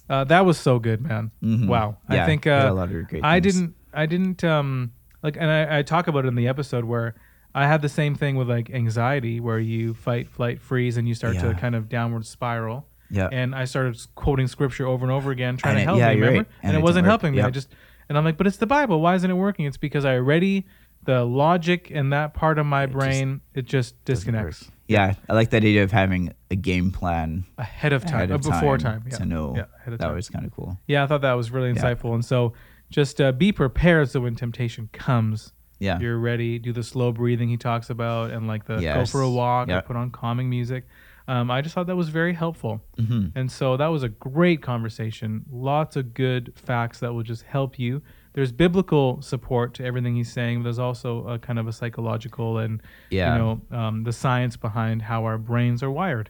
Uh, 0.09 0.25
that 0.25 0.45
was 0.45 0.57
so 0.57 0.79
good, 0.79 1.01
man. 1.01 1.31
Mhm. 1.41 1.67
Wow. 1.67 1.97
Yeah, 2.09 2.23
I 2.23 2.25
think 2.25 2.45
uh, 2.45 2.67
a 2.69 2.73
lot 2.73 2.91
of 2.91 3.07
great 3.07 3.23
I 3.23 3.39
didn't. 3.39 3.75
I 3.93 4.05
didn't. 4.05 4.43
Um, 4.43 4.91
like, 5.21 5.37
and 5.37 5.49
I, 5.49 5.79
I 5.79 5.81
talk 5.83 6.07
about 6.07 6.25
it 6.25 6.27
in 6.27 6.35
the 6.35 6.47
episode 6.47 6.83
where 6.83 7.15
I 7.55 7.67
had 7.67 7.81
the 7.81 7.89
same 7.89 8.15
thing 8.15 8.35
with 8.35 8.49
like 8.49 8.69
anxiety, 8.71 9.39
where 9.39 9.59
you 9.59 9.93
fight, 9.93 10.29
flight, 10.29 10.59
freeze, 10.61 10.97
and 10.97 11.07
you 11.07 11.13
start 11.13 11.37
to 11.39 11.53
kind 11.53 11.75
of 11.75 11.87
downward 11.89 12.25
spiral. 12.25 12.87
Yeah. 13.11 13.29
And 13.31 13.53
I 13.53 13.65
started 13.65 13.99
quoting 14.15 14.47
scripture 14.47 14.87
over 14.87 15.05
and 15.05 15.11
over 15.11 15.29
again, 15.31 15.57
trying 15.57 15.77
And 15.77 15.79
to 15.79 15.81
it- 15.83 15.85
help 15.85 15.97
yeah, 15.99 16.09
me. 16.09 16.15
Remember? 16.15 16.37
right. 16.39 16.47
And, 16.63 16.69
And 16.69 16.75
it, 16.77 16.79
it 16.79 16.83
wasn't 16.83 17.05
helping 17.05 17.35
me. 17.35 17.41
I 17.41 17.49
just 17.51 17.69
and 18.09 18.17
I'm 18.17 18.25
like, 18.25 18.37
but 18.37 18.47
it's 18.47 18.57
the 18.57 18.65
Bible. 18.65 18.99
Why 19.01 19.15
isn't 19.15 19.30
it 19.30 19.36
working? 19.36 19.65
It's 19.65 19.78
because 19.78 20.03
I 20.03 20.15
already 20.15 20.65
the 21.05 21.23
logic 21.23 21.91
and 21.93 22.11
that 22.13 22.34
part 22.34 22.57
of 22.57 22.65
my 22.65 22.86
brain 22.86 23.41
it 23.53 23.65
just 23.65 24.03
disconnects 24.05 24.71
Yeah, 24.88 25.15
I 25.30 25.34
like 25.34 25.49
that 25.51 25.57
idea 25.57 25.84
of 25.84 25.91
having 25.91 26.34
a 26.49 26.55
game 26.55 26.91
plan 26.91 27.43
ahead 27.57 27.93
of 27.93 28.05
time, 28.05 28.32
uh, 28.32 28.38
before 28.38 28.78
time, 28.78 29.03
yeah. 29.09 29.17
to 29.17 29.25
know. 29.25 29.53
Yeah, 29.55 29.65
ahead 29.82 29.93
of 29.93 29.99
that 29.99 30.13
was 30.15 30.30
kind 30.30 30.45
of 30.45 30.51
cool. 30.53 30.80
Yeah, 30.88 31.03
I 31.03 31.07
thought 31.07 31.21
that 31.21 31.34
was 31.34 31.51
really 31.51 31.69
Yeah. 31.71 31.75
insightful. 31.75 32.13
And 32.15 32.23
so 32.25 32.53
just 32.89 33.19
uh, 33.21 33.32
be 33.32 33.51
prepared 33.51 34.09
so 34.09 34.21
when 34.21 34.36
temptation 34.36 34.89
comes, 34.91 35.53
Yeah. 35.80 35.99
you're 35.99 36.17
ready. 36.17 36.59
Do 36.59 36.71
the 36.71 36.84
slow 36.84 37.11
breathing 37.11 37.49
he 37.49 37.57
talks 37.57 37.89
about 37.89 38.32
and 38.32 38.47
like 38.47 38.65
the 38.65 38.80
go 38.80 39.05
for 39.05 39.21
a 39.21 39.30
walk 39.30 39.67
Yep. 39.69 39.86
put 39.88 39.95
on 39.95 40.11
calming 40.11 40.49
music. 40.49 40.86
Um, 41.28 41.49
I 41.51 41.61
just 41.61 41.74
thought 41.76 41.88
that 41.88 41.95
was 41.95 42.09
very 42.09 42.34
helpful. 42.34 42.82
Mhm. 42.97 43.32
And 43.36 43.51
so 43.51 43.78
that 43.78 43.88
was 43.88 44.03
a 44.03 44.09
great 44.09 44.61
conversation. 44.61 45.45
Lots 45.51 45.95
of 45.95 46.13
good 46.13 46.51
facts 46.55 46.99
that 46.99 47.13
will 47.13 47.24
just 47.24 47.43
help 47.43 47.80
you. 47.80 48.01
There's 48.34 48.51
biblical 48.51 49.21
support 49.21 49.74
to 49.76 49.86
everything 49.86 50.15
he's 50.15 50.32
saying. 50.32 50.59
But 50.59 50.63
there's 50.65 50.80
also 50.80 51.26
a 51.28 51.39
kind 51.39 51.59
of 51.59 51.67
a 51.67 51.71
psychological 51.74 52.57
and 52.57 52.82
Yeah. 53.09 53.34
you 53.34 53.39
know 53.41 53.61
um, 53.71 54.03
the 54.03 54.11
science 54.13 54.57
behind 54.57 55.01
how 55.03 55.24
our 55.26 55.38
brains 55.38 55.82
are 55.84 55.91
wired. 55.91 56.30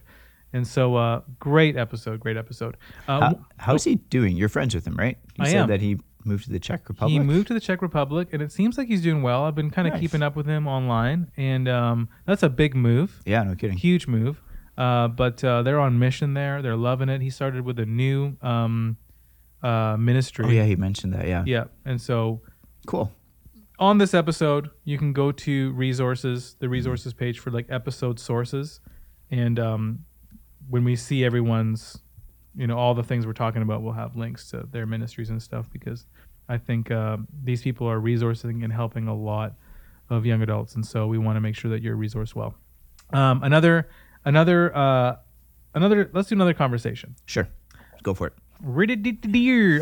And 0.52 0.64
so, 0.64 0.94
uh, 0.94 1.22
great 1.40 1.76
episode, 1.76 2.20
great 2.20 2.36
episode. 2.36 2.76
Uh, 3.08 3.20
How, 3.20 3.40
how's 3.56 3.82
he 3.82 3.96
doing? 3.96 4.36
You're 4.36 4.48
friends 4.48 4.72
with 4.72 4.86
him, 4.86 4.94
right? 4.94 5.18
You 5.36 5.44
I 5.44 5.48
said 5.48 5.62
am. 5.62 5.68
that 5.68 5.80
he 5.80 5.98
moved 6.24 6.44
to 6.44 6.50
the 6.52 6.58
Czech 6.58 6.88
Republic. 6.88 7.12
He 7.12 7.18
moved 7.18 7.48
to 7.48 7.54
the 7.54 7.60
Czech 7.60 7.82
Republic, 7.82 8.28
and 8.32 8.40
it 8.42 8.52
seems 8.52 8.76
like 8.78 8.88
he's 8.88 9.02
doing 9.02 9.22
well. 9.22 9.44
I've 9.44 9.54
been 9.54 9.70
kind 9.70 9.86
of 9.88 9.94
Nice. 9.94 10.00
keeping 10.00 10.22
up 10.22 10.36
with 10.36 10.46
him 10.46 10.66
online, 10.66 11.30
and 11.36 11.68
um, 11.68 12.08
that's 12.26 12.42
a 12.42 12.48
big 12.48 12.74
move. 12.74 13.20
Yeah, 13.24 13.42
no 13.42 13.54
kidding. 13.54 13.76
Huge 13.76 14.06
move. 14.06 14.40
Uh, 14.76 15.08
but 15.08 15.42
uh, 15.44 15.62
they're 15.62 15.78
on 15.80 15.98
mission 15.98 16.34
there. 16.34 16.60
They're 16.60 16.76
loving 16.76 17.08
it. 17.08 17.20
He 17.20 17.30
started 17.30 17.64
with 17.64 17.78
a 17.78 17.86
new 17.86 18.36
um, 18.42 18.96
uh, 19.62 19.96
ministry. 19.98 20.44
Oh 20.46 20.50
yeah, 20.50 20.64
he 20.64 20.76
mentioned 20.76 21.12
that. 21.14 21.28
Yeah. 21.28 21.44
Yeah, 21.46 21.64
and 21.84 22.00
so 22.00 22.40
cool. 22.86 23.12
On 23.78 23.98
this 23.98 24.14
episode, 24.14 24.70
you 24.84 24.98
can 24.98 25.12
go 25.12 25.32
to 25.32 25.72
resources, 25.72 26.56
the 26.60 26.68
resources 26.68 27.12
page 27.12 27.38
for 27.40 27.50
like 27.50 27.66
episode 27.68 28.18
sources, 28.20 28.80
and 29.30 29.58
um, 29.58 30.04
when 30.68 30.84
we 30.84 30.94
see 30.96 31.24
everyone's, 31.24 31.98
you 32.56 32.66
know, 32.68 32.78
all 32.78 32.94
the 32.94 33.02
things 33.02 33.26
we're 33.26 33.32
talking 33.32 33.62
about, 33.62 33.82
we'll 33.82 33.92
have 33.94 34.14
links 34.16 34.48
to 34.50 34.66
their 34.70 34.86
ministries 34.86 35.28
and 35.30 35.42
stuff 35.42 35.68
because 35.72 36.06
I 36.48 36.58
think 36.58 36.90
uh, 36.90 37.16
these 37.42 37.62
people 37.62 37.86
are 37.88 37.98
resourcing 38.00 38.64
and 38.64 38.72
helping 38.72 39.08
a 39.08 39.14
lot 39.14 39.54
of 40.10 40.26
young 40.26 40.42
adults, 40.42 40.74
and 40.74 40.84
so 40.84 41.06
we 41.06 41.16
want 41.18 41.36
to 41.36 41.40
make 41.40 41.56
sure 41.56 41.70
that 41.70 41.82
you're 41.82 41.96
resourced 41.96 42.34
well. 42.34 42.54
Um, 43.12 43.42
another, 43.42 43.88
another, 44.24 44.76
uh, 44.76 45.16
another. 45.74 46.10
Let's 46.12 46.28
do 46.28 46.34
another 46.34 46.54
conversation. 46.54 47.16
Sure, 47.26 47.48
go 48.02 48.12
for 48.14 48.26
it. 48.28 48.34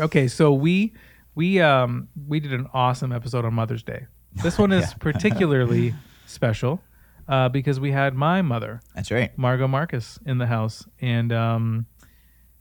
Okay, 0.01 0.27
so 0.27 0.53
we 0.53 0.93
we 1.35 1.59
um 1.59 2.07
we 2.27 2.39
did 2.39 2.53
an 2.53 2.67
awesome 2.73 3.11
episode 3.11 3.43
on 3.45 3.53
Mother's 3.53 3.83
Day. 3.83 4.05
This 4.41 4.57
one 4.57 4.71
is 4.79 4.83
Yeah. 4.89 4.93
particularly 4.99 5.93
special 6.25 6.81
uh, 7.27 7.49
because 7.49 7.79
we 7.79 7.91
had 7.91 8.13
my 8.15 8.41
mother. 8.41 8.81
That's 8.95 9.11
right, 9.11 9.37
Margot 9.37 9.67
Marcus 9.67 10.17
in 10.25 10.37
the 10.37 10.47
house, 10.47 10.85
and 11.01 11.31
um, 11.33 11.85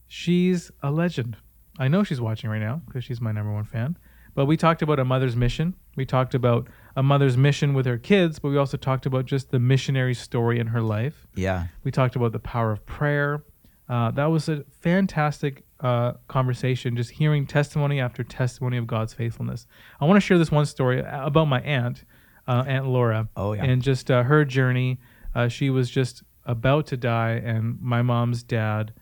she's 0.09 0.71
a 0.83 0.91
legend. 0.91 1.37
I 1.79 1.89
know 1.89 2.05
she's 2.05 2.21
watching 2.21 2.51
right 2.51 2.61
now 2.61 2.83
because 2.87 3.05
she's 3.05 3.21
my 3.21 3.33
number 3.33 3.53
one 3.53 3.65
fan. 3.65 3.97
But 4.35 4.47
we 4.47 4.57
talked 4.57 4.83
about 4.83 4.99
a 4.99 5.05
mother's 5.05 5.37
mission. 5.37 5.75
We 5.97 6.07
talked 6.07 6.35
about 6.35 6.69
a 6.97 7.03
mother's 7.03 7.37
mission 7.37 7.75
with 7.75 7.85
her 7.87 7.99
kids, 7.99 8.39
but 8.39 8.49
we 8.49 8.57
also 8.57 8.77
talked 8.77 9.05
about 9.05 9.27
just 9.27 9.51
the 9.51 9.59
missionary 9.59 10.15
story 10.15 10.59
in 10.59 10.69
her 10.69 10.81
life. 10.81 11.27
Yeah. 11.35 11.67
We 11.85 11.91
talked 11.91 12.17
about 12.17 12.33
the 12.33 12.39
power 12.39 12.73
of 12.73 12.85
prayer. 12.87 13.45
Uh, 13.89 14.11
that 14.13 14.27
was 14.27 14.49
a 14.49 14.65
fantastic 14.81 15.65
uh, 15.81 16.13
conversation, 16.29 16.97
just 16.97 17.11
hearing 17.11 17.47
testimony 17.47 18.01
after 18.01 18.25
testimony 18.25 18.79
of 18.79 18.87
God's 18.87 19.13
faithfulness. 19.13 19.67
I 20.01 20.07
want 20.07 20.17
to 20.17 20.21
share 20.21 20.39
this 20.39 20.51
one 20.51 20.65
story 20.65 21.03
about 21.07 21.47
my 21.47 21.61
aunt, 21.61 22.05
uh, 22.49 22.65
Aunt 22.67 22.87
Laura. 22.87 23.29
Oh, 23.37 23.53
yeah. 23.53 23.65
And 23.65 23.83
just 23.83 24.11
uh, 24.11 24.23
her 24.23 24.45
journey. 24.45 24.99
Uh, 25.35 25.49
she 25.49 25.69
was 25.71 25.91
just 25.91 26.23
about 26.45 26.87
to 26.87 26.97
die, 26.97 27.41
and 27.45 27.81
my 27.81 28.03
mom's 28.03 28.43
dad 28.43 28.93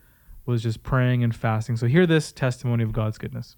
was 0.50 0.62
just 0.62 0.82
praying 0.82 1.24
and 1.24 1.34
fasting. 1.34 1.76
So 1.76 1.86
hear 1.86 2.06
this 2.06 2.32
testimony 2.32 2.84
of 2.84 2.92
God's 2.92 3.16
goodness. 3.18 3.56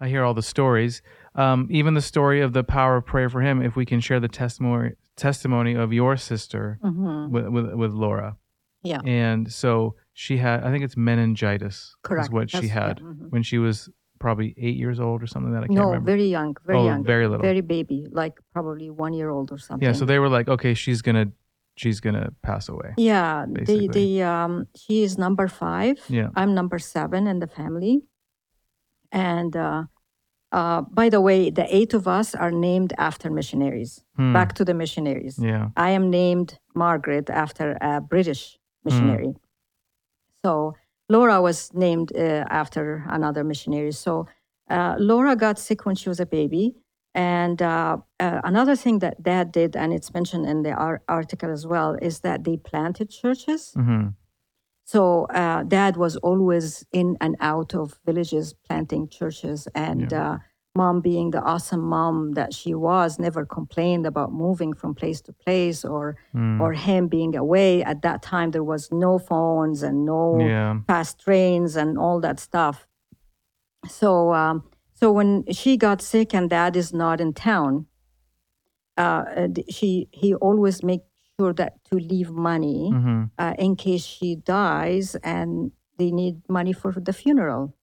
I 0.00 0.08
hear 0.08 0.24
all 0.24 0.34
the 0.34 0.42
stories, 0.42 1.00
um, 1.36 1.68
even 1.70 1.94
the 1.94 2.00
story 2.02 2.40
of 2.40 2.52
the 2.52 2.64
power 2.64 2.96
of 2.96 3.06
prayer 3.06 3.28
for 3.30 3.40
him. 3.40 3.62
If 3.62 3.76
we 3.76 3.86
can 3.86 4.00
share 4.00 4.20
the 4.20 4.28
testimony 4.28 4.90
testimony 5.16 5.74
of 5.74 5.92
your 5.92 6.16
sister 6.16 6.78
Mhm. 6.82 7.30
with, 7.30 7.46
with 7.48 7.74
with 7.74 7.92
Laura. 7.92 8.36
Yeah. 8.82 9.00
And 9.04 9.52
so 9.52 9.94
she 10.12 10.38
had, 10.38 10.64
I 10.64 10.70
think 10.72 10.82
it's 10.82 10.96
meningitis. 10.96 11.94
Correct. 12.02 12.26
Is 12.26 12.30
what 12.32 12.50
she 12.50 12.56
That's- 12.56 12.74
yeah, 12.74 12.86
had 12.88 12.96
mhm. 13.00 13.30
when 13.30 13.42
she 13.42 13.58
was 13.58 13.88
probably 14.18 14.54
eight 14.56 14.76
years 14.76 14.98
old 14.98 15.22
or 15.22 15.26
something 15.26 15.52
that 15.52 15.62
I 15.64 15.66
can't 15.66 15.78
no, 15.78 15.86
remember. 15.86 16.06
very 16.12 16.26
young, 16.26 16.56
very 16.66 16.78
oh, 16.78 16.84
young, 16.86 17.04
very 17.04 17.26
little. 17.28 17.42
very 17.42 17.60
baby, 17.60 18.06
like 18.10 18.34
probably 18.54 18.88
one 18.90 19.12
year 19.12 19.30
old 19.30 19.52
or 19.52 19.58
something. 19.58 19.86
yeah. 19.86 19.92
So 19.92 20.04
they 20.04 20.18
were 20.18 20.28
like, 20.28 20.48
okay, 20.48 20.74
she's 20.74 21.00
gonna, 21.02 21.26
she's 21.82 22.00
gonna 22.00 22.28
pass 22.48 22.68
away. 22.74 22.90
Yeah, 22.96 23.46
basically. 23.52 23.88
the 23.88 23.92
the 24.18 24.22
um 24.34 24.52
he 24.84 24.96
is 25.06 25.12
number 25.18 25.46
five. 25.48 25.96
Yeah. 26.18 26.28
I'm 26.40 26.50
number 26.60 26.78
seven 26.96 27.26
in 27.32 27.38
the 27.44 27.46
family. 27.60 27.94
And 29.10 29.54
uh, 29.56 29.82
uh, 30.58 30.80
by 31.00 31.08
the 31.10 31.20
way, 31.20 31.50
the 31.50 31.66
eight 31.78 31.92
of 31.94 32.04
us 32.18 32.34
are 32.34 32.50
named 32.50 32.92
after 32.98 33.30
missionaries. 33.30 33.92
Hmm. 34.16 34.32
Back 34.32 34.54
to 34.58 34.64
the 34.64 34.74
missionaries. 34.74 35.36
Yeah. 35.38 35.68
I 35.76 35.90
am 35.98 36.04
named 36.10 36.58
Margaret 36.74 37.28
after 37.30 37.66
a 37.80 38.00
British 38.00 38.42
Hmm. 38.82 38.88
missionary. 38.88 39.32
So 40.44 40.74
Laura 41.08 41.40
was 41.40 41.58
named 41.74 42.08
uh, 42.16 42.44
after 42.62 43.04
another 43.08 43.44
missionary. 43.44 43.92
So 43.92 44.26
uh, 44.76 44.94
Laura 44.98 45.36
got 45.36 45.58
sick 45.58 45.80
when 45.86 45.94
she 46.00 46.08
was 46.08 46.20
a 46.20 46.26
baby. 46.26 46.74
And 47.14 47.60
uh, 47.60 47.98
uh, 48.18 48.40
another 48.44 48.74
thing 48.76 49.00
that 49.00 49.22
dad 49.22 49.52
did, 49.52 49.76
and 49.76 49.92
it's 49.92 50.14
mentioned 50.14 50.46
in 50.46 50.62
the 50.62 50.72
ar- 50.72 51.02
article 51.08 51.50
as 51.50 51.66
well, 51.66 51.96
is 52.00 52.20
that 52.20 52.44
they 52.44 52.56
planted 52.56 53.10
churches. 53.10 53.72
Mm-hmm. 53.76 54.08
So 54.84 55.24
uh, 55.26 55.62
dad 55.64 55.96
was 55.96 56.16
always 56.16 56.84
in 56.92 57.16
and 57.20 57.36
out 57.40 57.74
of 57.74 57.98
villages 58.04 58.54
planting 58.66 59.08
churches, 59.08 59.68
and 59.74 60.12
uh, 60.12 60.38
mom, 60.74 61.00
being 61.02 61.30
the 61.32 61.42
awesome 61.42 61.80
mom 61.82 62.32
that 62.32 62.52
she 62.54 62.74
was, 62.74 63.18
never 63.18 63.44
complained 63.44 64.06
about 64.06 64.32
moving 64.32 64.72
from 64.72 64.94
place 64.94 65.20
to 65.22 65.32
place 65.32 65.84
or 65.84 66.16
Mm. 66.34 66.60
or 66.62 66.72
him 66.72 67.08
being 67.08 67.36
away. 67.36 67.84
At 67.84 68.00
that 68.02 68.22
time, 68.22 68.50
there 68.52 68.64
was 68.64 68.90
no 68.90 69.18
phones 69.18 69.82
and 69.82 70.06
no 70.06 70.38
Yeah. 70.40 70.80
fast 70.86 71.20
trains 71.20 71.76
and 71.76 71.98
all 71.98 72.20
that 72.20 72.40
stuff. 72.40 72.86
So 73.86 74.32
um, 74.32 74.64
so 75.02 75.10
when 75.10 75.44
she 75.50 75.76
got 75.76 76.00
sick 76.00 76.32
and 76.32 76.48
dad 76.48 76.76
is 76.76 76.92
not 76.92 77.20
in 77.20 77.32
town, 77.32 77.86
uh, 78.96 79.24
she 79.68 80.08
he 80.12 80.34
always 80.34 80.82
make 80.84 81.00
sure 81.40 81.52
that 81.54 81.72
to 81.90 81.96
leave 81.96 82.30
money 82.30 82.90
Mhm. 82.92 83.30
uh, 83.38 83.54
in 83.58 83.74
case 83.76 84.04
she 84.04 84.36
dies 84.36 85.16
and 85.24 85.72
they 85.98 86.10
need 86.12 86.34
money 86.48 86.72
for 86.72 86.92
the 86.92 87.12
funeral. 87.12 87.74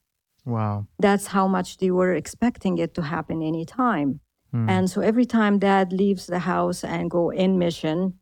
Wow. 0.45 0.85
That's 0.99 1.27
how 1.27 1.47
much 1.47 1.77
they 1.77 1.91
were 1.91 2.13
expecting 2.13 2.77
it 2.77 2.93
to 2.93 3.01
happen 3.01 3.41
anytime. 3.41 4.19
Hmm. 4.51 4.69
And 4.69 4.89
so 4.89 5.01
every 5.01 5.25
time 5.25 5.59
dad 5.59 5.91
leaves 5.91 6.25
the 6.27 6.39
house 6.39 6.83
and 6.83 7.11
go 7.11 7.29
in 7.31 7.57
mission, 7.59 8.13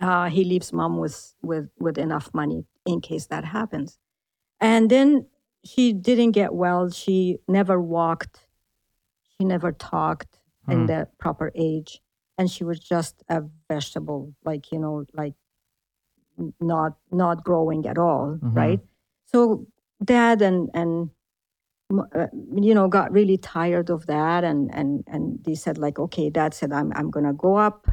uh, 0.00 0.28
he 0.30 0.44
leaves 0.44 0.72
mom 0.72 0.96
with, 0.98 1.34
with, 1.42 1.68
with 1.78 1.98
enough 1.98 2.30
money 2.32 2.64
in 2.86 3.00
case 3.00 3.26
that 3.26 3.44
happens. 3.44 3.98
And 4.60 4.90
then 4.90 5.26
she 5.68 5.92
didn't 5.92 6.32
get 6.32 6.54
well. 6.54 6.90
She 6.90 7.38
never 7.46 7.80
walked. 7.80 8.46
She 9.36 9.44
never 9.44 9.70
talked 9.72 10.38
in 10.68 10.80
Hmm. 10.80 10.86
the 10.86 11.08
proper 11.18 11.50
age. 11.54 12.00
And 12.38 12.50
she 12.50 12.64
was 12.64 12.78
just 12.80 13.22
a 13.28 13.42
vegetable, 13.68 14.34
like, 14.44 14.70
you 14.72 14.78
know, 14.78 15.04
like 15.14 15.34
not 16.60 16.92
not 17.10 17.44
growing 17.44 17.86
at 17.86 17.98
all, 17.98 18.38
Mhm. 18.42 18.54
right? 18.56 18.80
So 19.26 19.66
dad 20.04 20.40
and 20.42 20.70
and 20.74 21.10
uh, 22.14 22.26
you 22.54 22.74
know 22.74 22.86
got 22.88 23.10
really 23.12 23.38
tired 23.38 23.90
of 23.90 24.06
that 24.06 24.44
and 24.44 24.70
and 24.74 25.02
and 25.06 25.42
they 25.44 25.54
said 25.54 25.78
like 25.78 25.98
okay 25.98 26.28
dad 26.28 26.52
said 26.52 26.70
i'm 26.70 26.92
i'm 26.94 27.10
going 27.10 27.24
to 27.24 27.32
go 27.32 27.56
up 27.56 27.86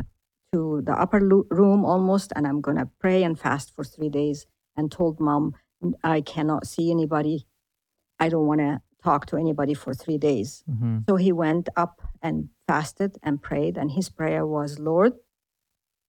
to 0.51 0.81
the 0.83 0.91
upper 0.91 1.21
lo- 1.21 1.47
room 1.49 1.85
almost 1.85 2.33
and 2.35 2.45
i'm 2.45 2.59
going 2.59 2.75
to 2.77 2.89
pray 2.99 3.23
and 3.23 3.39
fast 3.39 3.73
for 3.73 3.83
3 3.85 4.09
days 4.09 4.45
and 4.75 4.91
told 4.91 5.19
mom 5.21 5.53
i 6.03 6.19
cannot 6.19 6.67
see 6.67 6.91
anybody 6.91 7.47
i 8.25 8.29
don't 8.33 8.47
want 8.51 8.61
to 8.67 8.71
talk 9.07 9.21
to 9.29 9.35
anybody 9.43 9.75
for 9.83 9.91
3 9.93 10.17
days 10.29 10.49
Mhm. 10.73 10.95
so 11.07 11.13
he 11.25 11.31
went 11.45 11.65
up 11.83 11.95
and 12.25 12.35
fasted 12.67 13.11
and 13.25 13.33
prayed 13.49 13.75
and 13.81 13.89
his 13.97 14.07
prayer 14.19 14.43
was 14.57 14.69
lord 14.89 15.13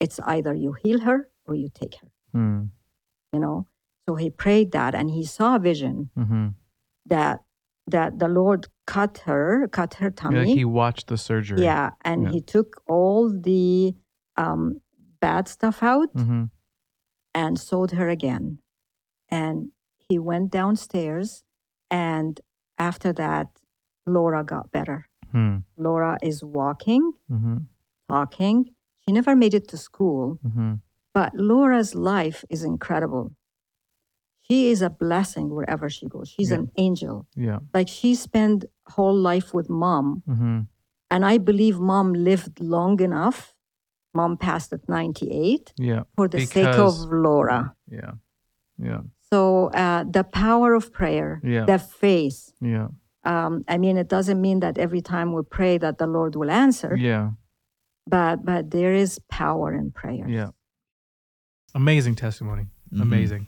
it's 0.04 0.18
either 0.34 0.52
you 0.64 0.70
heal 0.82 1.00
her 1.08 1.18
or 1.46 1.54
you 1.62 1.68
take 1.80 1.94
her 2.00 2.10
Hmm. 2.34 2.60
you 3.32 3.40
know 3.44 3.58
so 4.08 4.10
he 4.22 4.28
prayed 4.44 4.68
that 4.78 4.92
and 4.98 5.08
he 5.16 5.24
saw 5.36 5.48
a 5.56 5.62
vision 5.70 5.96
Mm-hmm. 6.20 6.46
that 7.14 7.36
that 7.94 8.10
the 8.22 8.26
Lord 8.40 8.62
cut 8.94 9.14
her, 9.30 9.68
cut 9.78 9.92
her 10.00 10.10
tummy. 10.10 10.38
Like 10.40 10.58
he 10.60 10.64
watched 10.64 11.06
the 11.06 11.16
surgery. 11.28 11.62
Yeah, 11.62 11.90
and 12.10 12.18
Yeah. 12.24 12.30
he 12.34 12.40
took 12.54 12.68
all 12.94 13.22
the 13.50 13.94
um, 14.44 14.62
bad 15.24 15.44
stuff 15.56 15.78
out 15.92 16.10
Mm-hmm. 16.14 16.44
and 17.42 17.52
sewed 17.68 17.92
her 17.98 18.08
again. 18.18 18.44
And 19.30 19.56
he 20.08 20.18
went 20.18 20.50
downstairs, 20.50 21.44
and 21.91 22.41
after 22.78 23.12
that, 23.14 23.49
Laura 24.07 24.45
got 24.45 24.70
better. 24.70 25.09
Hmm. 25.32 25.59
Laura 25.76 26.18
is 26.22 26.43
walking, 26.45 27.12
Mm-hmm. 27.30 27.57
talking. 28.09 28.70
She 29.05 29.12
never 29.12 29.34
made 29.37 29.55
it 29.55 29.68
to 29.68 29.76
school, 29.76 30.39
Mm-hmm. 30.47 30.74
but 31.14 31.30
Laura's 31.34 31.95
life 31.95 32.45
is 32.51 32.62
incredible. 32.64 33.32
She 34.49 34.70
is 34.70 34.80
a 34.82 34.91
blessing 34.91 35.51
wherever 35.51 35.89
she 35.91 36.07
goes. 36.07 36.28
She's 36.28 36.51
Yeah. 36.51 36.59
an 36.59 36.70
angel. 36.76 37.26
Yeah. 37.34 37.59
like 37.74 37.89
she 37.89 38.14
spent 38.14 38.64
whole 38.89 39.16
life 39.30 39.53
with 39.55 39.68
mom 39.68 40.22
Mm-hmm. 40.28 40.61
and 41.11 41.24
i 41.32 41.39
believe 41.39 41.76
mom 41.80 42.12
lived 42.12 42.61
long 42.61 43.01
enough 43.01 43.39
mom 44.14 44.37
passed 44.37 44.72
at 44.72 44.89
98 44.89 45.72
Yeah. 45.76 46.03
for 46.16 46.28
the 46.28 46.41
sake 46.47 46.78
of 46.87 46.95
laura 47.24 47.74
Yeah. 47.91 48.12
Yeah. 48.78 49.03
So 49.32 49.66
uh, 49.74 50.04
the 50.16 50.24
power 50.24 50.74
of 50.74 50.92
prayer 50.92 51.40
Yeah. 51.44 51.64
the 51.66 51.78
faith 51.78 52.52
Yeah. 52.60 52.88
um, 53.24 53.64
i 53.68 53.76
mean 53.78 53.96
it 53.96 54.08
doesn't 54.08 54.40
mean 54.40 54.60
that 54.60 54.78
every 54.78 55.00
time 55.02 55.32
we 55.32 55.42
pray 55.42 55.78
that 55.78 55.98
the 55.98 56.06
lord 56.06 56.36
will 56.36 56.50
answer 56.50 56.96
Yeah. 56.96 57.30
but 58.06 58.44
but 58.44 58.70
there 58.70 58.94
is 58.94 59.18
power 59.28 59.72
in 59.74 59.90
prayer 59.90 60.26
Yeah. 60.28 60.50
Amazing 61.74 62.14
testimony. 62.16 62.66
Mhm. 62.92 63.02
Amazing. 63.02 63.46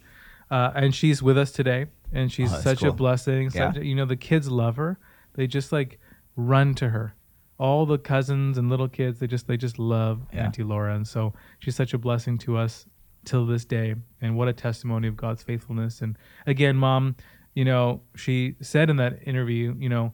uh, 0.50 0.70
and 0.74 0.94
she's 0.94 1.22
with 1.22 1.36
us 1.38 1.50
today, 1.52 1.86
and 2.12 2.32
she's 2.32 2.48
Oh, 2.50 2.52
that's 2.52 2.64
such 2.64 2.82
a 2.82 2.86
cool. 2.86 2.94
blessing. 2.94 3.44
Yeah. 3.54 3.72
Such, 3.72 3.82
you 3.82 3.94
know, 3.94 4.04
the 4.06 4.16
kids 4.16 4.50
love 4.50 4.76
her. 4.76 4.98
They 5.34 5.46
just 5.46 5.72
like 5.72 5.98
run 6.36 6.74
to 6.76 6.88
her. 6.90 7.14
All 7.58 7.84
the 7.86 7.98
cousins 7.98 8.56
and 8.58 8.68
little 8.70 8.88
kids, 8.88 9.18
they 9.20 9.26
just 9.26 9.46
they 9.46 9.56
just 9.56 9.78
love 9.78 10.26
Yeah. 10.32 10.44
Auntie 10.44 10.62
Laura, 10.62 10.94
and 10.94 11.06
so 11.06 11.32
she's 11.58 11.74
such 11.76 11.92
a 11.94 11.98
blessing 11.98 12.38
to 12.38 12.56
us 12.56 12.86
till 13.28 13.46
this 13.46 13.64
day. 13.64 13.94
And 14.20 14.36
what 14.36 14.48
a 14.48 14.52
testimony 14.52 15.06
of 15.08 15.16
God's 15.16 15.42
faithfulness. 15.42 16.00
And 16.02 16.16
again, 16.46 16.76
Mom, 16.76 17.14
you 17.54 17.64
know, 17.64 18.00
she 18.16 18.56
said 18.60 18.90
in 18.90 18.96
that 18.96 19.20
interview, 19.26 19.74
you 19.78 19.88
know, 19.88 20.12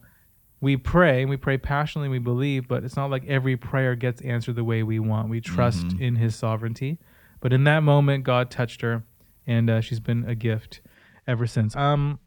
we 0.61 0.77
pray, 0.77 1.21
and 1.21 1.29
we 1.29 1.37
pray 1.37 1.57
passionately, 1.57 2.09
we 2.09 2.17
believe, 2.19 2.67
but 2.67 2.83
it's 2.83 2.95
not 2.95 3.09
like 3.11 3.25
every 3.27 3.55
prayer 3.57 3.95
gets 3.95 4.21
answered 4.21 4.55
the 4.55 4.63
way 4.63 4.83
we 4.83 4.99
want. 4.99 5.29
We 5.29 5.41
trust 5.41 5.87
Mhm. 5.87 5.99
in 6.01 6.15
His 6.15 6.35
sovereignty. 6.35 6.97
But 7.41 7.53
in 7.53 7.65
that 7.65 7.81
moment, 7.83 8.23
God 8.23 8.49
touched 8.49 8.81
her, 8.81 9.03
and 9.45 9.69
uh, 9.69 9.81
she's 9.81 9.99
been 9.99 10.23
a 10.27 10.33
gift 10.33 10.81
ever 11.27 11.45
since. 11.45 11.75
Um, 11.75 12.19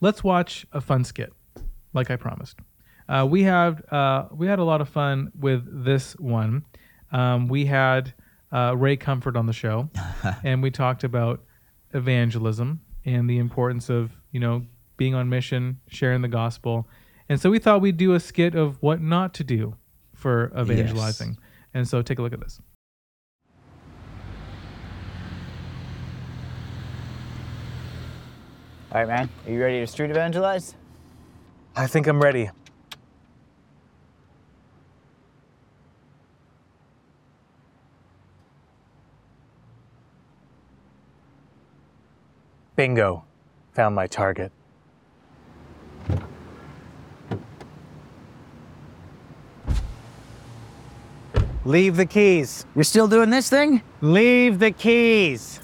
let's 0.00 0.22
watch 0.22 0.66
a 0.72 0.80
fun 0.80 1.04
skit, 1.04 1.32
like 1.94 2.10
I 2.10 2.16
promised. 2.16 2.58
Uh, 3.08 3.26
we 3.30 3.44
have 3.44 3.82
uh, 3.92 4.28
we 4.32 4.46
had 4.46 4.58
a 4.58 4.64
lot 4.64 4.80
of 4.80 4.88
fun 4.88 5.30
with 5.38 5.84
this 5.84 6.14
one. 6.18 6.64
Um, 7.12 7.48
we 7.48 7.66
had 7.66 8.12
uh, 8.54 8.74
Ray 8.76 8.96
Comfort 8.96 9.36
on 9.36 9.46
the 9.46 9.52
show, 9.52 9.90
and 10.44 10.62
we 10.62 10.70
talked 10.70 11.04
about 11.04 11.42
evangelism 11.92 12.80
and 13.04 13.28
the 13.28 13.38
importance 13.38 13.90
of 13.90 14.12
you 14.30 14.40
know 14.40 14.64
being 14.96 15.14
on 15.14 15.28
mission, 15.28 15.80
sharing 15.88 16.22
the 16.22 16.28
gospel. 16.28 16.88
And 17.28 17.40
so 17.40 17.50
we 17.50 17.58
thought 17.58 17.80
we'd 17.80 17.96
do 17.96 18.14
a 18.14 18.20
skit 18.20 18.54
of 18.54 18.80
what 18.80 19.00
not 19.00 19.34
to 19.34 19.44
do 19.44 19.76
for 20.14 20.52
evangelizing. 20.58 21.38
And 21.72 21.88
so 21.88 22.00
take 22.02 22.18
a 22.18 22.22
look 22.22 22.32
at 22.32 22.40
this. 22.40 22.60
All 28.92 29.00
right, 29.00 29.08
man. 29.08 29.28
Are 29.46 29.50
you 29.50 29.60
ready 29.60 29.80
to 29.80 29.86
street 29.88 30.10
evangelize? 30.10 30.74
I 31.74 31.88
think 31.88 32.06
I'm 32.06 32.22
ready. 32.22 32.50
Bingo. 42.76 43.24
Found 43.74 43.94
my 43.94 44.06
target. 44.06 44.52
Leave 51.64 51.96
the 51.96 52.04
keys. 52.04 52.66
You're 52.74 52.84
still 52.84 53.08
doing 53.08 53.30
this 53.30 53.48
thing? 53.48 53.82
Leave 54.00 54.58
the 54.58 54.70
keys. 54.70 55.60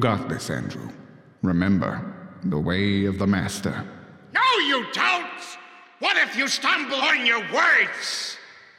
Got 0.00 0.28
this, 0.28 0.50
Andrew. 0.50 0.88
Remember, 1.42 2.14
the 2.44 2.58
way 2.58 3.04
of 3.04 3.18
the 3.18 3.26
Master. 3.26 3.84
No, 4.32 4.40
you 4.66 4.86
don't! 4.92 5.26
What 6.00 6.16
if 6.16 6.36
you 6.36 6.48
stumble 6.48 6.96
on 6.96 7.26
your 7.26 7.40
words? 7.52 8.38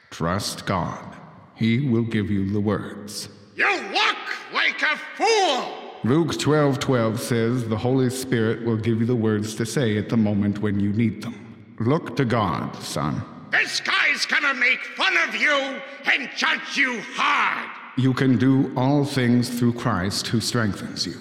Trust 0.10 0.66
God. 0.66 1.16
He 1.56 1.88
will 1.88 2.04
give 2.04 2.32
you 2.32 2.52
the 2.52 2.60
words. 2.60 3.30
You 3.56 3.72
look 3.94 4.18
like 4.54 4.82
a 4.82 4.98
fool! 5.16 5.78
Luke 6.04 6.38
12 6.40 6.80
12 6.80 7.20
says 7.20 7.70
the 7.70 7.78
Holy 7.78 8.10
Spirit 8.10 8.66
will 8.66 8.78
give 8.78 9.00
you 9.00 9.06
the 9.06 9.16
words 9.16 9.54
to 9.56 9.66
say 9.66 9.98
at 9.98 10.10
the 10.10 10.18
moment 10.18 10.60
when 10.60 10.80
you 10.80 10.92
need 10.92 11.22
them. 11.22 11.76
Look 11.80 12.16
to 12.18 12.26
God, 12.26 12.76
son. 12.78 13.22
This 13.52 13.80
guy's 13.82 14.26
gonna 14.26 14.56
make 14.56 14.84
fun 14.96 15.16
of 15.28 15.36
you 15.36 15.80
and 16.12 16.30
judge 16.36 16.76
you 16.76 17.02
hard! 17.14 17.81
You 17.98 18.14
can 18.14 18.38
do 18.38 18.72
all 18.78 19.04
things 19.04 19.50
through 19.50 19.74
Christ 19.74 20.28
who 20.28 20.40
strengthens 20.40 21.06
you. 21.06 21.16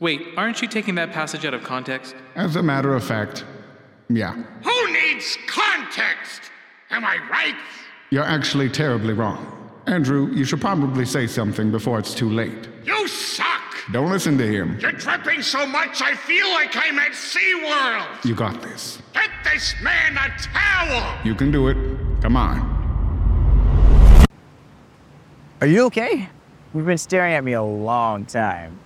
Wait, 0.00 0.22
aren't 0.36 0.60
you 0.62 0.68
taking 0.68 0.94
that 0.96 1.12
passage 1.12 1.44
out 1.44 1.54
of 1.54 1.62
context? 1.62 2.14
As 2.34 2.56
a 2.56 2.62
matter 2.62 2.94
of 2.94 3.04
fact, 3.04 3.44
yeah, 4.08 4.34
Who 4.62 4.92
needs 4.92 5.36
context? 5.46 6.42
Am 6.90 7.04
I 7.04 7.18
right? 7.30 7.54
you're 8.10 8.22
actually 8.24 8.68
terribly 8.68 9.12
wrong. 9.12 9.50
Andrew, 9.86 10.30
you 10.32 10.44
should 10.44 10.60
probably 10.60 11.04
say 11.04 11.26
something 11.26 11.70
before 11.70 11.98
it's 11.98 12.14
too 12.14 12.30
late. 12.30 12.68
You 12.84 13.06
suck! 13.08 13.60
Don't 13.92 14.10
listen 14.10 14.38
to 14.38 14.46
him. 14.46 14.78
You're 14.80 14.92
dripping 14.92 15.42
so 15.42 15.66
much 15.66 16.00
I 16.00 16.14
feel 16.14 16.48
like 16.50 16.74
I'm 16.76 16.98
at 16.98 17.12
SeaWorld! 17.12 18.24
You 18.24 18.34
got 18.34 18.62
this. 18.62 18.98
Get 19.12 19.30
this 19.44 19.74
man 19.82 20.16
a 20.16 20.30
towel! 20.38 21.18
You 21.24 21.34
can 21.34 21.50
do 21.50 21.68
it. 21.68 21.76
Come 22.22 22.36
on. 22.36 22.73
Are 25.64 25.66
you 25.66 25.86
okay? 25.86 26.28
You've 26.74 26.84
been 26.84 26.98
staring 26.98 27.32
at 27.32 27.42
me 27.42 27.54
a 27.54 27.62
long 27.62 28.26
time. 28.26 28.78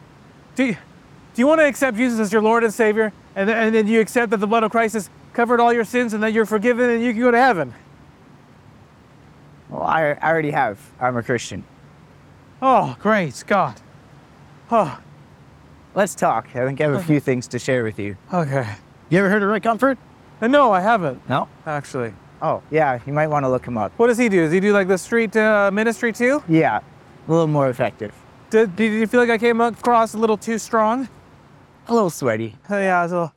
Do 0.55 0.63
you, 0.63 0.75
do 0.75 1.43
you 1.43 1.49
want 1.49 1.61
to 1.61 1.67
accept 1.67 1.97
Jesus 1.97 2.21
as 2.21 2.33
your 2.33 2.41
Lord 2.41 2.63
and 2.63 2.73
Savior, 2.73 3.13
and 3.35 3.49
then, 3.49 3.57
and 3.57 3.75
then 3.75 3.89
you 3.89 4.01
accept 4.01 4.31
that 4.31 4.37
the 4.37 4.47
blood 4.47 4.63
of 4.63 4.71
Christ 4.71 4.95
has 4.95 5.11
covered 5.33 5.59
all 5.59 5.73
your 5.73 5.85
sins 5.85 6.15
and 6.15 6.23
that 6.23 6.33
you're 6.33 6.47
forgiven 6.47 6.89
and 6.89 7.03
you 7.03 7.13
can 7.13 7.21
go 7.21 7.33
to 7.33 7.37
heaven? 7.37 7.75
Well, 9.69 9.83
I, 9.83 10.11
I 10.23 10.31
already 10.31 10.53
have. 10.53 10.79
I'm 11.01 11.17
a 11.17 11.23
Christian. 11.25 11.65
Oh, 12.63 12.97
great, 13.01 13.43
God. 13.49 13.81
Oh, 14.71 15.01
Let's 15.97 16.15
talk. 16.15 16.47
I 16.55 16.65
think 16.65 16.81
I 16.81 16.85
have 16.85 16.95
a 16.95 17.03
few 17.03 17.19
things 17.19 17.49
to 17.49 17.59
share 17.59 17.83
with 17.83 17.99
you. 17.99 18.17
okay. 18.33 18.77
You 19.11 19.19
ever 19.19 19.29
heard 19.29 19.43
of 19.43 19.49
Ray 19.49 19.59
Comfort? 19.59 19.99
Uh, 20.41 20.47
no, 20.47 20.71
I 20.71 20.81
haven't. 20.81 21.29
No? 21.29 21.49
Actually. 21.67 22.15
Oh, 22.41 22.63
yeah, 22.71 23.01
you 23.07 23.13
might 23.13 23.27
want 23.29 23.45
to 23.45 23.49
look 23.49 23.67
him 23.67 23.77
up. 23.77 23.93
What 23.99 24.07
does 24.07 24.19
he 24.19 24.29
do? 24.29 24.43
Does 24.43 24.53
he 24.53 24.61
do 24.61 24.73
like 24.73 24.87
the 24.89 24.99
street 24.99 25.37
uh, 25.37 25.71
ministry 25.73 26.13
too? 26.13 26.43
Yeah, 26.49 26.79
a 26.79 27.31
little 27.31 27.47
more 27.49 27.69
effective. 27.69 28.15
Did, 28.51 28.77
did 28.77 28.93
you 28.93 29.07
feel 29.07 29.21
like 29.21 29.31
I 29.31 29.39
came 29.39 29.61
across 29.61 30.15
a 30.15 30.19
little 30.19 30.37
too 30.37 30.59
strong? 30.59 31.09
A 31.89 31.95
little 31.95 32.11
sweaty. 32.11 32.57
Uh, 32.71 32.77
yeah, 32.77 33.05
it's, 33.05 33.13
a, 33.13 33.33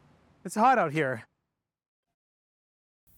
it's 0.46 0.56
hot 0.56 0.78
out 0.78 0.92
here. 0.92 1.24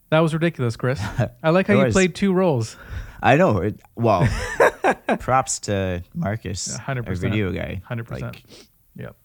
That 0.10 0.20
was 0.20 0.34
ridiculous, 0.34 0.76
Chris. 0.76 1.02
I 1.42 1.50
like 1.50 1.68
how 1.68 1.74
you 1.74 1.86
was. 1.86 1.94
played 1.94 2.16
two 2.16 2.34
roles. 2.34 2.78
I 3.22 3.36
know. 3.36 3.58
It, 3.60 3.80
well, 3.96 4.28
props 5.20 5.60
to 5.62 6.04
Marcus, 6.14 6.76
Hundred 6.78 7.06
our 7.06 7.12
percent, 7.14 7.32
video 7.34 7.52
guy. 7.52 7.82
Hundred 7.86 8.06
percent. 8.06 8.36
Like, 8.36 8.44
Yep. 8.96 9.16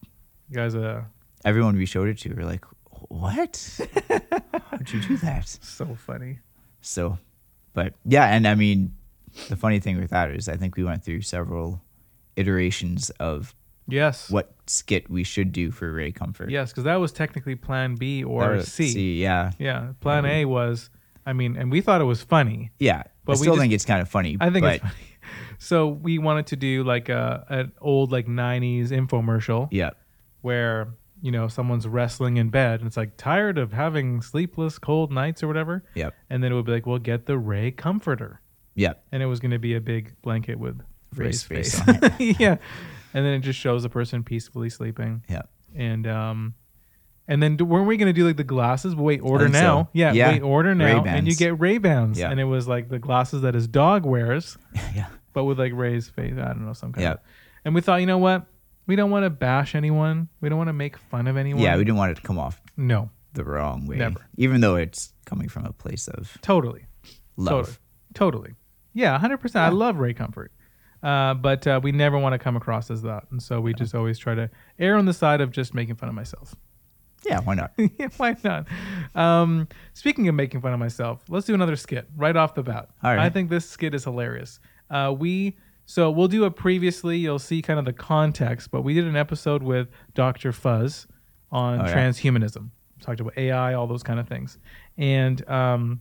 You 0.49 0.55
guys, 0.57 0.75
uh, 0.75 1.03
everyone 1.45 1.77
we 1.77 1.85
showed 1.85 2.09
it 2.09 2.17
to 2.19 2.33
were 2.33 2.45
like, 2.45 2.65
"What? 3.09 3.81
How'd 4.71 4.91
you 4.91 5.03
do 5.03 5.17
that?" 5.19 5.47
so 5.47 5.95
funny. 5.95 6.39
So, 6.81 7.18
but 7.74 7.95
yeah, 8.05 8.26
and 8.35 8.47
I 8.47 8.55
mean, 8.55 8.95
the 9.49 9.57
funny 9.57 9.79
thing 9.81 9.99
with 10.01 10.11
that 10.11 10.31
is, 10.31 10.49
I 10.49 10.57
think 10.57 10.76
we 10.76 10.85
went 10.85 11.05
through 11.05 11.22
several 11.22 11.83
iterations 12.37 13.11
of 13.20 13.55
Yes. 13.89 14.31
what 14.31 14.55
skit 14.66 15.09
we 15.09 15.24
should 15.24 15.51
do 15.53 15.70
for 15.70 15.91
Ray 15.93 16.12
Comfort. 16.12 16.51
Yes, 16.51 16.70
because 16.70 16.85
that 16.85 16.97
was 16.97 17.11
technically 17.12 17.55
Plan 17.57 17.95
B 17.95 18.22
or 18.22 18.61
C. 18.62 18.89
C, 18.91 19.22
yeah. 19.22 19.53
Yeah. 19.59 19.93
Plan 20.01 20.26
A 20.26 20.45
was, 20.45 20.91
I 21.24 21.33
mean, 21.33 21.57
and 21.57 21.70
we 21.72 21.81
thought 21.81 22.01
it 22.01 22.05
was 22.05 22.22
funny. 22.22 22.70
Yeah, 22.79 23.03
but 23.24 23.33
I 23.33 23.35
we 23.35 23.37
still 23.39 23.55
just- 23.55 23.61
think 23.62 23.72
it's 23.72 23.85
kind 23.87 24.03
of 24.03 24.09
funny. 24.09 24.37
I 24.41 24.51
think 24.51 24.64
but 24.64 24.74
it's 24.76 24.83
funny. 24.83 24.95
So 25.61 25.89
we 25.89 26.18
wanted 26.18 26.47
to 26.49 26.57
do 26.57 26.85
like 26.85 27.09
a 27.09 27.45
an 27.49 27.72
old 27.81 28.12
like 28.12 28.26
'90s 28.29 28.91
infomercial. 28.91 29.68
Yeah. 29.72 29.91
Where 30.41 30.95
you 31.21 31.31
know 31.33 31.49
someone's 31.49 31.87
wrestling 31.89 32.37
in 32.37 32.49
bed 32.51 32.81
and 32.81 32.87
it's 32.87 32.97
like 32.97 33.16
tired 33.16 33.59
of 33.59 33.73
having 33.73 34.23
sleepless 34.23 34.79
cold 34.79 35.11
nights 35.12 35.43
or 35.43 35.49
whatever. 35.49 35.85
Yep. 35.95 36.14
And 36.31 36.43
then 36.43 36.53
it 36.53 36.55
would 36.55 36.64
be 36.66 36.73
like, 36.73 36.87
well, 36.87 36.99
get 36.99 37.27
the 37.27 37.39
Ray 37.39 37.71
comforter. 37.71 38.41
Yep. 38.75 39.03
And 39.12 39.23
it 39.23 39.27
was 39.27 39.41
going 39.41 39.51
to 39.51 39.59
be 39.59 39.75
a 39.75 39.81
big 39.81 40.14
blanket 40.23 40.59
with 40.59 40.81
Ray's 41.14 41.49
Ray's 41.51 41.79
face. 41.81 41.81
yeah. 42.39 42.57
And 43.14 43.25
then 43.27 43.35
it 43.35 43.41
just 43.41 43.59
shows 43.59 43.83
the 43.83 43.89
person 43.89 44.23
peacefully 44.23 44.71
sleeping. 44.71 45.25
Yeah. 45.29 45.43
And 45.75 46.07
um, 46.07 46.55
and 47.27 47.43
then 47.43 47.57
weren't 47.57 47.87
we 47.87 47.97
going 47.97 48.07
to 48.07 48.12
do 48.12 48.27
like 48.27 48.37
the 48.37 48.45
glasses? 48.45 48.95
But 48.95 49.03
wait, 49.03 49.21
order 49.21 49.45
think 49.47 49.57
so. 49.57 49.61
now. 49.61 49.89
Yeah, 49.93 50.12
Yeah. 50.12 50.29
Wait, 50.33 50.43
order 50.43 50.75
now, 50.75 51.05
and 51.05 51.27
you 51.27 51.35
get 51.35 51.59
Ray 51.59 51.79
Bans. 51.79 52.19
Yeah. 52.19 52.31
And 52.31 52.39
it 52.41 52.45
was 52.45 52.69
like 52.69 52.89
the 52.89 52.99
glasses 52.99 53.43
that 53.43 53.55
his 53.55 53.66
dog 53.66 54.07
wears. 54.07 54.57
yeah. 54.95 55.09
But 55.33 55.45
with 55.45 55.59
like 55.59 55.73
Ray's 55.75 56.09
face, 56.09 56.35
I 56.39 56.47
don't 56.49 56.64
know 56.64 56.73
some 56.73 56.93
kind 56.93 57.03
Yeah. 57.03 57.12
of. 57.12 57.19
And 57.64 57.75
we 57.75 57.81
thought, 57.81 57.97
you 58.01 58.07
know 58.07 58.19
what? 58.19 58.47
We 58.89 58.97
don't 58.97 59.11
want 59.12 59.24
to 59.24 59.30
bash 59.30 59.76
anyone. 59.76 60.28
We 60.41 60.49
don't 60.49 60.59
want 60.59 60.68
to 60.68 60.72
make 60.72 60.97
fun 60.97 61.28
of 61.28 61.36
anyone. 61.36 61.62
yeah, 61.62 61.76
we 61.76 61.84
didn't 61.84 61.99
want 61.99 62.11
it 62.11 62.14
to 62.16 62.22
come 62.22 62.39
off 62.39 62.61
No. 62.76 63.11
the 63.34 63.45
wrong 63.45 63.86
way. 63.86 63.97
Never. 63.97 64.26
Even 64.36 64.61
though 64.61 64.74
it's 64.74 65.12
coming 65.26 65.49
from 65.49 65.64
a 65.66 65.72
place 65.72 66.09
of 66.09 66.36
Totally. 66.43 66.86
love. 67.36 67.78
Totally. 68.14 68.49
Totally. 68.49 68.55
Yeah, 68.95 69.16
100%. 69.18 69.55
I 69.57 69.68
love 69.68 69.99
Ray 69.99 70.14
Comfort. 70.14 70.51
Uh, 71.03 71.34
but 71.34 71.64
uh, 71.66 71.78
we 71.80 71.93
never 71.93 72.18
want 72.18 72.32
to 72.32 72.39
come 72.39 72.57
across 72.57 72.91
as 72.91 73.03
that. 73.03 73.24
And 73.30 73.41
so 73.41 73.61
we 73.61 73.72
just 73.74 73.95
always 73.95 74.18
try 74.18 74.34
to 74.34 74.51
err 74.80 74.97
on 74.97 75.05
the 75.05 75.12
side 75.12 75.41
of 75.41 75.53
just 75.53 75.72
making 75.74 75.95
fun 75.95 76.09
of 76.09 76.14
myself. 76.16 76.57
Yeah, 77.26 77.41
why 77.41 77.55
not? 77.55 77.72
yeah, 77.99 78.09
why 78.16 78.36
not? 78.43 78.66
Um, 79.14 79.68
speaking 79.93 80.26
of 80.28 80.34
making 80.34 80.61
fun 80.61 80.72
of 80.72 80.80
myself, 80.80 81.22
let's 81.28 81.47
do 81.47 81.55
another 81.55 81.76
skit 81.76 82.09
right 82.16 82.34
off 82.34 82.55
the 82.55 82.62
bat. 82.62 82.89
All 83.05 83.11
right. 83.14 83.18
I 83.24 83.28
think 83.30 83.51
this 83.51 83.68
skit 83.68 83.95
is 83.95 84.05
hilarious. 84.05 84.59
Uh, 84.91 85.14
we 85.16 85.57
so 85.91 86.11
we'll 86.11 86.28
do 86.28 86.45
a 86.45 86.51
previously. 86.51 87.16
You'll 87.16 87.39
see 87.39 87.62
kind 87.62 87.78
of 87.78 87.86
the 87.86 87.95
context, 87.95 88.70
but 88.70 88.82
we 88.82 88.93
did 88.93 89.07
an 89.07 89.16
episode 89.16 89.62
with 89.62 89.89
Dr. 90.14 90.53
Fuzz 90.53 91.07
on 91.51 91.80
Oh, 91.80 91.84
yeah. 91.86 91.95
transhumanism. 91.95 92.68
Talked 93.01 93.20
about 93.20 93.39
AI, 93.39 93.72
all 93.72 93.86
those 93.86 94.03
kind 94.03 94.20
of 94.20 94.28
things, 94.28 94.59
and 94.99 95.49
um, 95.49 96.01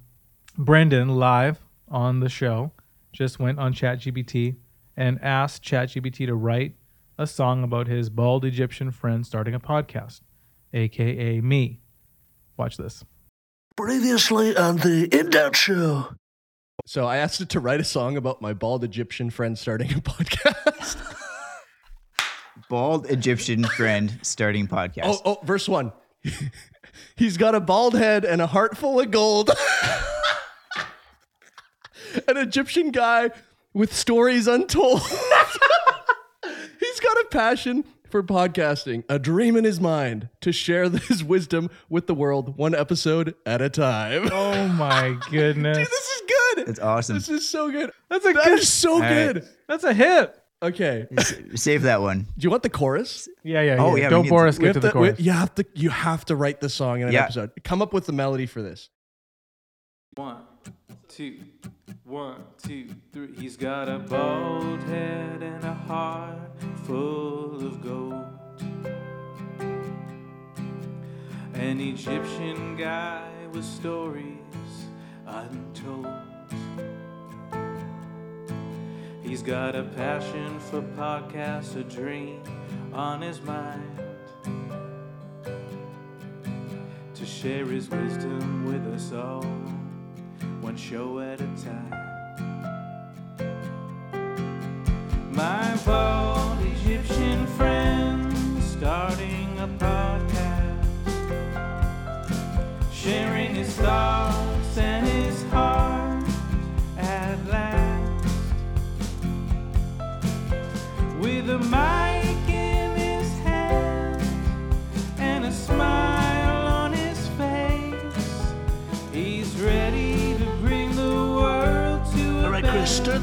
Brendan 0.57 1.09
live 1.15 1.59
on 1.87 2.19
the 2.19 2.27
show 2.29 2.71
just 3.13 3.39
went 3.39 3.59
on 3.59 3.73
ChatGPT 3.73 4.57
and 4.97 5.19
asked 5.23 5.63
ChatGPT 5.63 6.25
to 6.25 6.35
write 6.35 6.75
a 7.17 7.25
song 7.25 7.63
about 7.63 7.87
his 7.87 8.09
bald 8.09 8.43
Egyptian 8.45 8.91
friend 8.91 9.25
starting 9.25 9.53
a 9.53 9.59
podcast, 9.59 10.21
aka 10.73 11.39
me. 11.41 11.79
Watch 12.57 12.77
this. 12.77 13.03
Previously 13.75 14.57
on 14.57 14.77
the 14.77 15.07
In 15.17 15.29
Doubt 15.29 15.55
Show. 15.55 16.07
So 16.85 17.05
I 17.05 17.17
asked 17.17 17.41
it 17.41 17.49
to 17.49 17.59
write 17.59 17.79
a 17.81 17.83
song 17.83 18.17
about 18.17 18.41
my 18.41 18.53
bald 18.53 18.83
Egyptian 18.83 19.29
friend 19.29 19.57
starting 19.57 19.91
a 19.91 19.95
podcast. 20.01 21.15
Bald 22.69 23.09
Egyptian 23.09 23.63
friend 23.65 24.19
starting 24.21 24.67
podcast. 24.67 25.01
Oh, 25.05 25.21
oh, 25.25 25.39
verse 25.43 25.67
one. 25.67 25.91
He's 27.15 27.37
got 27.37 27.55
a 27.55 27.59
bald 27.59 27.95
head 27.95 28.25
and 28.25 28.41
a 28.41 28.47
heart 28.47 28.77
full 28.77 28.99
of 28.99 29.11
gold. 29.11 29.49
An 32.27 32.37
Egyptian 32.37 32.91
guy 32.91 33.31
with 33.73 33.93
stories 33.93 34.47
untold. 34.47 35.01
He's 36.79 36.99
got 36.99 37.17
a 37.17 37.25
passion 37.29 37.83
for 38.09 38.23
podcasting, 38.23 39.03
a 39.09 39.19
dream 39.19 39.55
in 39.55 39.63
his 39.65 39.79
mind 39.79 40.29
to 40.41 40.51
share 40.51 40.89
his 40.89 41.23
wisdom 41.23 41.69
with 41.89 42.07
the 42.07 42.15
world, 42.15 42.57
one 42.57 42.73
episode 42.73 43.35
at 43.45 43.61
a 43.61 43.69
time. 43.69 44.29
Oh 44.31 44.67
my 44.69 45.17
goodness. 45.29 45.77
Dude, 45.77 45.85
this 45.87 46.09
is 46.09 46.21
good. 46.27 46.46
It's 46.57 46.79
awesome. 46.79 47.15
This 47.15 47.29
is 47.29 47.47
so 47.49 47.69
good. 47.71 47.91
That's 48.09 48.25
a 48.25 48.33
That 48.33 48.43
good. 48.45 48.59
is 48.59 48.71
so 48.71 48.93
All 48.93 48.99
right. 49.01 49.33
good. 49.33 49.47
That's 49.67 49.83
a 49.83 49.93
hit. 49.93 50.35
Okay. 50.63 51.05
Save 51.55 51.83
that 51.83 52.01
one. 52.01 52.21
Do 52.21 52.45
you 52.45 52.49
want 52.49 52.63
the 52.63 52.69
chorus? 52.69 53.29
Yeah, 53.43 53.61
yeah. 53.61 53.75
Oh, 53.79 53.95
yeah. 53.95 54.03
yeah, 54.03 54.09
Don't 54.09 54.23
need 54.23 54.29
bore 54.29 54.47
us. 54.47 54.57
Get 54.57 54.73
to 54.73 54.79
the 54.79 54.91
to- 54.91 54.97
we- 54.97 55.07
chorus. 55.09 55.19
you 55.19 55.31
have 55.31 55.53
to 55.55 55.65
you 55.75 55.89
have 55.91 56.25
to 56.25 56.35
write 56.35 56.61
the 56.61 56.69
song 56.69 57.01
in 57.01 57.07
an 57.09 57.13
Yeah. 57.13 57.23
episode. 57.25 57.51
Come 57.63 57.81
up 57.81 57.93
with 57.93 58.05
the 58.07 58.13
melody 58.13 58.45
for 58.47 58.61
this. 58.63 58.89
One, 60.15 60.37
two, 61.09 61.37
one, 62.03 62.41
two, 62.63 62.87
three. 63.13 63.35
He's 63.37 63.55
got 63.55 63.87
a 63.87 63.99
bald 63.99 64.81
head 64.85 65.43
and 65.43 65.63
a 65.63 65.73
heart 65.75 66.39
full 66.85 67.63
of 67.63 67.81
gold. 67.83 68.25
An 71.53 71.79
Egyptian 71.79 72.75
guy 72.77 73.29
with 73.51 73.63
stories 73.65 74.87
untold. 75.27 76.07
He's 79.27 79.43
got 79.43 79.75
a 79.75 79.83
passion 79.83 80.57
for 80.57 80.81
podcasts, 80.81 81.75
a 81.75 81.83
dream 81.83 82.41
on 82.93 83.21
his 83.21 83.41
mind. 83.41 83.99
To 87.13 87.25
share 87.25 87.65
his 87.65 87.89
wisdom 87.89 88.65
with 88.65 88.87
us 88.95 89.11
all, 89.11 89.43
one 90.61 90.77
show 90.77 91.19
at 91.19 91.41
a 91.41 91.47
time. 91.61 91.91
My 95.33 95.77
bald 95.85 96.59
Egyptian 96.61 97.45
friend 97.57 98.33
starting 98.63 99.59
a 99.59 99.67
podcast, 99.77 100.87
sharing 102.93 103.55
his 103.55 103.73
thoughts 103.73 104.16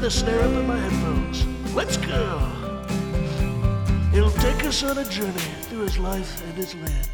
The 0.01 0.11
snare 0.11 0.41
up 0.41 0.51
in 0.51 0.67
my 0.67 0.77
headphones. 0.77 1.73
Let's 1.73 1.97
go. 1.97 2.37
He'll 4.11 4.29
take 4.29 4.63
us 4.63 4.83
on 4.83 4.99
a 4.99 5.03
journey 5.05 5.49
through 5.63 5.79
his 5.79 5.97
life 5.97 6.43
and 6.45 6.53
his 6.53 6.75
land. 6.75 7.09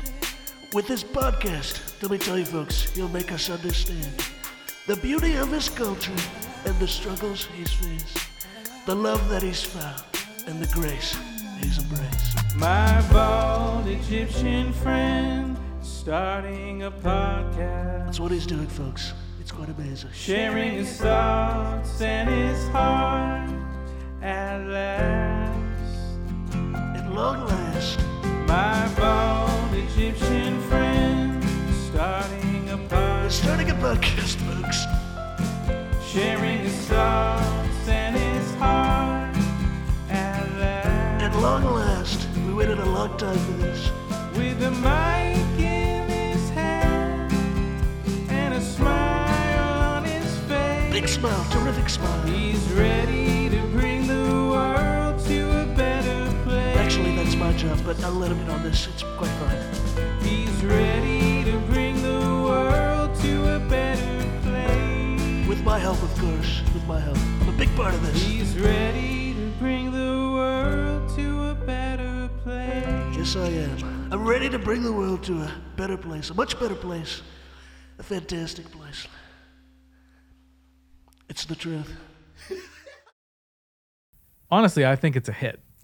With 0.73 0.87
his 0.87 1.01
podcast, 1.01 2.01
let 2.01 2.11
me 2.11 2.17
tell 2.17 2.37
you 2.37 2.43
folks, 2.43 2.89
he'll 2.89 3.07
make 3.07 3.31
us 3.31 3.49
understand 3.49 4.11
the 4.87 4.97
beauty 4.97 5.35
of 5.35 5.49
his 5.51 5.69
culture 5.69 6.11
and 6.65 6.77
the 6.79 6.87
struggles 6.87 7.47
he's 7.55 7.71
faced, 7.71 8.17
the 8.85 8.95
love 8.95 9.29
that 9.29 9.41
he's 9.41 9.63
found, 9.63 10.03
and 10.47 10.59
the 10.61 10.67
grace 10.73 11.17
he's 11.61 11.77
embraced. 11.77 12.55
My 12.57 13.01
bald 13.09 13.87
Egyptian 13.87 14.73
friend 14.73 15.57
starting 15.81 16.83
a 16.83 16.91
podcast, 16.91 18.05
That's 18.05 18.19
what 18.19 18.31
he's 18.31 18.45
doing, 18.45 18.67
folks. 18.67 19.13
It's 19.51 19.57
quite 19.57 19.69
amazing. 19.77 20.09
sharing 20.13 20.71
his 20.75 20.97
thoughts 20.97 21.99
and 22.01 22.29
his 22.29 22.69
heart 22.69 23.49
at 24.21 24.65
last. 24.65 26.15
At 26.95 27.11
long 27.11 27.45
last, 27.45 27.99
My 28.47 28.89
bald 28.97 29.73
Egyptian 29.73 30.61
friend 30.69 31.43
starting 31.89 32.69
a 32.69 32.77
podcast, 32.77 33.31
starting 33.31 33.71
a 33.71 33.75
podcast, 33.75 34.35
folks. 34.47 34.79
sharing 36.09 36.59
his 36.59 36.87
thoughts 36.87 37.87
and 37.89 38.15
his 38.15 38.55
heart 38.55 39.35
at 40.09 40.47
last. 40.59 41.23
At 41.23 41.35
long 41.41 41.65
last, 41.65 42.25
we 42.47 42.53
waited 42.53 42.79
a 42.79 42.85
long 42.85 43.17
time 43.17 43.37
for 43.37 43.51
this. 43.63 43.91
With 44.37 44.63
a 44.63 44.71
mic 44.71 45.40
Big 50.91 51.07
smile, 51.07 51.45
terrific 51.49 51.87
smile. 51.87 52.21
He's 52.27 52.61
ready 52.73 53.49
to 53.49 53.61
bring 53.67 54.07
the 54.07 54.25
world 54.51 55.25
to 55.25 55.61
a 55.61 55.65
better 55.73 56.29
place. 56.43 56.75
Actually, 56.75 57.15
that's 57.15 57.33
my 57.35 57.53
job, 57.53 57.79
but 57.85 58.03
I'll 58.03 58.11
let 58.11 58.29
him 58.29 58.41
in 58.41 58.49
on 58.49 58.61
this. 58.61 58.87
It's 58.87 59.01
quite 59.17 59.31
fine. 59.39 60.21
He's 60.21 60.63
ready 60.65 61.45
to 61.49 61.57
bring 61.71 62.01
the 62.01 62.19
world 62.43 63.15
to 63.21 63.55
a 63.55 63.59
better 63.69 64.41
place. 64.43 65.47
With 65.47 65.63
my 65.63 65.79
help, 65.79 66.03
of 66.03 66.13
course. 66.19 66.61
With 66.73 66.85
my 66.85 66.99
help. 66.99 67.17
I'm 67.39 67.47
a 67.47 67.57
big 67.57 67.73
part 67.77 67.93
of 67.93 68.05
this. 68.05 68.21
He's 68.21 68.59
ready 68.59 69.33
to 69.33 69.49
bring 69.59 69.91
the 69.91 70.31
world 70.35 71.09
to 71.15 71.51
a 71.51 71.55
better 71.55 72.29
place. 72.43 73.15
Yes, 73.15 73.37
I 73.37 73.47
am. 73.47 74.09
I'm 74.11 74.27
ready 74.27 74.49
to 74.49 74.59
bring 74.59 74.83
the 74.83 74.91
world 74.91 75.23
to 75.23 75.41
a 75.41 75.51
better 75.77 75.95
place, 75.95 76.31
a 76.31 76.33
much 76.33 76.59
better 76.59 76.75
place, 76.75 77.21
a 77.97 78.03
fantastic 78.03 78.69
place. 78.71 79.07
It's 81.31 81.45
the 81.45 81.55
truth. 81.55 81.95
Honestly, 84.51 84.85
I 84.85 84.97
think 84.97 85.15
it's 85.15 85.29
a 85.29 85.31
hit. 85.31 85.61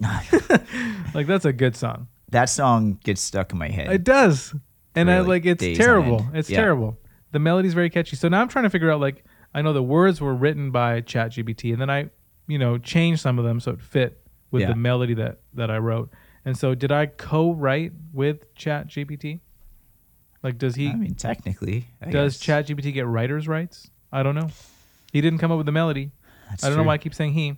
like 1.14 1.26
that's 1.26 1.46
a 1.46 1.54
good 1.54 1.74
song. 1.74 2.08
That 2.30 2.50
song 2.50 2.98
gets 3.02 3.22
stuck 3.22 3.50
in 3.52 3.58
my 3.58 3.68
head. 3.68 3.90
It 3.90 4.04
does. 4.04 4.54
And 4.94 5.10
I 5.10 5.16
Really, 5.16 5.28
like 5.28 5.46
it's 5.46 5.78
terrible. 5.78 6.26
It's 6.34 6.50
Yeah. 6.50 6.60
terrible. 6.60 6.98
The 7.32 7.38
melody's 7.38 7.72
very 7.72 7.88
catchy. 7.88 8.14
So 8.16 8.28
now 8.28 8.42
I'm 8.42 8.48
trying 8.48 8.64
to 8.64 8.70
figure 8.70 8.90
out 8.92 9.00
like 9.00 9.24
I 9.54 9.62
know 9.62 9.72
the 9.72 9.82
words 9.82 10.20
were 10.20 10.34
written 10.34 10.70
by 10.70 11.00
ChatGPT 11.00 11.72
and 11.72 11.80
then 11.80 11.88
I, 11.88 12.10
you 12.46 12.58
know, 12.58 12.76
changed 12.76 13.22
some 13.22 13.38
of 13.38 13.46
them 13.46 13.58
so 13.58 13.70
it 13.72 13.80
fit 13.80 14.20
with 14.50 14.60
Yeah. 14.62 14.68
the 14.68 14.76
melody 14.76 15.14
that 15.14 15.40
that 15.54 15.70
I 15.70 15.78
wrote. 15.78 16.10
And 16.44 16.58
so 16.58 16.74
did 16.74 16.92
I 16.92 17.06
co-write 17.06 17.92
with 18.12 18.54
ChatGPT? 18.54 19.40
Like 20.42 20.58
does 20.58 20.74
he 20.74 20.88
I 20.90 20.94
mean, 20.94 21.14
technically, 21.14 21.88
I 22.02 22.10
does 22.10 22.38
guess. 22.38 22.66
ChatGPT 22.68 22.92
get 22.92 23.06
writer's 23.06 23.48
rights? 23.48 23.90
I 24.12 24.22
don't 24.22 24.34
know. 24.34 24.50
He 25.12 25.20
didn't 25.20 25.38
come 25.38 25.50
up 25.50 25.56
with 25.56 25.66
the 25.66 25.72
melody. 25.72 26.10
That's 26.50 26.64
I 26.64 26.68
don't 26.68 26.78
know 26.78 26.84
why 26.84 26.94
I 26.94 26.98
keep 26.98 27.14
saying 27.14 27.32
he. 27.32 27.56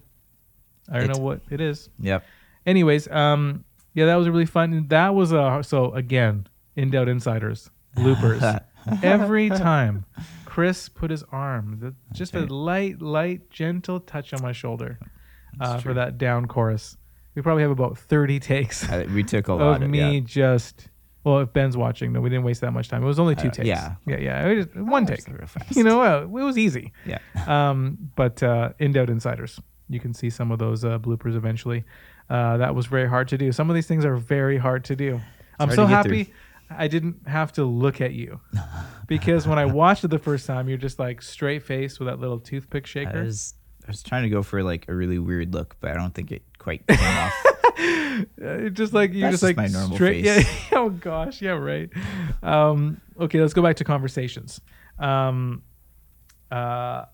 I 0.89 0.95
don't 0.95 1.03
It's- 1.05 1.17
know 1.19 1.23
what 1.25 1.41
it 1.51 1.61
is. 1.61 1.89
Yep. 2.01 2.25
Anyways, 2.67 3.09
um, 3.11 3.65
yeah, 3.95 4.07
that 4.07 4.17
was 4.17 4.29
really 4.29 4.47
fun. 4.47 4.87
That 4.89 5.15
was 5.15 5.33
a 5.33 5.61
so 5.63 5.93
again, 5.95 6.47
in 6.77 6.91
doubt 6.91 7.09
insiders 7.09 7.71
bloopers. 7.97 8.63
Every 9.03 9.49
time 9.51 10.05
Chris 10.45 10.89
put 10.89 11.11
his 11.11 11.23
arm, 11.33 11.79
the, 11.81 11.95
just 12.13 12.35
a 12.35 12.41
light, 12.47 13.01
light, 13.03 13.51
gentle 13.51 14.01
touch 14.01 14.33
on 14.33 14.43
my 14.43 14.53
shoulder 14.53 14.99
uh, 15.61 15.79
for 15.79 15.93
that 15.95 16.19
down 16.19 16.47
chorus. 16.47 16.97
We 17.35 17.43
probably 17.43 17.63
have 17.63 17.71
about 17.71 17.97
thirty 17.99 18.41
takes 18.41 18.89
I- 18.89 19.05
we 19.05 19.23
took 19.23 19.49
a 19.49 19.55
lot 19.55 19.77
of 19.77 19.83
of 19.83 19.91
me 19.91 20.19
yeah. 20.19 20.21
just. 20.25 20.89
Well, 21.25 21.41
if 21.41 21.53
Ben's 21.53 21.77
watching, 21.77 22.13
though, 22.15 22.21
we 22.21 22.31
didn't 22.31 22.45
waste 22.45 22.63
that 22.63 22.73
much 22.73 22.89
time. 22.89 23.03
It 23.03 23.07
was 23.07 23.19
only 23.19 23.35
two 23.35 23.49
Uh, 23.49 23.51
takes. 23.51 23.69
yeah. 23.69 23.97
yeah, 24.07 24.19
yeah. 24.19 24.47
It 24.49 24.57
was 24.57 24.67
one 24.75 25.05
take. 25.05 25.21
You 25.77 25.85
know, 25.85 26.03
uh, 26.03 26.23
it 26.23 26.29
was 26.31 26.57
easy. 26.57 26.93
Yeah. 27.07 27.19
Um, 27.47 27.99
but 28.17 28.43
uh, 28.43 28.71
in 28.79 28.93
doubt 28.93 29.11
insiders, 29.11 29.61
you 29.89 30.01
can 30.01 30.15
see 30.15 30.31
some 30.31 30.51
of 30.51 30.59
those 30.59 30.85
uh, 30.85 30.99
bloopers 30.99 31.37
eventually. 31.37 31.85
Uh, 32.31 32.57
that 32.59 32.75
was 32.75 32.87
very 32.87 33.09
hard 33.09 33.29
to 33.29 33.37
do. 33.39 33.51
Some 33.53 33.69
of 33.71 33.75
these 33.75 33.87
things 33.87 34.05
are 34.05 34.17
very 34.17 34.57
hard 34.57 34.85
to 34.85 34.97
do. 34.97 35.21
I'm 35.59 35.71
so 35.73 35.85
happy. 35.87 36.33
I 36.71 36.87
didn't 36.87 37.27
have 37.27 37.53
to 37.55 37.65
look 37.65 38.01
at 38.01 38.13
you 38.15 38.41
because 39.09 39.47
when 39.49 39.59
I 39.59 39.65
watched 39.67 40.05
it 40.05 40.09
the 40.09 40.19
first 40.21 40.47
time, 40.47 40.69
you're 40.69 40.79
just 40.79 40.99
like 41.01 41.21
straight 41.21 41.65
face 41.65 41.99
with 41.99 42.07
that 42.07 42.21
little 42.21 42.39
toothpick 42.39 42.87
shaker. 42.87 43.19
I 43.19 43.23
was 43.23 43.55
I 43.85 43.91
was 43.91 44.03
trying 44.05 44.23
to 44.23 44.29
go 44.31 44.43
for 44.45 44.63
like 44.63 44.87
a 44.89 44.95
really 44.95 45.19
weird 45.19 45.53
look, 45.53 45.75
but 45.81 45.91
I 45.91 45.95
don't 45.95 46.15
think 46.15 46.31
it 46.31 46.43
quite 46.59 46.87
came 46.87 46.99
off. 47.01 47.35
Just 48.73 48.93
like 48.93 49.13
you 49.13 49.23
That's 49.23 49.35
just 49.35 49.43
like 49.43 49.57
my 49.57 49.67
normal 49.67 49.97
straight, 49.97 50.25
face. 50.25 50.47
Yeah. 50.47 50.79
oh 50.79 50.91
gosh. 50.91 51.41
Yeah. 51.41 51.53
Right. 51.53 51.91
Um, 52.43 53.01
okay. 53.19 53.41
Let's 53.41 53.55
go 53.55 53.63
back 53.63 53.77
to 53.77 53.85
conversations. 53.85 54.61
Um, 54.99 55.63
uh, 56.51 57.05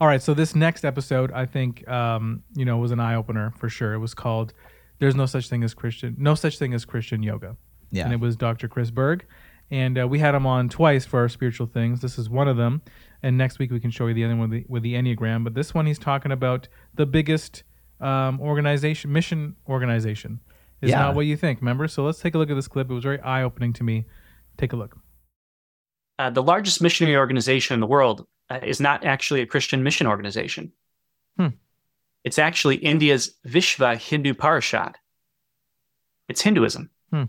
all 0.00 0.06
right. 0.06 0.22
So 0.22 0.34
this 0.34 0.54
next 0.54 0.84
episode, 0.84 1.32
I 1.32 1.46
think, 1.46 1.86
um, 1.88 2.42
you 2.54 2.64
know, 2.64 2.76
was 2.78 2.92
an 2.92 3.00
eye 3.00 3.14
opener 3.14 3.52
for 3.58 3.68
sure. 3.68 3.94
It 3.94 3.98
was 3.98 4.14
called 4.14 4.52
"There's 4.98 5.14
No 5.14 5.26
Such 5.26 5.48
Thing 5.48 5.64
as 5.64 5.74
Christian, 5.74 6.14
No 6.18 6.34
Such 6.34 6.58
Thing 6.58 6.74
as 6.74 6.84
Christian 6.84 7.22
Yoga." 7.22 7.56
Yeah. 7.90 8.04
And 8.04 8.12
it 8.12 8.20
was 8.20 8.36
Dr. 8.36 8.68
Chris 8.68 8.90
Berg, 8.90 9.24
and 9.70 9.98
uh, 9.98 10.08
we 10.08 10.18
had 10.18 10.34
him 10.34 10.46
on 10.46 10.68
twice 10.68 11.04
for 11.04 11.20
our 11.20 11.28
spiritual 11.28 11.66
things. 11.66 12.00
This 12.00 12.18
is 12.18 12.28
one 12.28 12.48
of 12.48 12.56
them, 12.56 12.82
and 13.22 13.38
next 13.38 13.58
week 13.58 13.70
we 13.70 13.80
can 13.80 13.90
show 13.90 14.06
you 14.06 14.14
the 14.14 14.24
other 14.24 14.36
one 14.36 14.50
with 14.50 14.62
the, 14.62 14.66
with 14.68 14.82
the 14.82 14.94
Enneagram. 14.94 15.44
But 15.44 15.54
this 15.54 15.72
one, 15.72 15.86
he's 15.86 15.98
talking 15.98 16.32
about 16.32 16.68
the 16.94 17.06
biggest 17.06 17.62
um, 18.00 18.40
organization, 18.40 19.12
mission 19.12 19.56
organization. 19.68 20.40
Is 20.82 20.90
Yeah. 20.90 20.98
not 21.00 21.14
what 21.14 21.26
you 21.26 21.36
think. 21.36 21.60
Remember? 21.60 21.88
So 21.88 22.04
let's 22.04 22.20
take 22.20 22.34
a 22.34 22.38
look 22.38 22.50
at 22.50 22.54
this 22.54 22.68
clip. 22.68 22.90
It 22.90 22.94
was 22.94 23.04
very 23.04 23.20
eye 23.20 23.42
opening 23.42 23.72
to 23.74 23.84
me. 23.84 24.04
Take 24.58 24.72
a 24.72 24.76
look. 24.76 24.98
Uh, 26.18 26.30
the 26.30 26.42
largest 26.42 26.82
missionary 26.82 27.16
organization 27.16 27.74
in 27.74 27.80
the 27.80 27.86
world 27.86 28.26
uh, 28.50 28.60
is 28.62 28.80
not 28.80 29.04
actually 29.04 29.40
a 29.40 29.46
Christian 29.46 29.82
mission 29.82 30.06
organization. 30.06 30.72
Hmm. 31.38 31.48
It's 32.24 32.38
actually 32.38 32.76
India's 32.76 33.34
Vishva 33.46 33.96
Hindu 33.96 34.34
Parishad. 34.34 34.94
It's 36.28 36.42
Hinduism. 36.42 36.90
Hmm. 37.10 37.24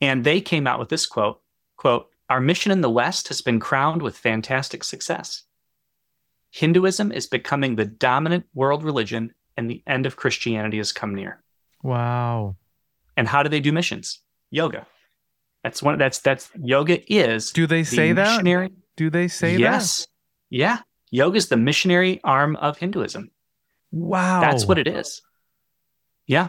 And 0.00 0.24
they 0.24 0.40
came 0.40 0.66
out 0.66 0.78
with 0.78 0.88
this 0.88 1.06
quote, 1.06 1.40
quote, 1.76 2.08
our 2.28 2.40
mission 2.40 2.72
in 2.72 2.80
the 2.80 2.90
West 2.90 3.28
has 3.28 3.42
been 3.42 3.60
crowned 3.60 4.02
with 4.02 4.16
fantastic 4.16 4.82
success. 4.82 5.44
Hinduism 6.50 7.12
is 7.12 7.26
becoming 7.26 7.76
the 7.76 7.84
dominant 7.84 8.46
world 8.54 8.82
religion 8.84 9.34
and 9.56 9.70
the 9.70 9.82
end 9.86 10.06
of 10.06 10.16
Christianity 10.16 10.78
has 10.78 10.92
come 10.92 11.14
near. 11.14 11.42
Wow. 11.82 12.56
And 13.16 13.28
how 13.28 13.42
do 13.42 13.48
they 13.48 13.60
do 13.60 13.72
missions? 13.72 14.20
Yoga. 14.50 14.86
That's 15.62 15.82
one 15.82 15.98
that's 15.98 16.18
that's 16.18 16.50
yoga 16.60 17.00
is 17.12 17.50
Do 17.52 17.66
they 17.66 17.82
the 17.82 17.96
say 17.96 18.12
that? 18.12 18.30
missionary 18.32 18.70
Do 18.96 19.10
they 19.10 19.28
say 19.28 19.56
yes. 19.56 20.06
Yeah. 20.50 20.78
Yoga 21.10 21.36
is 21.36 21.48
the 21.48 21.56
missionary 21.56 22.20
arm 22.22 22.56
of 22.56 22.76
Hinduism. 22.78 23.30
Wow. 23.90 24.40
That's 24.40 24.66
what 24.66 24.78
it 24.78 24.86
is. 24.86 25.22
Yeah. 26.26 26.48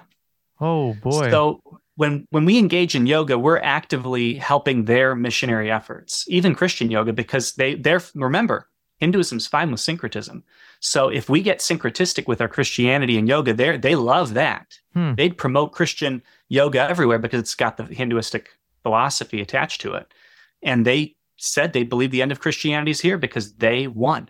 Oh 0.59 0.93
boy. 0.95 1.29
So 1.29 1.61
when 1.95 2.27
when 2.31 2.45
we 2.45 2.57
engage 2.57 2.95
in 2.95 3.05
yoga, 3.05 3.37
we're 3.39 3.59
actively 3.59 4.35
helping 4.35 4.85
their 4.85 5.15
missionary 5.15 5.71
efforts, 5.71 6.25
even 6.27 6.55
Christian 6.55 6.91
yoga, 6.91 7.13
because 7.13 7.53
they 7.53 7.75
they're 7.75 8.01
remember 8.13 8.69
Hinduism's 8.97 9.47
fine 9.47 9.71
with 9.71 9.79
syncretism. 9.79 10.43
So 10.87 11.09
if 11.09 11.29
we 11.29 11.41
get 11.41 11.59
syncretistic 11.61 12.27
with 12.27 12.41
our 12.41 12.47
Christianity 12.47 13.17
and 13.17 13.27
yoga, 13.27 13.53
they 13.55 13.75
they 13.77 13.95
love 13.95 14.35
that. 14.35 14.77
Hmm. 14.93 15.15
They'd 15.15 15.35
promote 15.35 15.71
Christian 15.71 16.21
yoga 16.47 16.81
everywhere 16.87 17.17
because 17.17 17.39
it's 17.39 17.55
got 17.55 17.77
the 17.77 17.85
Hinduistic 17.85 18.49
philosophy 18.83 19.41
attached 19.41 19.81
to 19.81 19.95
it. 19.95 20.13
And 20.61 20.85
they 20.85 21.15
said 21.37 21.73
they 21.73 21.81
believe 21.83 22.11
the 22.11 22.21
end 22.21 22.31
of 22.31 22.39
Christianity 22.39 22.91
is 22.91 23.01
here 23.01 23.17
because 23.17 23.53
they 23.55 23.87
won. 23.87 24.29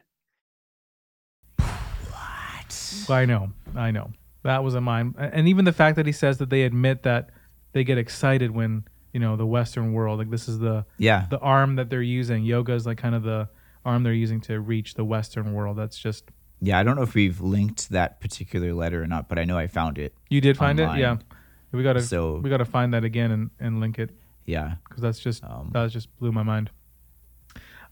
What? 1.57 3.05
I 3.09 3.25
know, 3.25 3.51
I 3.75 3.91
know. 3.91 4.11
That 4.43 4.63
was 4.63 4.75
a 4.75 4.81
mind, 4.81 5.15
and 5.17 5.47
even 5.49 5.65
the 5.65 5.73
fact 5.73 5.95
that 5.97 6.05
he 6.05 6.11
says 6.11 6.37
that 6.37 6.49
they 6.49 6.63
admit 6.63 7.03
that 7.03 7.31
they 7.73 7.83
get 7.83 7.97
excited 7.97 8.51
when 8.51 8.85
you 9.11 9.19
know 9.19 9.35
the 9.35 9.45
Western 9.45 9.91
world, 9.91 10.19
like 10.19 10.29
this 10.29 10.47
is 10.47 10.59
the 10.59 10.85
Yeah. 10.99 11.25
the 11.29 11.39
arm 11.39 11.75
that 11.75 11.89
they're 11.89 12.01
using. 12.01 12.43
Yoga 12.43 12.73
is 12.73 12.85
like 12.85 12.97
kind 12.99 13.15
of 13.15 13.23
the 13.23 13.49
arm 13.83 14.03
they're 14.03 14.13
using 14.13 14.39
to 14.41 14.59
reach 14.59 14.93
the 14.93 15.03
Western 15.03 15.53
world. 15.53 15.77
That's 15.77 15.97
just 15.97 16.29
Yeah, 16.61 16.79
I 16.79 16.83
don't 16.83 16.95
know 16.95 17.01
if 17.03 17.13
we've 17.13 17.41
linked 17.41 17.89
that 17.89 18.19
particular 18.21 18.73
letter 18.73 19.03
or 19.03 19.07
not, 19.07 19.27
but 19.29 19.37
I 19.37 19.43
know 19.43 19.57
I 19.57 19.67
found 19.67 19.97
it. 19.97 20.13
you 20.29 20.41
did 20.41 20.57
find 20.57 20.79
online. 20.79 20.97
it, 20.97 21.01
yeah. 21.01 21.17
We 21.71 21.83
gotta 21.83 22.01
So- 22.01 22.37
we 22.37 22.49
gotta 22.49 22.65
find 22.65 22.93
that 22.93 23.03
again 23.03 23.31
and, 23.31 23.49
and 23.59 23.79
link 23.79 23.99
it. 23.99 24.11
Yeah. 24.45 24.75
because 24.87 25.01
that's 25.01 25.19
just 25.19 25.43
that 25.71 25.89
just 25.91 26.15
blew 26.19 26.31
my 26.31 26.43
mind. 26.43 26.69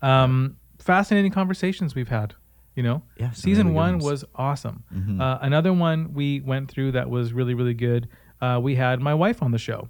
Um, 0.02 0.58
fascinating 0.80 1.32
conversations 1.32 1.96
we've 1.96 2.10
had. 2.10 2.36
You 2.76 2.82
know, 2.82 3.04
Yeah, 3.20 3.30
season 3.32 3.74
one 3.76 3.94
ones. 4.00 4.04
was 4.04 4.26
awesome. 4.34 4.84
Mhm. 4.92 5.22
Uh, 5.22 5.38
another 5.42 5.72
one 5.72 6.14
we 6.16 6.40
went 6.42 6.72
through 6.72 6.94
that 6.94 7.08
was 7.08 7.32
really 7.32 7.54
really 7.54 7.76
good. 7.76 8.08
Uh, 8.42 8.60
we 8.62 8.74
had 8.76 9.00
my 9.00 9.14
wife 9.14 9.44
on 9.44 9.52
the 9.52 9.60
show, 9.60 9.88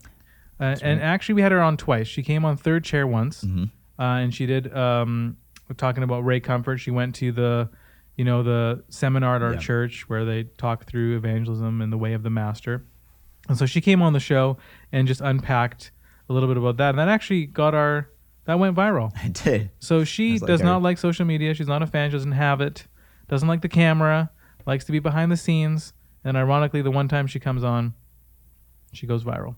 uh, 0.60 0.76
and 0.82 1.00
actually 1.02 1.36
we 1.36 1.42
had 1.42 1.54
her 1.54 1.62
on 1.62 1.78
twice. 1.78 2.08
She 2.08 2.24
came 2.24 2.44
on 2.44 2.58
third 2.58 2.84
chair 2.84 3.08
once, 3.08 3.44
Mm-hmm. 3.46 3.64
uh, 4.02 4.18
and 4.20 4.34
she 4.34 4.46
did 4.46 4.76
um, 4.76 5.38
talking 5.78 6.04
about 6.04 6.26
Ray 6.26 6.42
Comfort. 6.42 6.78
She 6.80 6.92
went 6.92 7.16
to 7.16 7.32
the, 7.32 7.70
you 8.18 8.26
know, 8.26 8.44
the 8.44 8.84
seminar 8.90 9.36
at 9.38 9.42
our 9.42 9.54
Yeah. 9.54 9.60
church 9.60 10.08
where 10.10 10.24
they 10.26 10.44
talk 10.44 10.86
through 10.86 11.18
evangelism 11.18 11.82
and 11.82 11.92
the 11.92 11.98
way 11.98 12.14
of 12.14 12.24
the 12.24 12.30
master. 12.30 12.86
And 13.50 13.58
so 13.58 13.66
she 13.66 13.82
came 13.82 14.02
on 14.02 14.14
the 14.14 14.20
show 14.20 14.58
and 14.92 15.08
just 15.08 15.20
unpacked 15.22 15.92
a 16.30 16.34
little 16.34 16.48
bit 16.48 16.58
about 16.58 16.78
that. 16.78 16.90
And 16.90 17.00
that 17.00 17.10
actually 17.10 17.46
got 17.46 17.74
our 17.74 18.10
that 18.46 18.60
went 18.60 18.76
viral. 18.76 19.12
I 19.24 19.30
did. 19.30 19.72
So 19.80 20.04
she 20.04 20.38
like 20.40 20.48
does 20.48 20.62
our- 20.62 20.66
not 20.68 20.82
like 20.82 20.98
social 20.98 21.26
media. 21.26 21.54
She's 21.54 21.68
not 21.68 21.82
a 21.82 21.88
fan. 21.88 22.10
She 22.10 22.14
doesn't 22.18 22.32
have 22.34 22.62
it. 22.62 22.88
Doesn't 23.30 23.48
like 23.48 23.62
the 23.62 23.70
camera. 23.70 24.30
Likes 24.66 24.86
to 24.86 24.92
be 24.92 25.00
behind 25.00 25.32
the 25.32 25.38
scenes. 25.38 25.94
And 26.24 26.38
ironically, 26.38 26.82
the 26.82 26.92
one 26.92 27.08
time 27.08 27.28
she 27.28 27.40
comes 27.40 27.64
on, 27.64 27.94
she 28.94 29.08
goes 29.08 29.24
viral. 29.24 29.56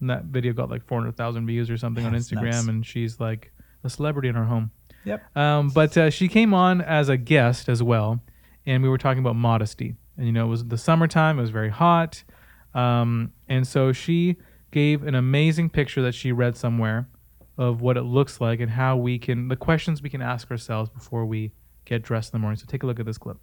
And 0.00 0.08
that 0.10 0.24
video 0.24 0.52
got 0.52 0.70
like 0.70 0.84
400,000 0.86 1.46
views 1.46 1.68
or 1.70 1.76
something 1.76 2.04
on 2.06 2.12
Instagram. 2.14 2.44
nuts. 2.44 2.66
And 2.68 2.86
she's 2.86 3.20
like 3.20 3.52
a 3.84 3.90
celebrity 3.90 4.28
in 4.28 4.34
her 4.34 4.44
home. 4.44 4.70
Yep. 5.08 5.36
Um, 5.36 5.68
but 5.70 5.96
uh, 5.96 6.10
she 6.10 6.28
came 6.28 6.54
on 6.54 6.80
as 6.80 7.08
a 7.08 7.16
guest 7.16 7.68
as 7.68 7.82
well, 7.82 8.20
and 8.66 8.82
we 8.82 8.88
were 8.88 8.98
talking 8.98 9.20
about 9.20 9.36
modesty. 9.36 9.94
And 10.16 10.26
you 10.26 10.32
know, 10.32 10.46
it 10.46 10.48
was 10.48 10.64
the 10.64 10.78
summertime; 10.78 11.38
it 11.38 11.42
was 11.42 11.50
very 11.50 11.70
hot, 11.70 12.22
um, 12.74 13.32
and 13.48 13.66
so 13.66 13.92
she 13.92 14.36
gave 14.70 15.02
an 15.02 15.14
amazing 15.14 15.70
picture 15.70 16.02
that 16.02 16.14
she 16.14 16.32
read 16.32 16.56
somewhere 16.56 17.08
of 17.56 17.80
what 17.80 17.96
it 17.96 18.02
looks 18.02 18.40
like 18.40 18.60
and 18.60 18.70
how 18.70 18.96
we 18.96 19.18
can, 19.18 19.48
the 19.48 19.56
questions 19.56 20.00
we 20.00 20.10
can 20.10 20.22
ask 20.22 20.50
ourselves 20.50 20.90
before 20.90 21.26
we 21.26 21.52
get 21.84 22.02
dressed 22.02 22.32
in 22.32 22.38
the 22.38 22.42
morning. 22.42 22.56
So 22.56 22.66
take 22.68 22.82
a 22.82 22.86
look 22.86 23.00
at 23.00 23.06
this 23.06 23.18
clip. 23.18 23.38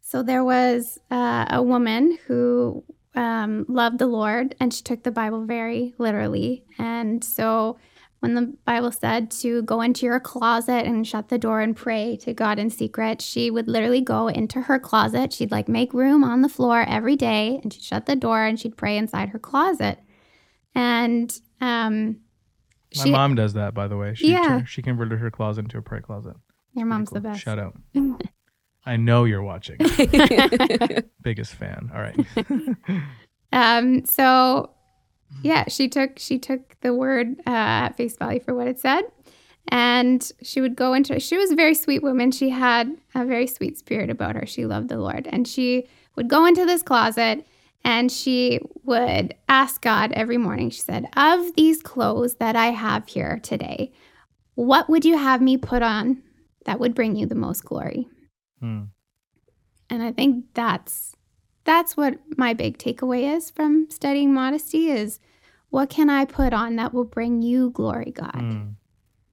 So 0.00 0.22
there 0.22 0.44
was 0.44 0.98
uh, 1.10 1.46
a 1.50 1.62
woman 1.62 2.18
who 2.26 2.84
um, 3.14 3.66
loved 3.68 3.98
the 3.98 4.06
Lord 4.06 4.54
and 4.60 4.72
she 4.72 4.82
took 4.82 5.02
the 5.02 5.10
Bible 5.10 5.44
very 5.44 5.94
literally. 5.98 6.64
And 6.78 7.22
so 7.24 7.78
when 8.20 8.34
the 8.34 8.54
Bible 8.66 8.92
said 8.92 9.30
to 9.42 9.62
go 9.62 9.80
into 9.80 10.06
your 10.06 10.20
closet 10.20 10.86
and 10.86 11.06
shut 11.06 11.28
the 11.28 11.38
door 11.38 11.60
and 11.60 11.74
pray 11.76 12.16
to 12.22 12.32
God 12.34 12.58
in 12.58 12.70
secret, 12.70 13.20
she 13.22 13.50
would 13.50 13.66
literally 13.66 14.00
go 14.02 14.28
into 14.28 14.60
her 14.62 14.78
closet. 14.78 15.32
She'd 15.32 15.50
like 15.50 15.68
make 15.68 15.92
room 15.94 16.22
on 16.22 16.42
the 16.42 16.48
floor 16.48 16.84
every 16.86 17.16
day 17.16 17.58
and 17.62 17.72
she'd 17.72 17.82
shut 17.82 18.06
the 18.06 18.16
door 18.16 18.44
and 18.44 18.60
she'd 18.60 18.76
pray 18.76 18.96
inside 18.98 19.30
her 19.30 19.38
closet. 19.38 19.98
And 20.74 21.34
um, 21.60 22.18
My 22.96 23.04
she, 23.04 23.10
mom 23.10 23.34
does 23.34 23.54
that, 23.54 23.72
by 23.74 23.88
the 23.88 23.96
way. 23.96 24.14
She, 24.14 24.30
Yeah. 24.32 24.64
she 24.64 24.82
converted 24.82 25.18
her 25.18 25.30
closet 25.30 25.64
into 25.64 25.78
a 25.78 25.82
prayer 25.82 26.02
closet. 26.02 26.36
your 26.74 26.86
mom's 26.86 27.10
the 27.10 27.20
best. 27.20 27.40
Shout 27.40 27.58
out. 27.58 27.74
I 28.86 28.96
know 28.96 29.24
you're 29.24 29.42
watching. 29.42 29.76
Biggest 31.22 31.54
fan. 31.54 31.90
All 31.94 32.00
right. 32.00 32.16
Um, 33.52 34.04
so 34.04 34.70
yeah, 35.42 35.64
she 35.68 35.88
took 35.88 36.18
she 36.18 36.38
took 36.38 36.78
the 36.80 36.94
word 36.94 37.36
uh, 37.46 37.50
at 37.86 37.96
face 37.96 38.16
value 38.16 38.40
for 38.40 38.54
what 38.54 38.66
it 38.66 38.78
said, 38.78 39.02
and 39.68 40.30
she 40.42 40.60
would 40.60 40.76
go 40.76 40.92
into. 40.92 41.18
She 41.20 41.36
was 41.36 41.50
a 41.50 41.56
very 41.56 41.74
sweet 41.74 42.02
woman. 42.02 42.30
She 42.30 42.50
had 42.50 42.96
a 43.14 43.24
very 43.24 43.46
sweet 43.46 43.78
spirit 43.78 44.10
about 44.10 44.36
her. 44.36 44.46
She 44.46 44.66
loved 44.66 44.88
the 44.88 44.98
Lord, 44.98 45.28
and 45.30 45.46
she 45.46 45.88
would 46.16 46.28
go 46.28 46.46
into 46.46 46.66
this 46.66 46.82
closet 46.82 47.46
and 47.82 48.12
she 48.12 48.60
would 48.84 49.34
ask 49.48 49.80
God 49.80 50.12
every 50.12 50.36
morning. 50.36 50.70
She 50.70 50.80
said, 50.80 51.08
"Of 51.16 51.54
these 51.54 51.82
clothes 51.82 52.34
that 52.34 52.56
I 52.56 52.66
have 52.66 53.08
here 53.08 53.40
today, 53.42 53.92
what 54.54 54.90
would 54.90 55.04
you 55.04 55.16
have 55.16 55.40
me 55.40 55.56
put 55.56 55.82
on 55.82 56.22
that 56.66 56.78
would 56.78 56.94
bring 56.94 57.16
you 57.16 57.26
the 57.26 57.34
most 57.34 57.64
glory?" 57.64 58.08
Hmm. 58.60 58.84
And 59.88 60.02
I 60.02 60.12
think 60.12 60.44
that's 60.54 61.09
that's 61.64 61.96
what 61.96 62.18
my 62.36 62.54
big 62.54 62.78
takeaway 62.78 63.36
is 63.36 63.50
from 63.50 63.86
studying 63.90 64.32
modesty 64.32 64.90
is 64.90 65.20
what 65.70 65.90
can 65.90 66.10
I 66.10 66.24
put 66.24 66.52
on 66.52 66.76
that 66.76 66.92
will 66.92 67.04
bring 67.04 67.42
you 67.42 67.70
glory, 67.70 68.10
God? 68.12 68.34
Mm. 68.34 68.74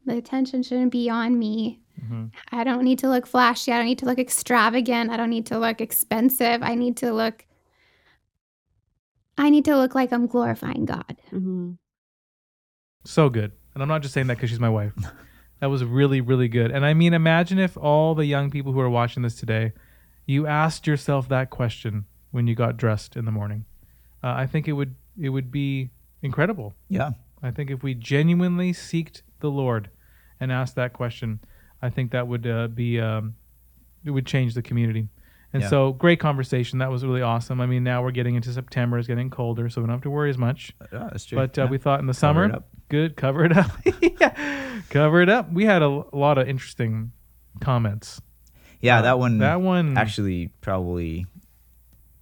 The 0.05 0.17
attention 0.17 0.61
shouldn't 0.63 0.91
be 0.91 1.09
on 1.09 1.37
me. 1.39 1.81
Mhm. 1.99 2.31
I 2.51 2.63
don't 2.63 2.83
need 2.83 2.99
to 2.99 3.09
look 3.09 3.25
flashy. 3.25 3.71
I 3.71 3.77
don't 3.77 3.87
need 3.87 3.99
to 3.99 4.05
look 4.05 4.19
extravagant. 4.19 5.09
I 5.09 5.17
don't 5.17 5.31
need 5.31 5.47
to 5.47 5.57
look 5.57 5.81
expensive. 5.81 6.61
I 6.61 6.75
need 6.75 6.97
to 6.97 7.11
look 7.11 7.45
I 9.39 9.51
need 9.51 9.65
to 9.65 9.77
look 9.77 9.93
like 9.93 10.11
I'm 10.11 10.25
glorifying 10.25 10.85
God. 10.85 11.15
So 13.05 13.29
good. 13.29 13.51
And 13.73 13.83
I'm 13.83 13.87
not 13.89 14.01
just 14.01 14.13
saying 14.13 14.27
that 14.27 14.35
because 14.37 14.49
she's 14.49 14.59
my 14.59 14.69
wife. 14.69 14.93
That 15.59 15.67
was 15.67 15.83
really, 15.83 16.21
really 16.21 16.47
good. 16.47 16.71
And 16.71 16.85
I 16.85 16.93
mean, 16.93 17.13
imagine 17.13 17.57
if 17.59 17.77
all 17.77 18.13
the 18.13 18.25
young 18.25 18.51
people 18.51 18.73
who 18.73 18.79
are 18.79 18.89
watching 18.89 19.23
this 19.23 19.35
today, 19.35 19.73
you 20.25 20.45
asked 20.45 20.85
yourself 20.85 21.29
that 21.29 21.49
question 21.49 22.05
when 22.37 22.45
you 22.45 22.53
got 22.53 22.77
dressed 22.77 23.15
in 23.17 23.25
the 23.25 23.31
morning. 23.31 23.65
Uh, 24.23 24.27
I 24.27 24.45
think 24.45 24.67
it 24.67 24.73
would 24.73 24.93
it 25.19 25.29
would 25.29 25.51
be 25.51 25.89
incredible. 26.21 26.75
Yeah. 26.87 27.11
I 27.41 27.49
think 27.49 27.71
if 27.71 27.81
we 27.81 27.95
genuinely 27.95 28.71
seeked 28.73 29.23
the 29.39 29.49
Lord 29.49 29.89
and 30.39 30.51
asked 30.51 30.75
that 30.75 30.93
question, 30.93 31.39
I 31.81 31.89
think 31.89 32.11
that 32.11 32.27
would 32.27 32.45
uh, 32.45 32.67
be 32.67 32.99
um, 33.01 33.35
it 34.05 34.11
would 34.11 34.27
change 34.27 34.53
the 34.53 34.61
community. 34.61 35.09
And 35.53 35.63
Yeah. 35.63 35.69
so, 35.69 35.93
great 35.93 36.19
conversation. 36.19 36.77
That 36.79 36.91
was 36.91 37.03
really 37.05 37.21
awesome. 37.23 37.59
I 37.59 37.65
mean, 37.65 37.83
now 37.83 38.03
we're 38.03 38.11
getting 38.11 38.35
into 38.35 38.51
September. 38.51 38.99
It's 38.99 39.07
getting 39.07 39.29
colder, 39.31 39.67
so 39.69 39.81
we 39.81 39.87
don't 39.87 39.95
have 39.95 40.01
to 40.03 40.09
worry 40.11 40.29
as 40.29 40.37
much. 40.37 40.73
Yeah, 40.93 41.07
that's 41.11 41.25
true. 41.25 41.37
But 41.37 41.57
uh, 41.57 41.63
Yeah. 41.63 41.69
we 41.69 41.77
thought 41.79 41.99
in 41.99 42.05
the 42.05 42.13
Cover 42.13 42.49
summer, 42.49 42.63
good, 42.89 43.15
cover 43.17 43.45
it 43.45 43.57
up. 43.57 43.71
yeah, 44.21 44.81
cover 44.91 45.21
it 45.21 45.29
up. 45.29 45.51
We 45.51 45.65
had 45.65 45.81
a 45.81 45.89
lot 46.13 46.37
of 46.37 46.47
interesting 46.47 47.11
comments. 47.61 48.21
Yeah, 48.81 48.99
Uh, 48.99 49.01
that 49.03 49.17
one. 49.19 49.37
That 49.39 49.61
one 49.61 49.97
actually 49.97 50.51
probably 50.61 51.25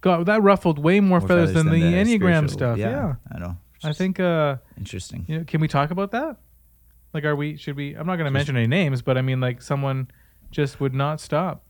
got 0.06 0.26
that 0.26 0.42
ruffled 0.42 0.78
way 0.78 1.00
more, 1.00 1.20
More 1.20 1.28
feathers, 1.28 1.52
than, 1.52 1.66
than 1.70 1.80
the, 1.80 1.90
the 1.90 1.96
Enneagram 2.18 2.48
stuff. 2.50 2.78
Yeah, 2.78 2.90
Yeah, 2.90 3.14
I 3.34 3.38
know. 3.38 3.56
I 3.84 3.92
think. 3.92 4.18
uh 4.20 4.56
Interesting. 4.78 5.24
You 5.28 5.38
know, 5.38 5.44
can 5.44 5.60
we 5.60 5.68
talk 5.68 5.90
about 5.90 6.10
that? 6.12 6.36
Like, 7.14 7.24
are 7.24 7.36
we? 7.36 7.56
Should 7.56 7.76
we? 7.76 7.94
I'm 7.94 8.06
not 8.06 8.16
going 8.16 8.26
to 8.26 8.30
mention 8.38 8.56
any 8.56 8.66
names, 8.66 9.02
but 9.02 9.16
I 9.16 9.22
mean, 9.22 9.40
like, 9.40 9.62
someone 9.62 10.08
just 10.50 10.80
would 10.80 10.94
not 10.94 11.20
stop. 11.20 11.64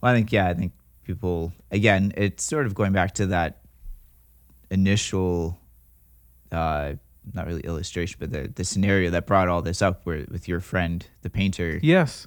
Well, 0.00 0.12
I 0.12 0.14
think 0.16 0.32
yeah, 0.32 0.48
I 0.48 0.54
think 0.54 0.72
people 1.04 1.52
again, 1.70 2.12
it's 2.16 2.44
sort 2.44 2.66
of 2.66 2.74
going 2.74 2.92
back 2.92 3.14
to 3.14 3.26
that 3.26 3.60
initial 4.70 5.58
uh 6.52 6.94
not 7.34 7.46
really 7.46 7.60
illustration, 7.62 8.16
but 8.18 8.32
the 8.32 8.50
the 8.54 8.64
scenario 8.64 9.10
that 9.10 9.26
brought 9.26 9.48
all 9.48 9.62
this 9.62 9.82
up 9.82 10.00
where 10.04 10.24
with 10.30 10.48
your 10.48 10.60
friend, 10.60 11.06
the 11.22 11.30
painter. 11.30 11.78
Yes. 11.82 12.26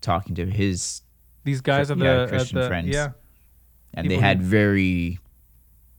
Talking 0.00 0.34
to 0.36 0.46
his 0.46 1.02
These 1.44 1.60
guys 1.62 1.88
yeah, 1.90 1.96
the- 1.96 2.26
Christian 2.28 2.60
the- 2.60 2.68
friends. 2.68 2.88
yeah. 2.88 3.12
And 3.96 4.10
they 4.10 4.18
had 4.18 4.38
who- 4.38 4.44
very 4.44 5.18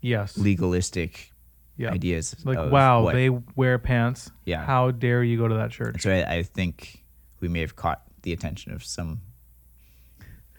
Yes. 0.01 0.37
legalistic 0.37 1.31
Yeah. 1.77 1.91
ideas. 1.91 2.35
Like, 2.45 2.57
of 2.57 2.71
wow, 2.71 3.03
what- 3.03 3.13
they 3.15 3.29
wear 3.29 3.77
pants. 3.79 4.31
Yeah. 4.45 4.63
How 4.65 4.91
dare 4.91 5.23
you 5.23 5.37
go 5.37 5.47
to 5.47 5.55
that 5.55 5.71
church? 5.71 6.01
So 6.03 6.11
I, 6.13 6.35
I 6.37 6.43
think 6.43 7.03
we 7.39 7.47
may 7.47 7.61
have 7.61 7.75
caught 7.75 8.03
the 8.21 8.33
attention 8.33 8.71
of 8.73 8.83
some 8.83 9.21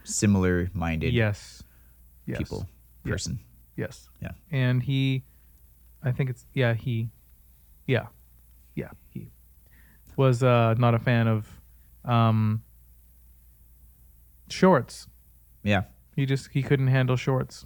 similar 0.04 0.70
minded 0.74 1.12
Yes. 1.14 1.62
Yes. 2.26 2.38
people, 2.38 2.68
Yes. 3.04 3.10
person. 3.12 3.40
Yes. 3.76 4.08
Yeah. 4.20 4.32
And 4.50 4.82
he, 4.82 5.24
I 6.02 6.10
think 6.12 6.30
it's 6.30 6.46
yeah 6.54 6.74
he, 6.74 7.10
yeah, 7.86 8.06
yeah 8.74 8.90
he 9.10 9.30
was 10.16 10.42
uh, 10.42 10.74
not 10.78 10.94
a 10.94 10.98
fan 10.98 11.28
of 11.28 11.60
um, 12.04 12.62
shorts. 14.48 15.06
Yeah. 15.62 15.84
He 16.18 16.26
just 16.26 16.48
he 16.50 16.64
couldn't 16.64 16.88
handle 16.88 17.14
shorts. 17.14 17.64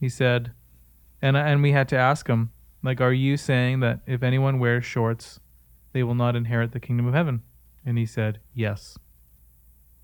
He 0.00 0.08
said, 0.08 0.50
and 1.22 1.36
and 1.36 1.62
we 1.62 1.70
had 1.70 1.88
to 1.90 1.96
ask 1.96 2.26
him 2.26 2.50
like, 2.82 3.00
are 3.00 3.12
you 3.12 3.36
saying 3.36 3.78
that 3.78 4.00
if 4.08 4.24
anyone 4.24 4.58
wears 4.58 4.84
shorts, 4.84 5.38
they 5.92 6.02
will 6.02 6.16
not 6.16 6.34
inherit 6.34 6.72
the 6.72 6.80
kingdom 6.80 7.06
of 7.06 7.14
heaven? 7.14 7.44
And 7.86 7.96
he 7.96 8.06
said, 8.06 8.40
yes. 8.54 8.98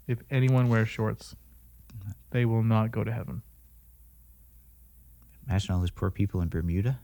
If 0.07 0.21
anyone 0.31 0.69
wears 0.69 0.89
shorts, 0.89 1.35
they 2.31 2.45
will 2.45 2.63
not 2.63 2.93
go 2.93 3.03
to 3.03 3.13
heaven. 3.13 3.43
Imagine 5.49 5.75
all 5.75 5.81
those 5.81 5.91
poor 5.91 6.13
people 6.13 6.43
in 6.43 6.51
Bermuda. 6.51 7.01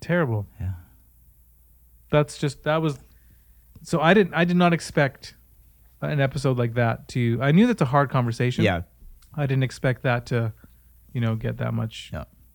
Terrible. 0.00 0.48
Yeah. 0.60 0.72
That's 2.10 2.38
just 2.38 2.64
that 2.64 2.82
was 2.82 2.98
so 3.84 4.00
I 4.00 4.14
didn't 4.14 4.34
I 4.34 4.44
did 4.44 4.56
not 4.56 4.72
expect 4.72 5.36
an 6.00 6.18
episode 6.18 6.58
like 6.58 6.74
that 6.74 7.06
to 7.10 7.38
I 7.40 7.52
knew 7.52 7.68
that's 7.68 7.82
a 7.82 7.84
hard 7.84 8.10
conversation. 8.10 8.64
Yeah. 8.64 8.80
I 9.34 9.46
didn't 9.46 9.62
expect 9.64 10.02
that 10.02 10.26
to, 10.26 10.52
you 11.12 11.20
know, 11.20 11.34
get 11.36 11.58
that 11.58 11.74
much 11.74 12.10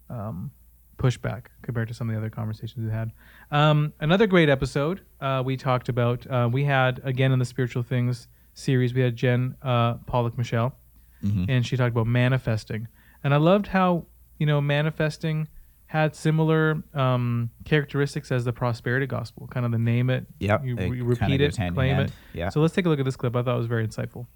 um 0.10 0.52
pushback 0.98 1.48
compared 1.62 1.88
to 1.90 1.94
some 1.94 2.08
of 2.10 2.14
the 2.14 2.20
other 2.20 2.30
conversations 2.30 2.86
we 2.86 2.92
had. 2.92 3.12
Um 3.52 3.94
another 4.00 4.28
great 4.28 4.50
episode 4.50 5.02
uh 5.20 5.42
we 5.46 5.58
talked 5.58 5.90
about 5.90 6.26
uh 6.30 6.50
we 6.52 6.64
had 6.64 7.02
again 7.04 7.32
in 7.32 7.40
the 7.40 7.46
spiritual 7.46 7.84
things 7.84 8.28
series 8.54 8.94
we 8.94 9.02
had 9.02 9.16
Jen 9.16 9.56
uh 9.62 9.96
Pollock 10.06 10.38
Michel 10.38 10.76
Mhm. 11.24 11.46
and 11.50 11.66
she 11.66 11.76
talked 11.78 11.92
about 11.92 12.08
manifesting. 12.08 12.88
And 13.24 13.34
I 13.34 13.38
loved 13.38 13.68
how, 13.68 14.06
you 14.38 14.46
know, 14.46 14.62
manifesting 14.62 15.48
had 15.88 16.14
similar 16.16 16.84
um, 16.94 17.50
characteristics 17.64 18.32
as 18.32 18.44
the 18.46 18.52
prosperity 18.54 19.08
gospel, 19.08 19.48
kind 19.48 19.66
of 19.66 19.72
the 19.72 19.78
name 19.80 20.10
it, 20.12 20.28
Yep, 20.40 20.66
you, 20.66 20.78
you 20.94 21.04
repeat 21.04 21.42
it, 21.42 21.58
claim 21.74 22.00
it. 22.00 22.12
yeah. 22.34 22.50
So 22.50 22.60
let's 22.62 22.76
take 22.76 22.86
a 22.86 22.90
look 22.90 23.00
at 23.00 23.06
this 23.06 23.16
clip. 23.16 23.36
I 23.36 23.42
thought 23.44 23.56
it 23.56 23.58
was 23.58 23.66
very 23.68 23.88
insightful. 23.88 24.28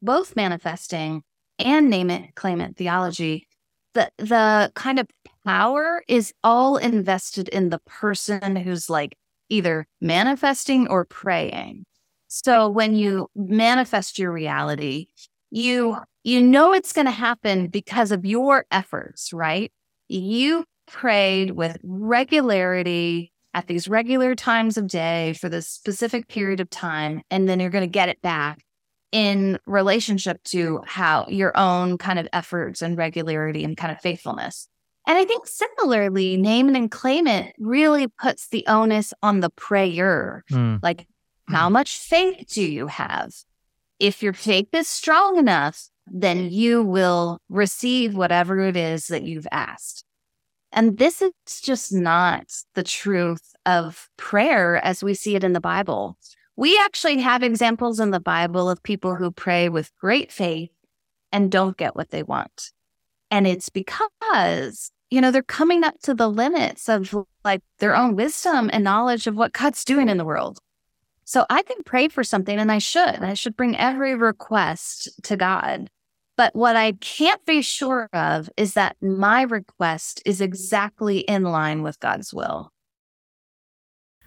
Both 0.00 0.36
manifesting 0.36 1.22
and 1.58 1.90
name 1.90 2.10
it 2.10 2.34
claim 2.34 2.60
it 2.60 2.76
theology 2.76 3.46
the 3.94 4.10
the 4.18 4.72
kind 4.74 4.98
of 4.98 5.06
power 5.44 6.02
is 6.08 6.32
all 6.42 6.76
invested 6.76 7.48
in 7.48 7.68
the 7.68 7.80
person 7.80 8.56
who's 8.56 8.88
like 8.88 9.16
either 9.48 9.86
manifesting 10.00 10.88
or 10.88 11.04
praying. 11.04 11.84
So 12.28 12.68
when 12.68 12.94
you 12.94 13.28
manifest 13.34 14.18
your 14.18 14.32
reality 14.32 15.06
you 15.50 15.98
you 16.24 16.40
know 16.40 16.72
it's 16.72 16.92
going 16.92 17.06
to 17.06 17.10
happen 17.10 17.66
because 17.66 18.12
of 18.12 18.24
your 18.24 18.64
efforts 18.70 19.32
right? 19.32 19.70
You 20.08 20.64
prayed 20.86 21.52
with 21.52 21.78
regularity 21.82 23.32
at 23.54 23.66
these 23.66 23.86
regular 23.86 24.34
times 24.34 24.78
of 24.78 24.86
day 24.86 25.34
for 25.34 25.50
this 25.50 25.68
specific 25.68 26.28
period 26.28 26.60
of 26.60 26.70
time 26.70 27.20
and 27.30 27.48
then 27.48 27.60
you're 27.60 27.70
going 27.70 27.84
to 27.84 27.90
get 27.90 28.08
it 28.08 28.22
back 28.22 28.64
in 29.12 29.58
relationship 29.66 30.42
to 30.44 30.80
how 30.86 31.26
your 31.28 31.56
own 31.56 31.98
kind 31.98 32.18
of 32.18 32.26
efforts 32.32 32.82
and 32.82 32.96
regularity 32.96 33.62
and 33.62 33.76
kind 33.76 33.92
of 33.92 34.00
faithfulness. 34.00 34.68
And 35.06 35.18
I 35.18 35.24
think 35.24 35.46
similarly, 35.46 36.36
name 36.36 36.68
it 36.68 36.76
and 36.76 36.90
claim 36.90 37.26
it 37.26 37.54
really 37.58 38.06
puts 38.06 38.48
the 38.48 38.64
onus 38.66 39.12
on 39.22 39.40
the 39.40 39.50
prayer. 39.50 40.44
Hmm. 40.48 40.76
Like, 40.82 41.06
how 41.48 41.68
much 41.68 41.98
faith 41.98 42.46
do 42.48 42.62
you 42.62 42.86
have? 42.86 43.32
If 43.98 44.22
your 44.22 44.32
faith 44.32 44.68
is 44.72 44.88
strong 44.88 45.36
enough, 45.36 45.88
then 46.06 46.50
you 46.50 46.82
will 46.82 47.38
receive 47.48 48.14
whatever 48.14 48.60
it 48.60 48.76
is 48.76 49.08
that 49.08 49.22
you've 49.22 49.46
asked. 49.52 50.04
And 50.72 50.98
this 50.98 51.20
is 51.20 51.32
just 51.62 51.92
not 51.92 52.46
the 52.74 52.82
truth 52.82 53.54
of 53.66 54.08
prayer 54.16 54.76
as 54.76 55.04
we 55.04 55.14
see 55.14 55.36
it 55.36 55.44
in 55.44 55.52
the 55.52 55.60
Bible. 55.60 56.16
We 56.56 56.78
actually 56.78 57.20
have 57.20 57.42
examples 57.42 57.98
in 57.98 58.10
the 58.10 58.20
Bible 58.20 58.68
of 58.68 58.82
people 58.82 59.14
who 59.14 59.30
pray 59.30 59.68
with 59.68 59.96
great 59.98 60.30
faith 60.30 60.70
and 61.30 61.50
don't 61.50 61.76
get 61.76 61.96
what 61.96 62.10
they 62.10 62.22
want. 62.22 62.72
And 63.30 63.46
it's 63.46 63.70
because, 63.70 64.90
you 65.10 65.20
know, 65.20 65.30
they're 65.30 65.42
coming 65.42 65.82
up 65.82 65.98
to 66.02 66.12
the 66.12 66.28
limits 66.28 66.88
of 66.88 67.14
like 67.44 67.62
their 67.78 67.96
own 67.96 68.14
wisdom 68.14 68.68
and 68.72 68.84
knowledge 68.84 69.26
of 69.26 69.34
what 69.34 69.54
God's 69.54 69.84
doing 69.84 70.10
in 70.10 70.18
the 70.18 70.24
world. 70.24 70.58
So 71.24 71.46
I 71.48 71.62
can 71.62 71.78
pray 71.84 72.08
for 72.08 72.22
something 72.22 72.58
and 72.58 72.70
I 72.70 72.78
should. 72.78 73.22
I 73.22 73.32
should 73.32 73.56
bring 73.56 73.76
every 73.76 74.14
request 74.14 75.08
to 75.22 75.36
God. 75.36 75.88
But 76.36 76.54
what 76.54 76.76
I 76.76 76.92
can't 76.92 77.44
be 77.46 77.62
sure 77.62 78.08
of 78.12 78.50
is 78.56 78.74
that 78.74 78.96
my 79.00 79.42
request 79.42 80.22
is 80.26 80.40
exactly 80.40 81.20
in 81.20 81.44
line 81.44 81.82
with 81.82 82.00
God's 82.00 82.34
will. 82.34 82.72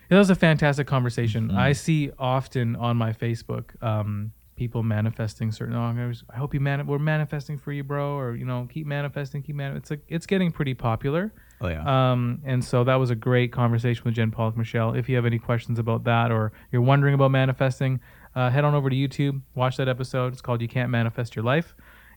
That 0.10 0.18
was 0.18 0.30
a 0.30 0.36
fantastic 0.36 0.88
conversation. 0.88 1.47
Mm-hmm. 1.49 1.58
I 1.58 1.74
see 1.74 2.12
often 2.20 2.76
on 2.76 2.97
my 2.97 3.12
Facebook 3.14 3.82
um, 3.84 4.32
people 4.56 4.84
manifesting 4.84 5.51
certain. 5.51 5.76
Oh, 5.76 6.14
I 6.30 6.38
hope 6.38 6.53
you 6.53 6.60
man. 6.60 6.86
We're 6.86 6.99
manifesting 6.99 7.58
for 7.58 7.72
you, 7.72 7.84
bro. 7.84 8.16
Or 8.18 8.36
you 8.36 8.45
know, 8.45 8.68
keep 8.72 8.86
manifesting, 8.88 9.41
keep 9.41 9.56
man. 9.56 9.76
It's 9.76 9.89
like 9.89 10.01
it's 10.08 10.26
getting 10.26 10.51
pretty 10.51 10.74
popular. 10.74 11.34
Oh, 11.62 11.68
yeah. 11.70 12.12
Um, 12.12 12.41
and 12.45 12.64
so 12.64 12.84
that 12.84 12.95
was 12.95 13.10
a 13.10 13.16
great 13.16 13.51
conversation 13.51 14.03
with 14.03 14.14
Jen 14.14 14.30
Pollock 14.30 14.58
Michel. 14.58 14.93
If 14.93 15.08
you 15.08 15.16
have 15.16 15.26
any 15.26 15.39
questions 15.39 15.80
about 15.80 16.03
that 16.03 16.30
or 16.32 16.51
you're 16.72 16.82
wondering 16.82 17.14
about 17.14 17.32
manifesting, 17.32 18.01
uh, 18.36 18.49
head 18.49 18.66
on 18.66 18.76
over 18.76 18.89
to 18.89 18.95
YouTube, 18.95 19.41
watch 19.56 19.78
that 19.78 19.88
episode. 19.88 20.34
It's 20.34 20.41
called 20.41 20.62
"You 20.62 20.68
Can't 20.68 20.89
Manifest 20.91 21.36
Your 21.36 21.45
Life," 21.45 21.74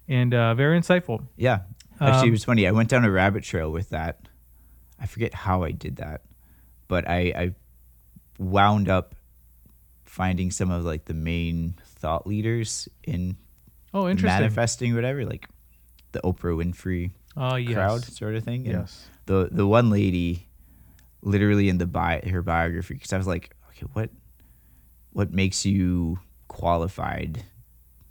and 0.08 0.34
uh, 0.34 0.54
very 0.54 0.78
insightful. 0.78 1.24
Yeah. 1.36 1.60
Actually, 2.00 2.20
Um, 2.22 2.28
it 2.28 2.30
was 2.32 2.44
funny. 2.44 2.66
I 2.66 2.70
went 2.72 2.88
down 2.88 3.04
a 3.04 3.10
rabbit 3.10 3.42
trail 3.44 3.70
with 3.72 3.90
that. 3.90 4.28
I 5.00 5.06
forget 5.06 5.34
how 5.34 5.62
I 5.64 5.70
did 5.72 5.96
that, 5.96 6.22
but 6.88 7.08
I, 7.08 7.18
I 7.36 7.54
wound 8.38 8.88
up 8.88 9.14
finding 10.04 10.50
some 10.50 10.70
of 10.70 10.84
like 10.84 11.04
the 11.04 11.14
main 11.14 11.74
thought 11.84 12.26
leaders 12.26 12.88
in 13.04 13.36
Oh, 13.92 14.08
interesting. 14.08 14.40
manifesting 14.40 14.92
or 14.92 14.96
whatever, 14.96 15.24
like 15.24 15.48
the 16.12 16.20
Oprah 16.20 16.56
Winfrey 16.56 17.10
Oh, 17.36 17.56
yes. 17.56 17.74
crowd 17.74 18.04
sort 18.04 18.34
of 18.34 18.44
thing. 18.44 18.66
And 18.66 18.80
Yes. 18.80 19.08
The 19.26 19.48
the 19.52 19.66
one 19.66 19.90
lady, 19.90 20.48
literally 21.22 21.68
in 21.68 21.78
the 21.78 21.86
bi- 21.86 22.22
her 22.30 22.42
biography, 22.42 22.94
because 22.94 23.12
I 23.12 23.18
was 23.18 23.26
like, 23.26 23.54
okay, 23.70 23.86
what 23.92 24.10
what 25.12 25.32
makes 25.32 25.66
you 25.66 26.18
qualified 26.48 27.42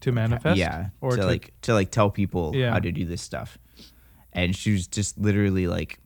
To 0.01 0.11
manifest? 0.11 0.57
Yeah, 0.57 0.89
Or 1.01 1.11
to, 1.11 1.17
to- 1.21 1.25
like 1.25 1.53
to 1.61 1.73
like 1.73 1.89
tell 1.91 2.09
people 2.11 2.55
Yeah. 2.55 2.71
how 2.71 2.79
to 2.79 2.91
do 2.91 3.05
this 3.05 3.21
stuff. 3.21 3.57
And 4.33 4.55
she 4.55 4.71
was 4.73 4.87
just 4.87 5.17
literally 5.17 5.65
like, 5.67 5.99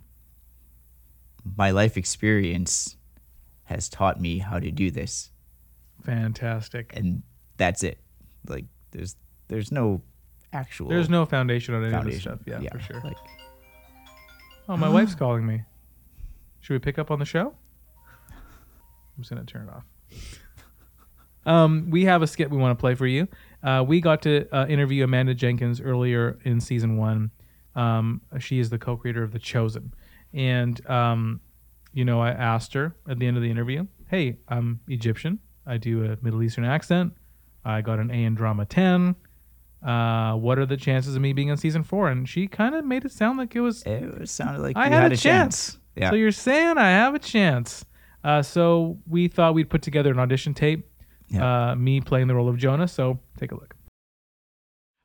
my 1.58 1.72
life 1.72 1.98
experience 1.98 2.96
has 3.72 3.90
taught 3.90 4.20
me 4.20 4.38
how 4.38 4.60
to 4.60 4.70
do 4.72 4.92
this, 4.92 5.32
Fantastic. 6.04 6.92
and 6.96 7.24
that's 7.58 7.84
it. 7.84 8.00
Like, 8.48 8.66
there's 8.92 9.16
there's 9.48 9.72
no 9.72 10.02
actual. 10.54 10.88
There's 10.90 11.10
no 11.10 11.26
foundation 11.26 11.74
on 11.74 11.84
any 11.84 11.92
foundation. 11.92 12.32
of 12.32 12.40
this 12.40 12.46
stuff. 12.54 12.62
Yeah, 12.62 12.66
Yeah, 12.66 12.72
for 12.72 12.80
sure. 12.94 13.02
like- 13.04 13.18
oh, 14.70 14.78
my 14.78 14.90
wife's 14.90 15.16
calling 15.16 15.46
me. 15.46 15.64
Should 16.62 16.74
we 16.74 16.80
pick 16.80 17.00
up 17.00 17.10
on 17.12 17.20
the 17.20 17.26
show? 17.26 17.54
I'm 18.30 19.18
just 19.24 19.30
gonna 19.30 19.44
turn 19.46 19.68
it 19.68 19.74
off. 19.74 19.86
Um, 21.46 21.90
we 21.90 22.06
have 22.06 22.22
a 22.22 22.28
skit 22.28 22.52
we 22.52 22.58
want 22.58 22.78
to 22.78 22.80
play 22.80 22.94
for 22.94 23.08
you. 23.08 23.28
Uh, 23.64 23.84
we 23.88 24.00
got 24.00 24.22
to 24.24 24.48
uh, 24.56 24.68
interview 24.68 25.04
Amanda 25.04 25.34
Jenkins 25.34 25.82
earlier 25.82 26.38
in 26.44 26.60
season 26.62 26.98
one. 26.98 27.32
Um, 27.76 28.22
she 28.40 28.60
is 28.60 28.70
the 28.70 28.78
co-creator 28.78 29.24
of 29.24 29.32
The 29.32 29.40
Chosen, 29.40 29.94
and 30.34 30.86
um, 30.90 31.40
you 31.94 32.06
know, 32.06 32.22
I 32.22 32.32
asked 32.32 32.74
her 32.74 32.96
at 33.10 33.20
the 33.20 33.28
end 33.28 33.38
of 33.38 33.44
the 33.44 33.50
interview, 33.50 33.88
"Hey, 34.10 34.38
I'm 34.48 34.80
Egyptian. 34.88 35.40
I 35.66 35.78
do 35.78 36.06
a 36.06 36.18
Middle 36.22 36.42
Eastern 36.44 36.66
accent. 36.66 37.14
I 37.64 37.82
got 37.82 38.00
an 38.00 38.10
A 38.12 38.24
in 38.24 38.36
drama 38.36 38.66
ten. 38.66 39.16
Uh, 39.84 40.34
what 40.36 40.60
are 40.60 40.66
the 40.66 40.78
chances 40.78 41.16
of 41.16 41.22
me 41.22 41.34
being 41.34 41.50
on 41.50 41.58
season 41.58 41.84
four? 41.84 42.10
And 42.10 42.28
she 42.30 42.48
kind 42.48 42.76
of 42.76 42.86
made 42.86 43.04
it 43.06 43.12
sound 43.12 43.38
like 43.38 43.56
it 43.56 43.62
was. 43.62 43.84
It 43.84 44.30
sounded 44.30 44.62
like 44.62 44.78
I 44.78 44.84
had, 44.84 44.94
had 44.94 45.12
a, 45.12 45.16
a 45.16 45.18
chance. 45.18 45.74
chance. 45.74 45.78
Yeah. 45.96 46.10
So 46.10 46.16
you're 46.16 46.32
saying 46.32 46.78
I 46.78 46.90
have 46.90 47.16
a 47.16 47.20
chance. 47.20 47.86
Uh, 48.24 48.42
so 48.42 49.00
we 49.08 49.28
thought 49.28 49.54
we'd 49.54 49.70
put 49.70 49.82
together 49.82 50.12
an 50.12 50.20
audition 50.20 50.54
tape. 50.54 50.88
Uh, 51.40 51.76
me 51.76 52.02
playing 52.02 52.28
the 52.28 52.36
role 52.36 52.50
of 52.50 52.58
Jonah. 52.58 52.88
So 52.88 53.20
take 53.38 53.54
a 53.54 53.56
look. 53.56 53.74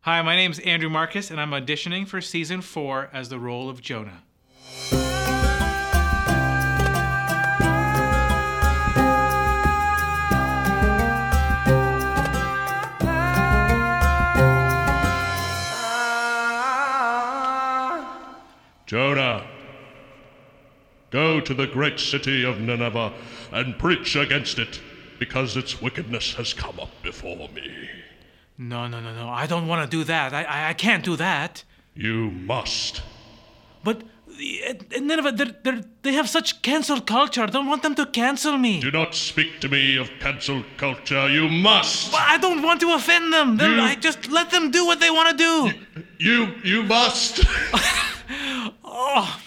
Hi, 0.01 0.23
my 0.23 0.35
name's 0.37 0.59
Andrew 0.61 0.91
Marcus, 0.91 1.31
and 1.31 1.41
I'm 1.41 1.51
auditioning 1.51 2.07
for 2.07 2.21
season 2.21 2.61
four 2.61 3.11
as 3.13 3.29
the 3.29 3.39
role 3.39 3.69
of 3.69 3.81
Jonah. 3.81 4.23
Jonah, 18.87 19.45
go 21.11 21.41
to 21.41 21.55
the 21.55 21.67
great 21.67 21.99
city 21.99 22.45
of 22.45 22.61
Nineveh 22.61 23.13
and 23.53 23.79
preach 23.79 24.17
against 24.17 24.59
it, 24.59 24.81
because 25.19 25.57
its 25.57 25.81
wickedness 25.83 26.35
has 26.35 26.53
come 26.55 26.79
up 26.81 26.91
before 27.03 27.49
me. 27.49 27.89
No, 28.59 28.87
no, 28.87 29.01
no, 29.01 29.15
no. 29.15 29.29
I 29.29 29.47
don't 29.47 29.67
want 29.67 29.89
to 29.91 29.97
do 29.97 30.05
that. 30.05 30.33
I, 30.33 30.43
I, 30.45 30.69
I 30.71 30.73
can't 30.73 31.05
do 31.05 31.17
that. 31.17 31.65
You 31.95 32.31
must. 32.31 33.03
But 33.85 34.03
in 34.95 35.07
Nineveh, 35.07 35.33
they're, 35.33 35.55
they're, 35.63 35.83
they 36.03 36.13
have 36.13 36.29
such 36.29 36.63
cancel 36.63 37.01
culture. 37.01 37.43
I 37.43 37.47
don't 37.47 37.67
want 37.67 37.83
them 37.83 37.95
to 37.97 38.07
cancel 38.07 38.57
me. 38.59 38.81
Do 38.81 38.91
not 38.91 39.15
speak 39.15 39.61
to 39.61 39.69
me 39.69 39.97
of 39.97 40.11
cancel 40.21 40.63
culture. 40.77 41.29
You 41.29 41.49
must. 41.49 42.13
But 42.13 42.21
I 42.23 42.39
don't 42.39 42.63
want 42.63 42.81
to 42.83 42.93
offend 42.95 43.33
them. 43.33 43.59
You- 43.61 43.81
I 43.81 43.95
just 43.95 44.31
let 44.31 44.51
them 44.51 44.71
do 44.71 44.87
what 44.87 45.01
they 45.01 45.11
want 45.11 45.37
to 45.39 45.45
do. 45.45 46.05
You 46.19 46.55
you 46.65 46.83
must. 46.83 47.45
oh. 48.85 49.41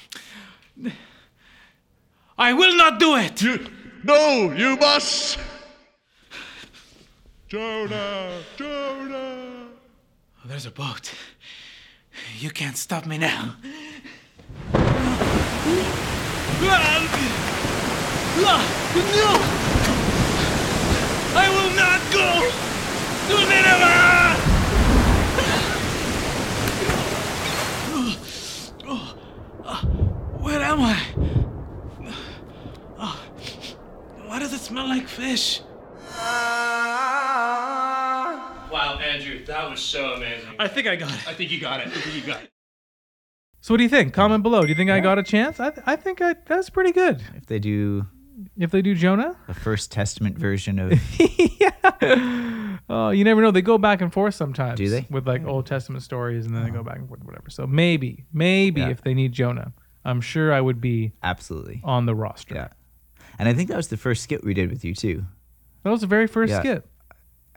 I 2.38 2.54
will 2.54 2.76
not 2.78 3.00
do 3.00 3.16
it. 3.16 3.42
You, 3.42 3.66
no, 4.04 4.52
you 4.52 4.78
must. 4.78 5.38
Jonah, 7.48 8.42
Jonah. 8.58 9.68
Oh, 10.38 10.48
there's 10.48 10.66
a 10.66 10.72
boat. 10.72 11.14
You 12.38 12.50
can't 12.52 12.78
stop 12.78 13.06
me 13.06 13.18
now. 13.18 13.56
No! 18.42 19.36
I 21.36 21.48
will 21.50 21.72
not 21.76 22.00
go 22.12 22.28
to 23.28 23.36
Nineveh! 23.50 24.29
Where 29.76 30.62
am 30.62 30.82
I? 30.82 31.00
Oh, 32.98 33.22
why 34.26 34.40
does 34.40 34.54
it 34.54 34.60
smell 34.60 34.88
like 34.88 35.08
fish? 35.08 35.62
Wow, 38.72 39.00
Andrew, 39.04 39.44
that 39.46 39.70
was 39.70 39.80
so 39.80 40.14
amazing. 40.14 40.50
I 40.60 40.68
think 40.68 40.88
I 40.88 40.96
got 40.96 41.12
it. 41.12 41.28
I 41.28 41.34
think 41.34 41.52
you 41.52 41.60
got 41.60 41.80
it. 41.82 41.88
I 41.88 41.92
think 41.92 42.16
you 42.16 42.22
got 42.22 42.44
it. 42.44 42.52
So 43.62 43.74
what 43.74 43.78
do 43.78 43.84
you 43.84 43.90
think? 43.90 44.14
Comment 44.14 44.42
below. 44.42 44.62
Do 44.62 44.68
you 44.70 44.76
think 44.76 44.90
I 44.90 45.00
got 45.00 45.18
a 45.20 45.24
chance? 45.24 45.60
I, 45.60 45.70
th- 45.72 45.84
I 45.86 45.96
think 45.96 46.22
I, 46.22 46.36
that's 46.46 46.70
pretty 46.70 46.92
good. 46.92 47.22
If 47.36 47.46
they 47.48 47.60
do 47.60 48.08
If 48.58 48.72
they 48.72 48.82
do 48.82 48.96
Jonah, 48.96 49.36
the 49.48 49.54
First 49.54 49.92
Testament 49.92 50.38
version 50.38 50.80
of 50.80 50.92
yeah. 51.20 52.78
oh, 52.90 53.10
you 53.10 53.24
never 53.24 53.42
know. 53.42 53.52
They 53.52 53.62
go 53.62 53.78
back 53.78 54.02
and 54.02 54.12
forth 54.12 54.36
sometimes. 54.36 54.78
Do 54.78 54.90
they? 54.90 55.06
With 55.10 55.28
like 55.28 55.46
Old 55.46 55.66
Testament 55.66 56.04
stories, 56.04 56.46
and 56.46 56.56
then 56.56 56.64
they 56.64 56.70
go 56.70 56.80
uh-huh. 56.80 56.90
back 56.90 56.98
and 56.98 57.08
forth, 57.08 57.24
whatever. 57.24 57.50
So 57.50 57.68
maybe, 57.68 58.26
maybe 58.34 58.82
Yeah. 58.82 58.90
if 58.90 59.02
they 59.02 59.14
need 59.14 59.32
Jonah, 59.32 59.74
I'm 60.06 60.22
sure 60.22 60.54
I 60.54 60.62
would 60.62 60.82
be 60.82 61.14
absolutely 61.24 61.82
on 61.84 62.06
the 62.06 62.16
roster. 62.16 62.56
Yeah. 62.56 62.68
And 63.38 63.48
I 63.48 63.54
think 63.54 63.70
that 63.70 63.78
was 63.78 63.88
the 63.88 63.98
first 63.98 64.24
skit 64.24 64.44
we 64.44 64.54
did 64.54 64.70
with 64.70 64.84
you 64.84 64.94
too. 64.94 65.26
That 65.84 65.92
was 65.92 66.02
the 66.02 66.08
very 66.08 66.28
first 66.28 66.52
Yeah. 66.52 66.60
skit. 66.60 66.90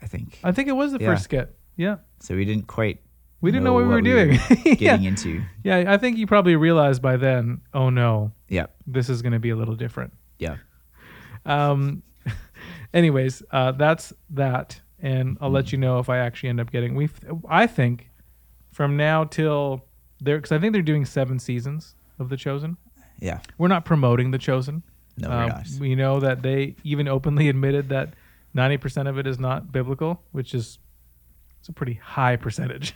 I 0.01 0.07
think. 0.07 0.39
I 0.43 0.53
think 0.53 0.68
it 0.68 0.72
was 0.72 0.93
the 0.93 1.01
Yeah. 1.01 1.09
first 1.09 1.24
skit. 1.24 1.57
Yeah. 1.76 1.97
So 2.20 2.35
we 2.35 2.45
didn't 2.45 2.66
quite. 2.66 3.01
We 3.41 3.51
didn't 3.51 3.64
know 3.64 3.72
what 3.72 3.83
we 3.85 3.89
were 3.89 4.03
doing. 4.03 4.39
getting 4.76 5.05
into. 5.05 5.43
Yeah, 5.64 5.93
I 5.93 5.97
think 5.97 6.16
you 6.16 6.28
probably 6.28 6.55
realized 6.55 7.03
by 7.03 7.16
then. 7.16 7.62
Oh 7.74 7.91
no. 7.91 8.33
Yeah. 8.49 8.66
This 8.87 9.09
is 9.09 9.20
going 9.22 9.33
to 9.33 9.41
be 9.41 9.51
a 9.51 9.57
little 9.57 9.74
different. 9.74 10.12
Yeah. 10.39 10.57
Um. 11.47 12.03
anyways, 12.95 13.43
uh, 13.51 13.72
that's 13.72 14.12
that, 14.30 14.80
and 15.01 15.36
I'll 15.40 15.51
let 15.51 15.72
you 15.72 15.78
know 15.78 15.99
if 15.99 16.09
I 16.09 16.18
actually 16.18 16.51
end 16.51 16.61
up 16.61 16.70
getting. 16.70 16.95
We, 16.95 17.09
I 17.49 17.66
think, 17.66 18.11
from 18.70 18.97
now 18.97 19.24
till 19.24 19.84
there, 20.20 20.36
because 20.38 20.53
I 20.53 20.59
think 20.59 20.72
they're 20.72 20.82
doing 20.82 21.05
seven 21.05 21.38
seasons 21.38 21.95
of 22.18 22.28
The 22.28 22.36
Chosen. 22.36 22.76
Yeah. 23.18 23.40
We're 23.59 23.68
not 23.68 23.84
promoting 23.84 24.30
The 24.30 24.38
Chosen. 24.38 24.82
No, 25.18 25.28
we're 25.28 25.34
Uh, 25.34 25.47
not. 25.49 25.66
We 25.80 25.95
know 25.95 26.20
that 26.20 26.43
they 26.43 26.76
even 26.84 27.09
openly 27.09 27.49
admitted 27.49 27.88
that 27.90 28.14
ninety 28.55 28.76
percent 28.76 29.09
of 29.09 29.18
it 29.18 29.26
is 29.26 29.38
not 29.38 29.72
biblical, 29.72 30.22
which 30.32 30.55
is 30.55 30.78
it's 31.61 31.68
a 31.68 31.72
pretty 31.72 31.95
high 31.95 32.36
percentage. 32.36 32.95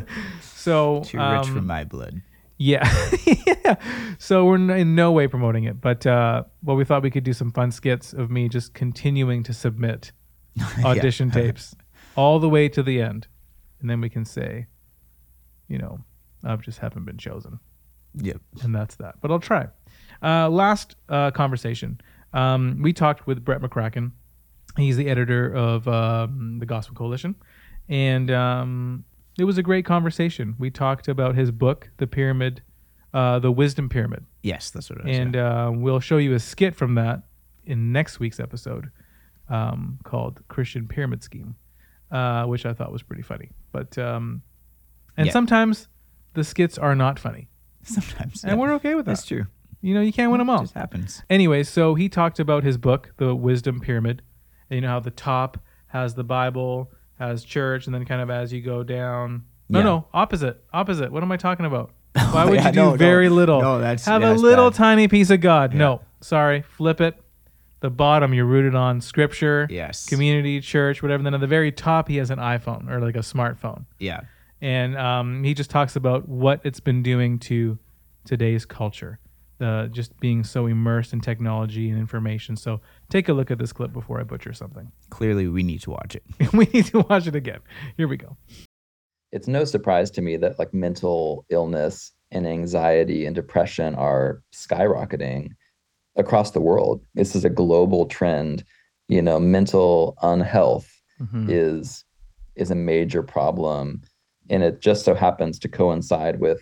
so 0.40 1.02
Too 1.04 1.18
rich 1.18 1.46
for 1.48 1.58
um, 1.58 1.66
my 1.66 1.84
blood. 1.84 2.22
Yeah. 2.58 2.88
yeah. 3.46 3.76
So 4.18 4.44
we're 4.46 4.76
in 4.76 4.94
no 4.94 5.12
way 5.12 5.28
promoting 5.28 5.64
it, 5.64 5.80
but 5.80 6.06
uh, 6.06 6.44
well, 6.62 6.76
we 6.76 6.84
thought 6.84 7.02
we 7.02 7.10
could 7.10 7.24
do 7.24 7.32
some 7.32 7.52
fun 7.52 7.70
skits 7.70 8.12
of 8.12 8.30
me 8.30 8.48
just 8.48 8.74
continuing 8.74 9.42
to 9.44 9.52
submit 9.52 10.12
audition 10.84 11.30
tapes 11.32 11.74
all 12.16 12.38
the 12.38 12.48
way 12.48 12.68
to 12.68 12.82
the 12.82 13.00
end, 13.00 13.26
and 13.80 13.90
then 13.90 14.00
we 14.00 14.08
can 14.08 14.24
say, 14.24 14.66
you 15.68 15.78
know, 15.78 16.00
I've 16.44 16.62
just 16.62 16.78
haven't 16.78 17.04
been 17.04 17.18
chosen. 17.18 17.58
Yep. 18.14 18.40
And 18.62 18.74
that's 18.74 18.94
that. 18.96 19.16
But 19.20 19.30
I'll 19.30 19.40
try. 19.40 19.68
Uh, 20.22 20.48
last 20.48 20.96
uh, 21.10 21.30
conversation. 21.32 22.00
Um, 22.32 22.80
we 22.82 22.92
talked 22.92 23.26
with 23.26 23.44
Brett 23.44 23.60
McCracken. 23.60 24.12
He's 24.76 24.96
the 24.96 25.08
editor 25.08 25.54
of 25.54 25.86
um, 25.88 26.58
the 26.58 26.66
Gospel 26.66 26.94
Coalition, 26.94 27.34
and 27.88 28.30
um, 28.30 29.04
it 29.38 29.44
was 29.44 29.58
a 29.58 29.62
great 29.62 29.84
conversation. 29.84 30.54
We 30.58 30.70
talked 30.70 31.08
about 31.08 31.34
his 31.34 31.50
book, 31.50 31.90
The 31.98 32.06
Pyramid, 32.06 32.62
uh, 33.14 33.38
the 33.38 33.52
Wisdom 33.52 33.88
Pyramid. 33.88 34.24
Yes, 34.42 34.70
that's 34.70 34.90
what 34.90 35.00
I 35.02 35.06
was 35.08 35.16
And 35.16 35.36
uh, 35.36 35.70
we'll 35.74 36.00
show 36.00 36.16
you 36.18 36.34
a 36.34 36.38
skit 36.38 36.74
from 36.74 36.94
that 36.96 37.22
in 37.64 37.92
next 37.92 38.20
week's 38.20 38.38
episode 38.40 38.90
um, 39.48 39.98
called 40.04 40.42
Christian 40.48 40.86
Pyramid 40.88 41.22
Scheme, 41.22 41.56
uh, 42.10 42.44
which 42.44 42.66
I 42.66 42.72
thought 42.72 42.92
was 42.92 43.02
pretty 43.02 43.22
funny. 43.22 43.50
But 43.72 43.96
um, 43.98 44.42
and 45.16 45.26
Yeah. 45.26 45.32
sometimes 45.32 45.88
the 46.34 46.44
skits 46.44 46.78
are 46.78 46.94
not 46.94 47.18
funny. 47.18 47.48
Sometimes, 47.86 48.42
and 48.42 48.52
yeah. 48.52 48.58
we're 48.58 48.72
okay 48.74 48.94
with 48.96 49.04
that. 49.06 49.12
That's 49.12 49.24
true. 49.26 49.46
You 49.80 49.94
know, 49.94 50.00
you 50.00 50.12
can't 50.12 50.32
win 50.32 50.38
them 50.38 50.50
all. 50.50 50.62
just 50.62 50.74
happens. 50.74 51.22
Anyway, 51.30 51.62
so 51.62 51.94
he 51.94 52.08
talked 52.08 52.40
about 52.40 52.64
his 52.64 52.76
book, 52.76 53.12
The 53.18 53.32
Wisdom 53.34 53.78
Pyramid. 53.80 54.22
And 54.68 54.76
you 54.76 54.80
know 54.80 54.88
how 54.88 54.98
the 55.00 55.12
top 55.12 55.58
has 55.88 56.14
the 56.14 56.24
Bible, 56.24 56.90
has 57.18 57.44
church, 57.44 57.86
and 57.86 57.94
then 57.94 58.04
kind 58.04 58.20
of 58.20 58.30
as 58.30 58.52
you 58.52 58.60
go 58.60 58.82
down. 58.82 59.44
No, 59.68 59.78
Yeah. 59.80 59.84
no, 59.84 60.06
opposite, 60.14 60.62
opposite. 60.72 61.10
What 61.10 61.22
am 61.22 61.32
I 61.32 61.36
talking 61.36 61.66
about? 61.66 61.90
Why 62.12 62.44
would 62.44 62.54
yeah, 62.54 62.66
you 62.66 62.72
do 62.72 62.78
no, 62.80 62.90
no. 62.90 62.96
very 62.96 63.28
little? 63.28 63.60
No, 63.60 63.78
that's- 63.78 64.04
have 64.06 64.22
yeah, 64.22 64.30
a 64.30 64.32
it's 64.34 64.42
little 64.42 64.70
bad. 64.70 64.76
tiny 64.76 65.08
piece 65.08 65.30
of 65.30 65.40
God. 65.40 65.74
No, 65.74 66.02
sorry, 66.20 66.62
flip 66.62 67.00
it. 67.00 67.20
The 67.80 67.90
bottom 67.90 68.32
you're 68.32 68.46
rooted 68.46 68.74
on 68.74 69.00
Scripture, 69.02 69.66
Yes. 69.70 70.06
community, 70.06 70.60
church, 70.60 71.02
whatever. 71.02 71.22
Then 71.22 71.34
at 71.34 71.40
the 71.40 71.46
very 71.46 71.70
top 71.72 72.08
he 72.08 72.16
has 72.16 72.30
an 72.30 72.38
iPhone 72.38 72.90
or 72.90 73.00
like 73.00 73.16
a 73.16 73.20
smartphone 73.20 73.84
Yeah. 73.98 74.20
and 74.62 74.96
um, 74.96 75.44
he 75.44 75.52
just 75.52 75.68
talks 75.68 75.94
about 75.94 76.26
what 76.26 76.60
it's 76.64 76.80
been 76.80 77.02
doing 77.02 77.38
to 77.40 77.78
today's 78.24 78.64
culture, 78.64 79.18
uh, 79.60 79.86
just 79.86 80.18
being 80.20 80.44
so 80.44 80.66
immersed 80.66 81.12
in 81.12 81.20
technology 81.20 81.88
and 81.90 81.98
information. 81.98 82.56
So 82.56 82.80
take 83.08 83.28
a 83.28 83.32
look 83.32 83.50
at 83.50 83.58
this 83.58 83.72
clip 83.72 83.92
before 83.92 84.20
I 84.20 84.24
butcher 84.24 84.52
something. 84.52 84.90
Clearly, 85.10 85.48
we 85.48 85.62
need 85.62 85.80
to 85.82 85.90
watch 85.90 86.14
it. 86.16 86.22
we 86.52 86.66
need 86.66 86.86
to 86.86 87.00
watch 87.00 87.26
it 87.26 87.34
again. 87.34 87.60
Here 87.96 88.08
we 88.08 88.16
go. 88.16 88.36
it's 89.32 89.48
no 89.48 89.64
surprise 89.64 90.10
to 90.12 90.22
me 90.22 90.36
that 90.36 90.58
like 90.58 90.72
mental 90.72 91.44
illness 91.50 92.12
and 92.30 92.46
anxiety 92.46 93.26
and 93.26 93.34
depression 93.34 93.94
are 93.94 94.42
skyrocketing 94.54 95.48
across 96.16 96.52
the 96.52 96.60
world. 96.60 97.02
This 97.14 97.34
is 97.36 97.44
a 97.44 97.50
global 97.50 98.06
trend. 98.06 98.64
You 99.08 99.22
know, 99.22 99.38
mental 99.40 100.16
unhealth 100.22 100.90
Mhm. 101.20 101.48
is 101.50 102.04
is 102.56 102.70
a 102.70 102.74
major 102.74 103.22
problem, 103.22 104.00
and 104.48 104.62
it 104.62 104.80
just 104.80 105.04
so 105.04 105.14
happens 105.14 105.58
to 105.60 105.68
coincide 105.68 106.40
with 106.40 106.60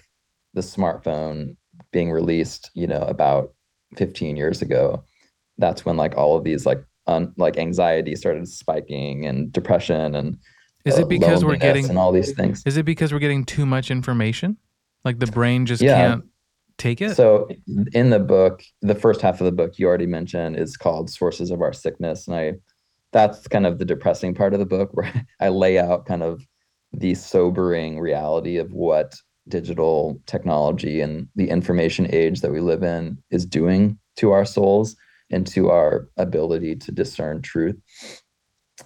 the 0.55 0.61
smartphone 0.61 1.57
being 1.95 2.13
released. 2.13 2.71
You 2.75 2.87
know, 2.87 3.01
about 3.01 3.55
15 3.97 4.37
years 4.37 4.61
ago. 4.61 5.05
That's 5.57 5.85
when 5.85 5.97
like 5.97 6.17
all 6.17 6.37
of 6.37 6.45
these 6.45 6.67
like 6.67 6.85
on 7.07 7.33
like 7.37 7.57
anxiety 7.57 8.17
started 8.17 8.49
spiking 8.49 9.27
and 9.27 9.53
depression 9.53 10.15
and 10.15 10.39
Is 10.85 10.99
uh, 10.99 11.03
it 11.03 11.09
because 11.09 11.45
we're 11.45 11.57
getting 11.57 11.89
and 11.89 11.99
all 11.99 12.13
these 12.13 12.33
things. 12.33 12.63
Is 12.67 12.77
it 12.77 12.85
because 12.85 13.13
we're 13.13 13.19
getting 13.19 13.45
too 13.45 13.65
much 13.65 13.91
information? 13.91 14.57
Like 15.05 15.19
the 15.19 15.27
brain 15.27 15.67
just 15.67 15.83
Yeah. 15.83 15.97
can't 15.97 16.25
take 16.77 17.01
it? 17.01 17.15
So 17.15 17.49
in 17.93 18.11
the 18.11 18.19
book, 18.19 18.63
the 18.83 18.95
first 18.95 19.21
half 19.21 19.41
of 19.41 19.45
the 19.45 19.53
book 19.53 19.79
you 19.79 19.87
already 19.87 20.07
mentioned 20.07 20.57
is 20.57 20.77
called 20.77 21.09
Sources 21.11 21.51
of 21.51 21.61
Our 21.61 21.73
Sickness. 21.73 22.27
And 22.27 22.37
I 22.37 22.53
that's 23.13 23.47
kind 23.47 23.65
of 23.65 23.79
the 23.79 23.85
depressing 23.85 24.35
part 24.35 24.55
of 24.55 24.59
the 24.59 24.67
book 24.67 24.91
where 24.93 25.13
I 25.41 25.49
lay 25.51 25.79
out 25.79 26.07
kind 26.07 26.23
of 26.23 26.45
the 26.93 27.15
sobering 27.15 28.01
reality 28.01 28.57
of 28.57 28.73
what 28.73 29.15
digital 29.49 30.21
technology 30.27 31.01
and 31.01 31.29
the 31.37 31.49
information 31.49 32.13
age 32.13 32.41
that 32.41 32.53
we 32.53 32.61
live 32.61 32.83
in 32.83 33.19
is 33.31 33.45
doing 33.45 33.99
to 34.17 34.33
our 34.33 34.45
souls 34.45 34.97
and 35.31 35.47
to 35.47 35.71
our 35.71 36.09
ability 36.17 36.77
to 36.77 36.93
discern 36.93 37.43
truth. 37.43 37.77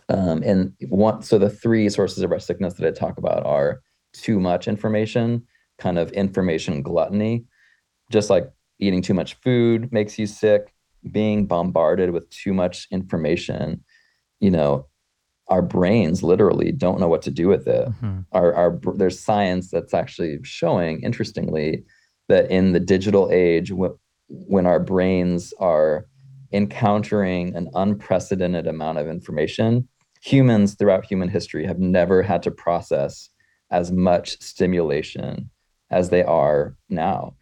Um, 0.09 0.43
and 0.43 0.73
one, 0.89 1.23
so 1.23 1.39
the 1.39 1.51
three 1.51 1.89
sources 1.89 2.23
of 2.23 2.43
sickness 2.43 2.75
that 2.75 2.87
I 2.87 2.91
talk 2.91 3.19
about 3.19 3.45
are 3.47 3.81
too 4.13 4.41
much 4.41 4.69
information, 4.69 5.47
kind 5.79 5.99
of 5.99 6.11
information 6.13 6.83
gluttony, 6.83 7.45
just 8.11 8.31
like 8.31 8.51
eating 8.79 9.03
too 9.03 9.15
much 9.15 9.35
food 9.43 9.93
makes 9.93 10.19
you 10.19 10.27
sick, 10.27 10.73
being 11.11 11.47
bombarded 11.47 12.11
with 12.11 12.29
too 12.31 12.53
much 12.53 12.87
information, 12.91 13.85
you 14.41 14.51
know, 14.51 14.87
our 15.49 15.63
brains 15.63 16.23
literally 16.23 16.73
don't 16.73 17.01
know 17.01 17.09
what 17.09 17.23
to 17.23 17.31
do 17.31 17.49
with 17.49 17.67
it. 17.67 17.89
Mm-hmm. 17.89 18.21
Our, 18.33 18.55
our 18.55 18.81
there's 18.97 19.19
science 19.19 19.71
that's 19.71 19.95
actually 19.95 20.39
showing, 20.43 21.01
interestingly, 21.03 21.85
that 22.29 22.51
in 22.51 22.73
the 22.73 22.81
digital 22.81 23.31
age, 23.33 23.71
wh- 23.71 23.97
when 24.29 24.67
our 24.67 24.79
brains 24.81 25.55
are 25.59 26.07
encountering 26.53 27.55
an 27.57 27.69
unprecedented 27.75 28.67
amount 28.67 28.99
of 28.99 29.09
information, 29.09 29.89
humans 30.23 30.75
throughout 30.75 31.05
human 31.05 31.29
history 31.29 31.65
have 31.67 31.79
never 31.79 32.23
had 32.23 32.43
to 32.43 32.51
process 32.51 33.31
as 33.71 33.91
much 33.93 34.41
stimulation 34.43 35.49
as 35.91 36.11
they 36.11 36.23
are 36.23 36.75
now. 36.91 37.35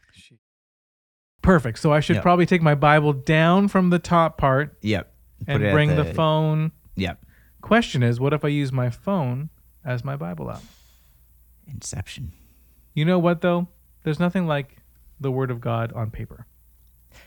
Perfect. 1.43 1.79
So 1.79 1.93
I 1.93 2.01
should 2.01 2.17
Yeah. 2.17 2.23
probably 2.23 2.47
take 2.47 2.63
my 2.63 2.75
Bible 2.75 3.13
down 3.13 3.69
from 3.69 3.91
the 3.91 3.99
top 3.99 4.39
part. 4.39 4.77
Yep. 4.83 5.13
And 5.47 5.59
Put 5.59 5.63
it 5.63 5.69
at 5.69 5.73
bring 5.73 5.89
the, 5.95 6.03
the- 6.05 6.15
phone. 6.15 6.73
Yep. 6.97 7.25
Question 7.67 8.05
is, 8.05 8.21
what 8.21 8.33
if 8.33 8.45
I 8.45 8.49
use 8.49 8.71
my 8.71 8.91
phone 8.91 9.51
as 9.85 10.05
my 10.05 10.15
Bible 10.15 10.53
app? 10.53 10.63
Inception. 11.67 12.31
You 12.95 13.05
know 13.05 13.19
what 13.19 13.41
though? 13.41 13.67
There's 14.05 14.21
nothing 14.21 14.47
like 14.47 14.77
the 15.19 15.33
Word 15.33 15.51
of 15.51 15.61
God 15.61 15.93
on 15.93 16.13
paper. 16.13 16.47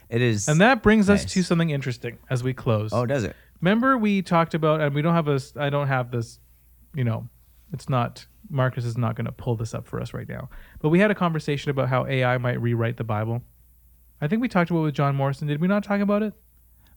It 0.07 0.21
is. 0.21 0.47
And 0.47 0.61
that 0.61 0.81
brings 0.81 1.09
us 1.09 1.25
to 1.25 1.43
something 1.43 1.71
interesting 1.71 2.19
as 2.29 2.41
we 2.41 2.53
close. 2.53 2.93
Oh, 2.93 3.05
does 3.05 3.25
it? 3.25 3.35
Remember 3.59 3.97
we 3.97 4.21
talked 4.21 4.53
about, 4.53 4.79
and 4.79 4.95
we 4.95 5.01
don't 5.01 5.13
have 5.13 5.25
this. 5.25 5.51
I 5.57 5.69
don't 5.69 5.87
have 5.87 6.09
this. 6.09 6.39
You 6.95 7.03
know, 7.03 7.27
it's 7.73 7.89
not. 7.89 8.25
Marcus 8.49 8.85
is 8.85 8.97
not 8.97 9.17
going 9.17 9.25
to 9.25 9.33
pull 9.33 9.57
this 9.57 9.73
up 9.73 9.85
for 9.87 9.99
us 9.99 10.13
right 10.13 10.29
now. 10.29 10.49
But 10.79 10.87
we 10.87 10.99
had 10.99 11.11
a 11.11 11.15
conversation 11.15 11.69
about 11.69 11.89
how 11.89 12.05
AI 12.05 12.37
might 12.37 12.61
rewrite 12.61 12.95
the 12.95 13.03
Bible. 13.03 13.43
I 14.21 14.29
think 14.29 14.41
we 14.41 14.47
talked 14.47 14.71
about 14.71 14.79
it 14.79 14.83
with 14.83 14.95
John 14.95 15.17
Morrison. 15.17 15.49
Did 15.49 15.59
we 15.59 15.67
not 15.67 15.83
talk 15.83 15.99
about 15.99 16.23
it? 16.23 16.33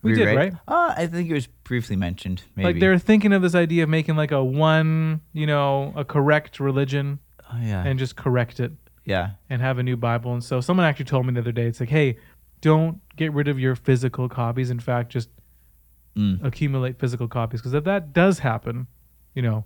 We 0.03 0.14
did, 0.14 0.26
Rewrite? 0.26 0.53
right? 0.53 0.61
Uh, 0.66 0.94
I 0.96 1.07
think 1.07 1.30
it 1.30 1.34
was 1.34 1.46
briefly 1.46 1.94
mentioned. 1.96 2.42
Maybe. 2.57 2.64
Like 2.66 2.80
they're 2.80 2.98
thinking 2.98 3.32
of 3.32 3.40
this 3.42 3.55
idea 3.55 3.84
of 3.84 3.88
making 3.88 4.16
like 4.16 4.32
a 4.32 4.42
one, 4.42 5.20
you 5.32 5.46
know, 5.46 5.92
a 5.96 6.05
correct 6.05 6.59
religion. 6.61 7.20
Oh, 7.53 7.59
yeah. 7.62 7.84
And 7.84 7.98
just 7.98 8.16
correct 8.16 8.59
it. 8.61 8.72
Yeah. 9.05 9.30
And 9.48 9.62
have 9.62 9.78
a 9.78 9.82
new 9.82 9.96
Bible. 9.96 10.32
And 10.32 10.42
so 10.42 10.61
someone 10.61 10.86
actually 10.86 11.05
told 11.05 11.26
me 11.26 11.32
the 11.34 11.40
other 11.40 11.53
day, 11.53 11.66
it's 11.66 11.78
like, 11.80 11.88
hey, 11.90 12.18
don't 12.61 13.00
get 13.16 13.32
rid 13.32 13.46
of 13.48 13.59
your 13.61 13.74
physical 13.76 14.28
copies. 14.28 14.70
In 14.70 14.80
fact, 14.80 15.11
just 15.12 15.28
Mm. 16.14 16.44
accumulate 16.44 16.98
physical 16.98 17.26
copies. 17.26 17.61
Because 17.61 17.72
if 17.72 17.84
that 17.84 18.12
does 18.12 18.40
happen, 18.40 18.86
you 19.34 19.40
know, 19.40 19.64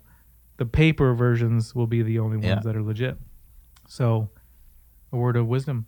the 0.55 0.65
paper 0.65 1.13
versions 1.13 1.75
will 1.75 1.87
be 1.87 2.01
the 2.01 2.19
only 2.19 2.37
ones 2.37 2.47
Yeah. 2.47 2.59
that 2.63 2.73
are 2.75 2.81
legit. 2.81 3.17
So, 3.87 4.29
a 5.11 5.17
word 5.17 5.35
of 5.35 5.47
wisdom. 5.47 5.87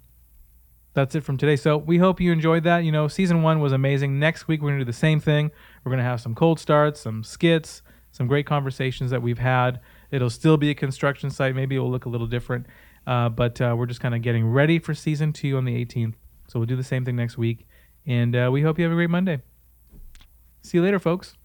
That's 0.94 1.16
it 1.16 1.24
from 1.24 1.38
today. 1.38 1.56
So 1.56 1.78
we 1.78 1.98
hope 1.98 2.20
you 2.20 2.32
enjoyed 2.32 2.64
that. 2.64 2.80
You 2.80 2.92
know, 2.92 3.08
season 3.08 3.44
one 3.44 3.60
was 3.60 3.72
amazing. 3.72 4.20
Next 4.20 4.48
week 4.48 4.62
we're 4.62 4.70
gonna 4.70 4.80
do 4.80 4.86
the 4.86 4.94
same 4.94 5.20
thing. 5.20 5.52
We're 5.84 5.92
gonna 5.92 6.04
have 6.04 6.22
some 6.22 6.36
cold 6.36 6.60
starts, 6.60 7.02
some 7.02 7.24
skits, 7.24 7.82
some 8.12 8.28
great 8.28 8.46
conversations 8.46 9.12
that 9.12 9.22
we've 9.22 9.38
had. 9.38 9.80
It'll 10.12 10.30
still 10.30 10.58
be 10.58 10.70
a 10.72 10.76
construction 10.76 11.30
site. 11.30 11.56
Maybe 11.56 11.76
it 11.76 11.80
will 11.80 11.92
look 11.92 12.06
a 12.06 12.10
little 12.10 12.28
different, 12.28 12.66
uh, 13.06 13.30
but 13.30 13.62
uh, 13.62 13.76
we're 13.78 13.86
just 13.86 14.02
kind 14.02 14.16
of 14.16 14.22
getting 14.22 14.48
ready 14.48 14.80
for 14.80 14.94
season 14.94 15.32
two 15.32 15.58
on 15.58 15.66
the 15.66 15.86
18th. 15.86 16.16
So 16.48 16.60
we'll 16.60 16.66
do 16.66 16.76
the 16.76 16.84
same 16.84 17.06
thing 17.06 17.16
next 17.16 17.38
week, 17.38 17.68
and 18.08 18.36
uh, 18.36 18.50
we 18.52 18.64
hope 18.64 18.80
you 18.80 18.84
have 18.84 18.92
a 18.92 18.96
great 18.96 19.12
Monday. 19.12 19.42
See 20.64 20.80
you 20.80 20.84
later, 20.84 21.00
folks. 21.00 21.39